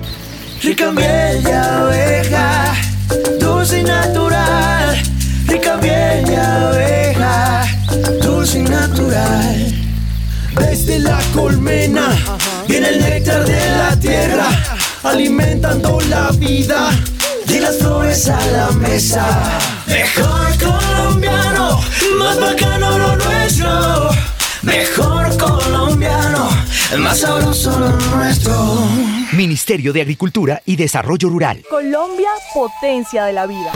Rica 0.62 0.93
bella 0.93 1.81
abeja, 1.81 2.74
dulce 3.41 3.81
y 3.81 3.83
natural. 3.83 4.97
Rica 5.49 5.77
bella 5.79 6.68
abeja, 6.68 7.66
dulce 8.22 8.61
y 8.61 8.62
natural. 8.62 9.74
Desde 10.61 11.01
la 11.01 11.18
colmena 11.35 12.16
viene 12.68 12.91
el 12.91 13.01
néctar 13.01 13.45
de 13.45 13.70
la 13.70 13.99
tierra, 13.99 14.47
alimentando 15.03 15.99
la 16.09 16.31
vida 16.31 16.93
de 17.49 17.61
las 17.61 17.79
flores 17.79 18.29
a 18.29 18.47
la 18.53 18.70
mesa. 18.70 19.27
Mejor 19.89 20.47
colombiano, 20.59 21.45
más 22.18 22.40
bacano 22.40 22.98
lo 22.98 23.16
nuestro. 23.16 24.09
Mejor 24.62 25.36
colombiano, 25.38 26.48
más 26.98 27.20
sabroso 27.20 27.78
lo 27.78 27.90
nuestro. 28.16 28.52
Ministerio 29.32 29.92
de 29.92 30.02
Agricultura 30.02 30.62
y 30.64 30.76
Desarrollo 30.76 31.28
Rural. 31.28 31.62
Colombia, 31.68 32.30
potencia 32.54 33.24
de 33.24 33.32
la 33.32 33.46
vida. 33.46 33.72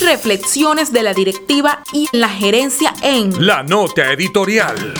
Reflexiones 0.00 0.92
de 0.92 1.02
la 1.02 1.12
directiva 1.12 1.82
y 1.92 2.08
la 2.12 2.28
gerencia 2.28 2.94
en 3.02 3.46
La 3.46 3.62
Nota 3.62 4.12
Editorial. 4.12 4.94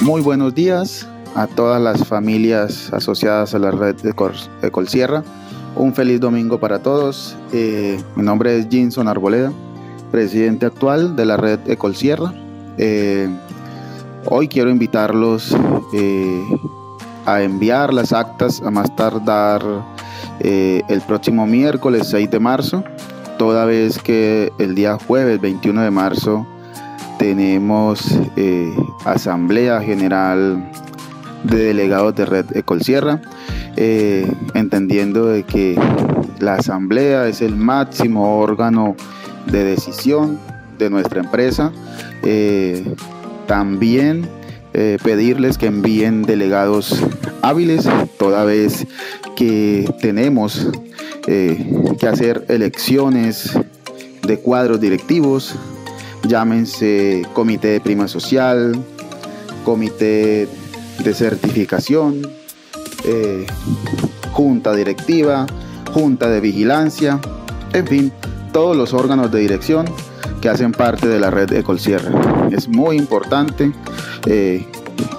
Muy 0.00 0.20
buenos 0.20 0.54
días 0.54 1.08
a 1.34 1.46
todas 1.46 1.82
las 1.82 2.06
familias 2.06 2.92
asociadas 2.92 3.54
a 3.54 3.58
la 3.58 3.70
red 3.70 3.96
de, 3.96 4.12
Col 4.12 4.34
de 4.62 4.70
Colsierra. 4.70 5.24
Un 5.74 5.94
feliz 5.94 6.20
domingo 6.20 6.58
para 6.58 6.80
todos. 6.80 7.36
Eh, 7.52 8.00
mi 8.14 8.22
nombre 8.22 8.58
es 8.58 8.68
Jinson 8.68 9.08
Arboleda, 9.08 9.52
presidente 10.10 10.66
actual 10.66 11.16
de 11.16 11.26
la 11.26 11.36
red 11.36 11.60
Ecolsierra. 11.66 12.32
Eh, 12.78 13.28
hoy 14.26 14.48
quiero 14.48 14.70
invitarlos 14.70 15.56
eh, 15.94 16.42
a 17.26 17.42
enviar 17.42 17.92
las 17.92 18.12
actas 18.12 18.62
a 18.62 18.70
más 18.70 18.94
tardar 18.96 19.62
eh, 20.40 20.82
el 20.88 21.00
próximo 21.02 21.46
miércoles 21.46 22.08
6 22.08 22.30
de 22.30 22.40
marzo, 22.40 22.84
toda 23.38 23.64
vez 23.64 23.98
que 23.98 24.52
el 24.58 24.74
día 24.74 24.98
jueves 25.06 25.40
21 25.40 25.82
de 25.82 25.90
marzo 25.90 26.46
tenemos 27.18 28.16
Asamblea 29.04 29.80
General 29.80 30.70
de 31.42 31.56
Delegados 31.56 32.14
de 32.14 32.26
Red 32.26 32.56
Ecolsierra, 32.56 33.20
entendiendo 34.54 35.26
de 35.26 35.42
que 35.42 35.76
la 36.38 36.54
Asamblea 36.54 37.26
es 37.26 37.42
el 37.42 37.56
máximo 37.56 38.38
órgano 38.38 38.94
de 39.50 39.64
decisión 39.64 40.38
de 40.78 40.90
nuestra 40.90 41.20
empresa. 41.20 41.72
Eh, 42.22 42.84
también 43.46 44.28
eh, 44.74 44.98
pedirles 45.02 45.58
que 45.58 45.66
envíen 45.66 46.22
delegados 46.22 47.02
hábiles, 47.42 47.88
toda 48.18 48.44
vez 48.44 48.86
que 49.36 49.90
tenemos 50.00 50.68
eh, 51.26 51.94
que 51.98 52.06
hacer 52.06 52.44
elecciones 52.48 53.58
de 54.22 54.38
cuadros 54.38 54.80
directivos, 54.80 55.54
llámense 56.24 57.22
comité 57.32 57.68
de 57.68 57.80
prima 57.80 58.08
social, 58.08 58.76
comité 59.64 60.48
de 61.02 61.14
certificación, 61.14 62.22
junta 64.32 64.74
directiva, 64.74 65.46
junta 65.94 66.28
de 66.28 66.40
vigilancia, 66.40 67.20
en 67.72 67.86
fin, 67.86 68.12
todos 68.52 68.76
los 68.76 68.92
órganos 68.94 69.30
de 69.30 69.40
dirección 69.40 69.86
que 70.40 70.48
hacen 70.48 70.72
parte 70.72 71.08
de 71.08 71.20
la 71.20 71.30
red 71.30 71.52
Ecolsierra. 71.52 72.48
Es 72.50 72.68
muy 72.68 72.96
importante 72.96 73.72
eh, 74.26 74.66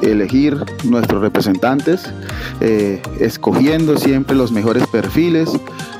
elegir 0.02 0.64
nuestros 0.84 1.22
representantes, 1.22 2.04
eh, 2.62 3.02
escogiendo 3.20 3.98
siempre 3.98 4.36
los 4.36 4.52
mejores 4.52 4.86
perfiles 4.88 5.50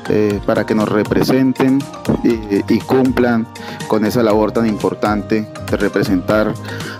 eh, 0.08 0.40
para 0.46 0.66
que 0.66 0.74
nos 0.74 0.88
representen 0.88 1.80
y, 2.24 2.72
y, 2.72 2.78
cumplan 2.80 3.46
con 3.88 4.04
esa 4.04 4.22
labor 4.22 4.52
tan 4.52 4.66
importante 4.66 5.48
de 5.70 5.76
representar 5.76 6.52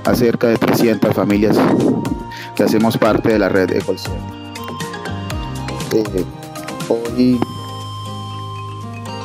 a 0.05 0.15
cerca 0.15 0.49
de 0.49 0.57
300 0.57 1.15
familias 1.15 1.57
que 2.55 2.63
hacemos 2.63 2.97
parte 2.97 3.31
de 3.31 3.39
la 3.39 3.49
red 3.49 3.71
Ecolsierra. 3.73 4.21
hoy 6.89 7.41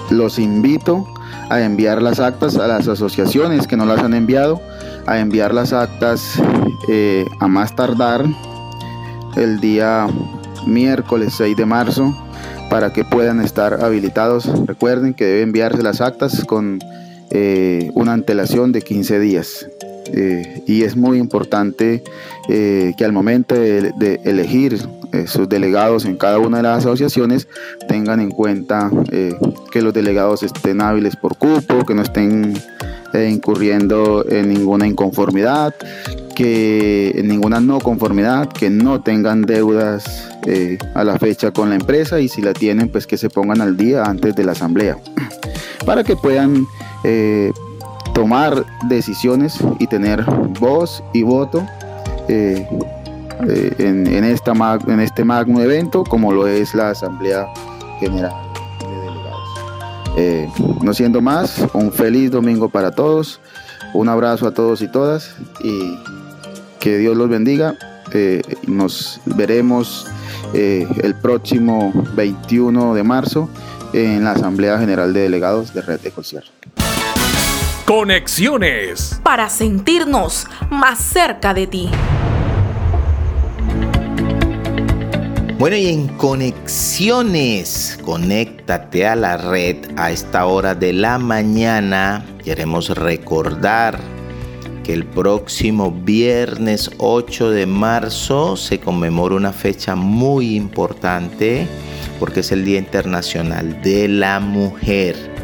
los 0.10 0.40
invito 0.40 1.06
a 1.50 1.62
enviar 1.62 2.02
las 2.02 2.20
actas 2.20 2.56
a 2.58 2.68
las 2.68 2.88
asociaciones 2.88 3.68
que 3.68 3.78
no 3.78 3.86
las 3.86 4.00
han 4.00 4.14
enviado, 4.14 4.62
a 5.06 5.20
enviar 5.20 5.54
las 5.54 5.74
actas 5.74 6.42
eh, 6.90 7.26
a 7.40 7.48
más 7.48 7.76
tardar 7.76 8.26
el 9.36 9.60
día 9.60 10.08
miércoles 10.66 11.34
6 11.38 11.56
de 11.58 11.66
marzo 11.66 12.16
para 12.70 12.94
que 12.94 13.04
puedan 13.04 13.42
estar 13.42 13.84
habilitados. 13.84 14.46
Recuerden 14.66 15.14
que 15.14 15.26
deben 15.26 15.50
enviarse 15.50 15.84
las 15.84 16.02
actas 16.02 16.44
con 16.46 16.80
eh, 17.32 17.92
una 17.94 18.14
antelación 18.14 18.72
de 18.72 18.82
15 18.82 19.20
días. 19.20 19.68
Eh, 20.14 20.64
y 20.68 20.84
es 20.84 20.96
muy 20.96 21.18
importante 21.18 22.04
eh, 22.48 22.94
que 22.98 23.06
al 23.06 23.12
momento 23.12 23.56
de, 23.56 24.22
elegir 24.24 24.80
eh, 25.12 25.26
sus 25.28 25.50
delegados 25.50 26.06
en 26.06 26.16
cada 26.16 26.38
una 26.38 26.58
de 26.58 26.64
las 26.64 26.80
asociaciones 26.80 27.48
tengan 27.88 28.20
en 28.20 28.30
cuenta 28.30 28.92
que 29.72 29.82
los 29.82 29.94
delegados 29.94 30.44
estén 30.44 30.82
hábiles 30.82 31.16
por 31.16 31.38
cupo, 31.38 31.86
que 31.86 31.94
no 31.94 32.02
estén 32.02 32.54
incurriendo 33.14 34.26
en 34.30 34.50
ninguna 34.50 34.86
inconformidad, 34.86 35.74
que 36.36 37.12
en 37.16 37.28
ninguna 37.30 37.62
no 37.62 37.80
conformidad, 37.80 38.50
que 38.50 38.70
no 38.70 39.02
tengan 39.02 39.44
deudas 39.44 40.30
a 40.94 41.04
la 41.04 41.18
fecha 41.18 41.52
con 41.52 41.70
la 41.70 41.76
empresa 41.76 42.20
y 42.20 42.28
si 42.28 42.42
la 42.42 42.54
tienen, 42.54 42.90
pues 42.90 43.08
que 43.08 43.18
se 43.18 43.30
pongan 43.30 43.62
al 43.62 43.78
día 43.78 44.04
antes 44.04 44.36
de 44.36 44.44
la 44.44 44.52
asamblea, 44.52 44.98
para 45.86 46.04
que 46.04 46.16
puedan 46.18 46.68
tomar 48.16 48.66
decisiones 48.88 49.60
y 49.78 49.86
tener 49.86 50.24
voz 50.60 51.04
y 51.14 51.22
voto 51.22 51.68
en, 52.28 54.24
esta, 54.24 54.54
en 54.88 55.00
este 55.00 55.24
magno 55.24 55.62
evento, 55.62 56.04
como 56.04 56.32
lo 56.32 56.48
es 56.48 56.74
la 56.74 56.90
Asamblea 56.92 57.48
General 58.00 58.34
de 58.80 58.88
Delegados. 60.18 60.84
no 60.84 60.94
siendo 60.94 61.22
más, 61.22 61.62
un 61.74 61.92
feliz 61.92 62.32
domingo 62.32 62.70
para 62.70 62.90
todos. 62.92 63.40
Un 63.94 64.10
abrazo 64.10 64.48
a 64.48 64.54
todos 64.54 64.82
y 64.82 64.90
todas 64.90 65.36
y 65.62 65.98
que 66.80 66.98
Dios 66.98 67.16
los 67.16 67.30
bendiga. 67.30 67.76
Eh, 68.14 68.42
nos 68.68 69.22
veremos 69.26 70.08
eh, 70.54 70.88
el 71.02 71.16
próximo 71.16 71.94
21 72.16 72.94
de 72.94 73.04
marzo 73.04 73.50
en 73.94 74.24
la 74.24 74.32
Asamblea 74.32 74.78
General 74.80 75.14
de 75.14 75.22
Delegados 75.22 75.74
de 75.74 75.82
Red 75.82 76.02
de 76.02 76.12
Concierto. 76.12 76.52
Conexiones. 77.86 79.22
Para 79.22 79.48
sentirnos 79.48 80.48
más 80.72 80.98
cerca 80.98 81.54
de 81.54 81.68
ti. 81.68 81.92
Bueno, 85.60 85.76
y 85.76 85.90
en 85.90 86.08
conexiones, 86.08 88.00
conéctate 88.04 89.06
a 89.06 89.16
la 89.16 89.38
red 89.38 89.78
a 89.98 90.10
esta 90.10 90.48
hora 90.48 90.74
de 90.74 90.94
la 90.94 91.20
mañana. 91.20 92.26
Queremos 92.44 92.90
recordar 92.90 94.00
que 94.84 94.94
el 94.94 95.06
próximo 95.06 95.92
viernes 95.92 96.90
8 96.98 97.52
de 97.52 97.68
marzo 97.68 98.58
se 98.58 98.80
conmemora 98.80 99.36
una 99.36 99.54
fecha 99.54 99.96
muy 99.96 100.56
importante 100.56 101.68
porque 102.20 102.40
es 102.40 102.52
el 102.52 102.66
Día 102.66 102.80
Internacional 102.80 103.80
de 103.84 104.08
la 104.08 104.40
Mujer. 104.40 105.35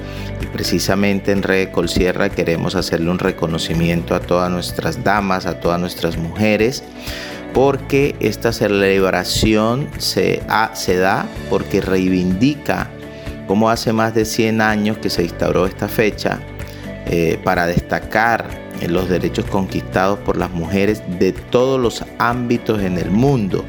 Precisamente 0.54 1.32
en 1.32 1.44
Red 1.44 1.72
Colsierra 1.72 2.30
queremos 2.30 2.76
hacerle 2.76 3.10
un 3.10 3.20
reconocimiento 3.20 4.16
a 4.16 4.20
todas 4.20 4.52
nuestras 4.52 5.04
damas, 5.04 5.46
a 5.46 5.60
todas 5.60 5.80
nuestras 5.80 6.18
mujeres, 6.18 6.84
porque 7.54 8.16
esta 8.20 8.54
celebración 8.54 9.90
se, 9.98 10.42
da 10.48 11.26
porque 11.50 11.82
reivindica 11.82 12.90
como 13.48 13.70
hace 13.70 13.92
más 13.92 14.14
de 14.14 14.26
100 14.26 14.62
años 14.62 14.98
que 14.98 15.10
se 15.10 15.24
instauró 15.24 15.66
esta 15.66 15.88
fecha 15.88 16.40
eh, 17.06 17.40
para 17.44 17.66
destacar 17.66 18.46
en 18.82 18.94
los 18.94 19.10
derechos 19.10 19.46
conquistados 19.46 20.20
por 20.20 20.38
las 20.38 20.52
mujeres 20.52 21.02
de 21.20 21.34
todos 21.34 21.80
los 21.80 22.04
ámbitos 22.18 22.82
en 22.82 22.98
el 22.98 23.12
mundo. 23.12 23.66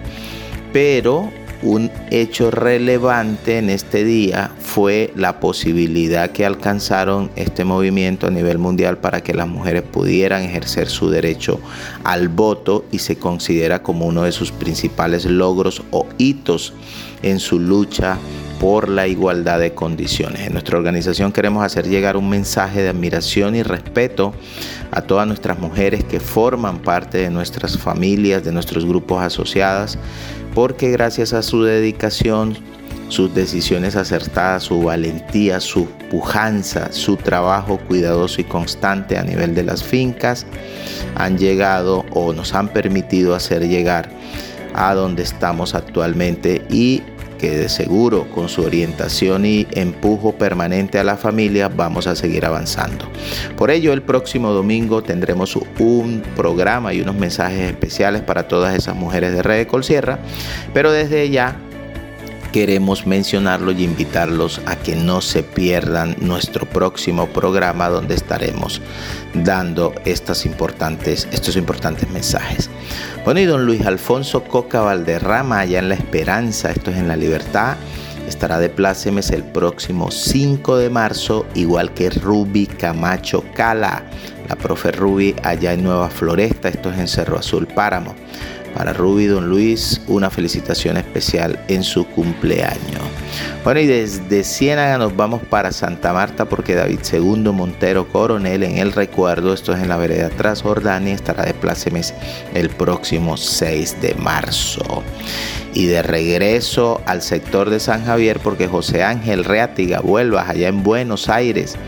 Pero 0.72 1.30
un 1.62 1.90
hecho 2.10 2.50
relevante 2.50 3.58
en 3.58 3.70
este 3.70 4.04
día 4.04 4.50
fue 4.58 5.12
la 5.16 5.38
posibilidad 5.38 6.30
que 6.30 6.44
alcanzaron 6.44 7.30
este 7.36 7.64
movimiento 7.64 8.26
a 8.26 8.30
nivel 8.30 8.58
mundial 8.58 8.98
para 8.98 9.22
que 9.22 9.34
las 9.34 9.48
mujeres 9.48 9.82
pudieran 9.82 10.42
ejercer 10.42 10.88
su 10.88 11.08
derecho 11.08 11.60
al 12.04 12.28
voto 12.28 12.84
y 12.90 12.98
se 12.98 13.16
considera 13.16 13.82
como 13.82 14.06
uno 14.06 14.22
de 14.24 14.32
sus 14.32 14.50
principales 14.50 15.24
logros 15.24 15.82
o 15.90 16.06
hitos 16.18 16.72
en 17.22 17.38
su 17.38 17.60
lucha 17.60 18.18
por 18.62 18.88
la 18.88 19.08
igualdad 19.08 19.58
de 19.58 19.74
condiciones. 19.74 20.46
En 20.46 20.52
nuestra 20.52 20.78
organización 20.78 21.32
queremos 21.32 21.64
hacer 21.64 21.88
llegar 21.88 22.16
un 22.16 22.28
mensaje 22.28 22.80
de 22.80 22.90
admiración 22.90 23.56
y 23.56 23.64
respeto 23.64 24.32
a 24.92 25.02
todas 25.02 25.26
nuestras 25.26 25.58
mujeres 25.58 26.04
que 26.04 26.20
forman 26.20 26.78
parte 26.78 27.18
de 27.18 27.28
nuestras 27.28 27.76
familias, 27.76 28.44
de 28.44 28.52
nuestros 28.52 28.86
grupos 28.86 29.20
asociados, 29.20 29.98
porque 30.54 30.92
gracias 30.92 31.32
a 31.32 31.42
su 31.42 31.64
dedicación, 31.64 32.56
sus 33.08 33.34
decisiones 33.34 33.96
acertadas, 33.96 34.62
su 34.62 34.80
valentía, 34.80 35.58
su 35.58 35.86
pujanza, 36.08 36.92
su 36.92 37.16
trabajo 37.16 37.78
cuidadoso 37.88 38.40
y 38.42 38.44
constante 38.44 39.18
a 39.18 39.24
nivel 39.24 39.56
de 39.56 39.64
las 39.64 39.82
fincas, 39.82 40.46
han 41.16 41.36
llegado 41.36 42.04
o 42.12 42.32
nos 42.32 42.54
han 42.54 42.68
permitido 42.68 43.34
hacer 43.34 43.66
llegar 43.66 44.08
a 44.74 44.94
donde 44.94 45.24
estamos 45.24 45.74
actualmente 45.74 46.64
y 46.70 47.02
que 47.42 47.50
de 47.50 47.68
seguro 47.68 48.30
con 48.30 48.48
su 48.48 48.62
orientación 48.62 49.44
y 49.44 49.66
empujo 49.72 50.30
permanente 50.30 51.00
a 51.00 51.04
la 51.04 51.16
familia 51.16 51.68
vamos 51.68 52.06
a 52.06 52.14
seguir 52.14 52.46
avanzando. 52.46 53.10
Por 53.56 53.72
ello, 53.72 53.92
el 53.92 54.00
próximo 54.00 54.52
domingo 54.52 55.02
tendremos 55.02 55.58
un 55.80 56.22
programa 56.36 56.94
y 56.94 57.00
unos 57.00 57.16
mensajes 57.16 57.68
especiales 57.68 58.22
para 58.22 58.46
todas 58.46 58.76
esas 58.76 58.94
mujeres 58.94 59.32
de 59.32 59.42
Red 59.42 59.58
de 59.58 59.66
Colsierra, 59.66 60.20
pero 60.72 60.92
desde 60.92 61.30
ya 61.30 61.56
queremos 62.52 63.06
mencionarlo 63.08 63.72
y 63.72 63.82
invitarlos 63.82 64.60
a 64.66 64.76
que 64.76 64.94
no 64.94 65.20
se 65.20 65.42
pierdan 65.42 66.14
nuestro 66.20 66.66
próximo 66.66 67.26
programa 67.26 67.88
donde 67.88 68.14
estaremos 68.14 68.80
dando 69.34 69.94
estas 70.04 70.46
importantes, 70.46 71.26
estos 71.32 71.56
importantes 71.56 72.08
mensajes. 72.10 72.70
Bueno, 73.24 73.38
y 73.38 73.44
don 73.44 73.64
Luis 73.64 73.86
Alfonso 73.86 74.42
Coca 74.42 74.80
Valderrama, 74.80 75.60
allá 75.60 75.78
en 75.78 75.88
La 75.88 75.94
Esperanza, 75.94 76.72
esto 76.72 76.90
es 76.90 76.96
en 76.96 77.06
La 77.06 77.14
Libertad, 77.14 77.76
estará 78.26 78.58
de 78.58 78.68
plácemes 78.68 79.30
el 79.30 79.44
próximo 79.44 80.10
5 80.10 80.76
de 80.78 80.90
marzo, 80.90 81.46
igual 81.54 81.94
que 81.94 82.10
Ruby 82.10 82.66
Camacho 82.66 83.44
Cala, 83.54 84.02
la 84.48 84.56
profe 84.56 84.90
Ruby 84.90 85.36
allá 85.44 85.72
en 85.72 85.84
Nueva 85.84 86.10
Floresta, 86.10 86.68
esto 86.68 86.90
es 86.90 86.98
en 86.98 87.06
Cerro 87.06 87.38
Azul 87.38 87.68
Páramo. 87.68 88.16
Para 88.74 88.92
Ruby 88.92 89.26
Don 89.26 89.48
Luis, 89.48 90.00
una 90.06 90.30
felicitación 90.30 90.96
especial 90.96 91.62
en 91.68 91.82
su 91.82 92.06
cumpleaños. 92.06 93.02
Bueno, 93.64 93.80
y 93.80 93.86
desde 93.86 94.44
Ciénaga 94.44 94.98
nos 94.98 95.14
vamos 95.14 95.42
para 95.42 95.72
Santa 95.72 96.12
Marta 96.12 96.46
porque 96.46 96.74
David 96.74 97.00
II 97.12 97.52
Montero 97.52 98.08
Coronel 98.08 98.62
en 98.62 98.78
el 98.78 98.92
recuerdo, 98.92 99.52
esto 99.52 99.72
es 99.74 99.82
en 99.82 99.88
la 99.88 99.96
vereda 99.96 100.30
Transjordania, 100.30 101.14
estará 101.14 101.44
de 101.44 101.54
plácemes 101.54 102.14
el 102.54 102.70
próximo 102.70 103.36
6 103.36 104.00
de 104.00 104.14
marzo. 104.14 105.02
Y 105.74 105.86
de 105.86 106.02
regreso 106.02 107.00
al 107.06 107.22
sector 107.22 107.70
de 107.70 107.80
San 107.80 108.04
Javier 108.04 108.40
porque 108.40 108.68
José 108.68 109.04
Ángel 109.04 109.44
Reatiga 109.44 110.00
vuelva 110.00 110.48
allá 110.48 110.68
en 110.68 110.82
Buenos 110.82 111.28
Aires 111.28 111.78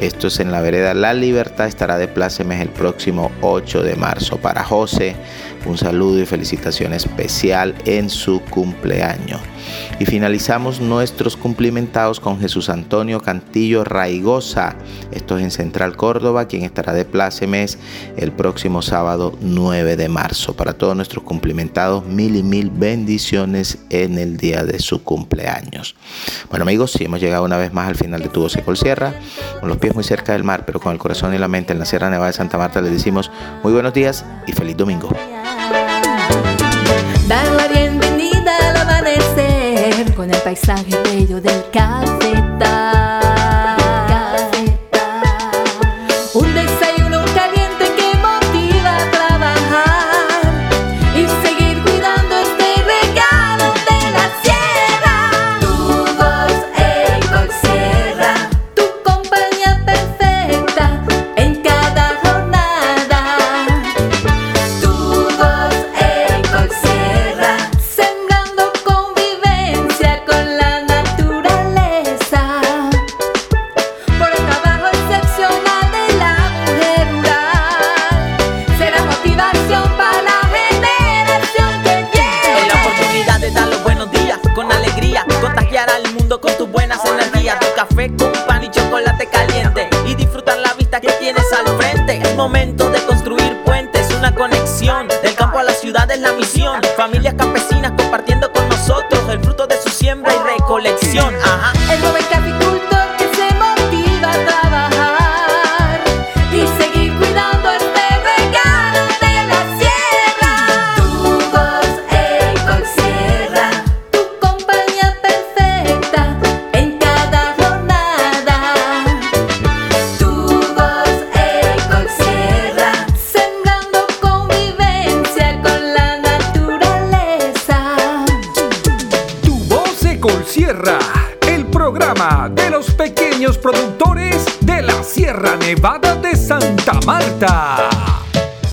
esto 0.00 0.28
es 0.28 0.40
en 0.40 0.50
la 0.50 0.62
vereda 0.62 0.94
La 0.94 1.12
Libertad, 1.12 1.66
estará 1.66 1.98
de 1.98 2.08
plácemes 2.08 2.62
el 2.62 2.70
próximo 2.70 3.30
8 3.42 3.82
de 3.82 3.96
marzo. 3.96 4.38
Para 4.38 4.64
José, 4.64 5.14
un 5.66 5.78
saludo 5.78 6.20
y 6.20 6.26
felicitación 6.26 6.92
especial 6.92 7.74
en 7.84 8.10
su 8.10 8.40
cumpleaños. 8.50 9.40
Y 9.98 10.06
finalizamos 10.06 10.80
nuestros 10.80 11.36
cumplimentados 11.36 12.20
con 12.20 12.40
Jesús 12.40 12.70
Antonio 12.70 13.20
Cantillo 13.20 13.84
Raigosa. 13.84 14.76
Esto 15.12 15.36
es 15.36 15.44
en 15.44 15.50
Central 15.50 15.96
Córdoba, 15.96 16.46
quien 16.46 16.62
estará 16.62 16.92
de 16.92 17.04
plácemes 17.04 17.78
el 18.16 18.32
próximo 18.32 18.82
sábado 18.82 19.36
9 19.40 19.96
de 19.96 20.08
marzo. 20.08 20.54
Para 20.54 20.72
todos 20.72 20.96
nuestros 20.96 21.24
cumplimentados, 21.24 22.06
mil 22.06 22.36
y 22.36 22.42
mil 22.42 22.70
bendiciones 22.70 23.78
en 23.90 24.18
el 24.18 24.36
día 24.38 24.64
de 24.64 24.78
su 24.78 25.02
cumpleaños. 25.02 25.94
Bueno 26.48 26.62
amigos, 26.62 26.92
si 26.92 27.04
hemos 27.04 27.20
llegado 27.20 27.44
una 27.44 27.58
vez 27.58 27.72
más 27.72 27.88
al 27.88 27.96
final 27.96 28.22
de 28.22 28.28
Tu 28.28 28.40
Voz 28.40 28.56
Sierra, 28.74 29.14
con 29.60 29.68
los 29.68 29.78
pies 29.78 29.94
muy 29.94 30.04
cerca 30.04 30.32
del 30.32 30.44
mar, 30.44 30.64
pero 30.64 30.80
con 30.80 30.92
el 30.92 30.98
corazón 30.98 31.34
y 31.34 31.38
la 31.38 31.48
mente 31.48 31.72
en 31.72 31.78
la 31.78 31.84
Sierra 31.84 32.08
Nevada 32.08 32.28
de 32.28 32.36
Santa 32.36 32.58
Marta, 32.58 32.80
les 32.80 32.92
decimos 32.92 33.30
muy 33.62 33.72
buenos 33.72 33.92
días 33.92 34.24
y 34.46 34.52
feliz 34.52 34.76
domingo. 34.76 35.10
El 40.30 40.42
paisaje 40.42 40.96
bello 41.04 41.40
del 41.40 41.64
cafetal. 41.70 42.99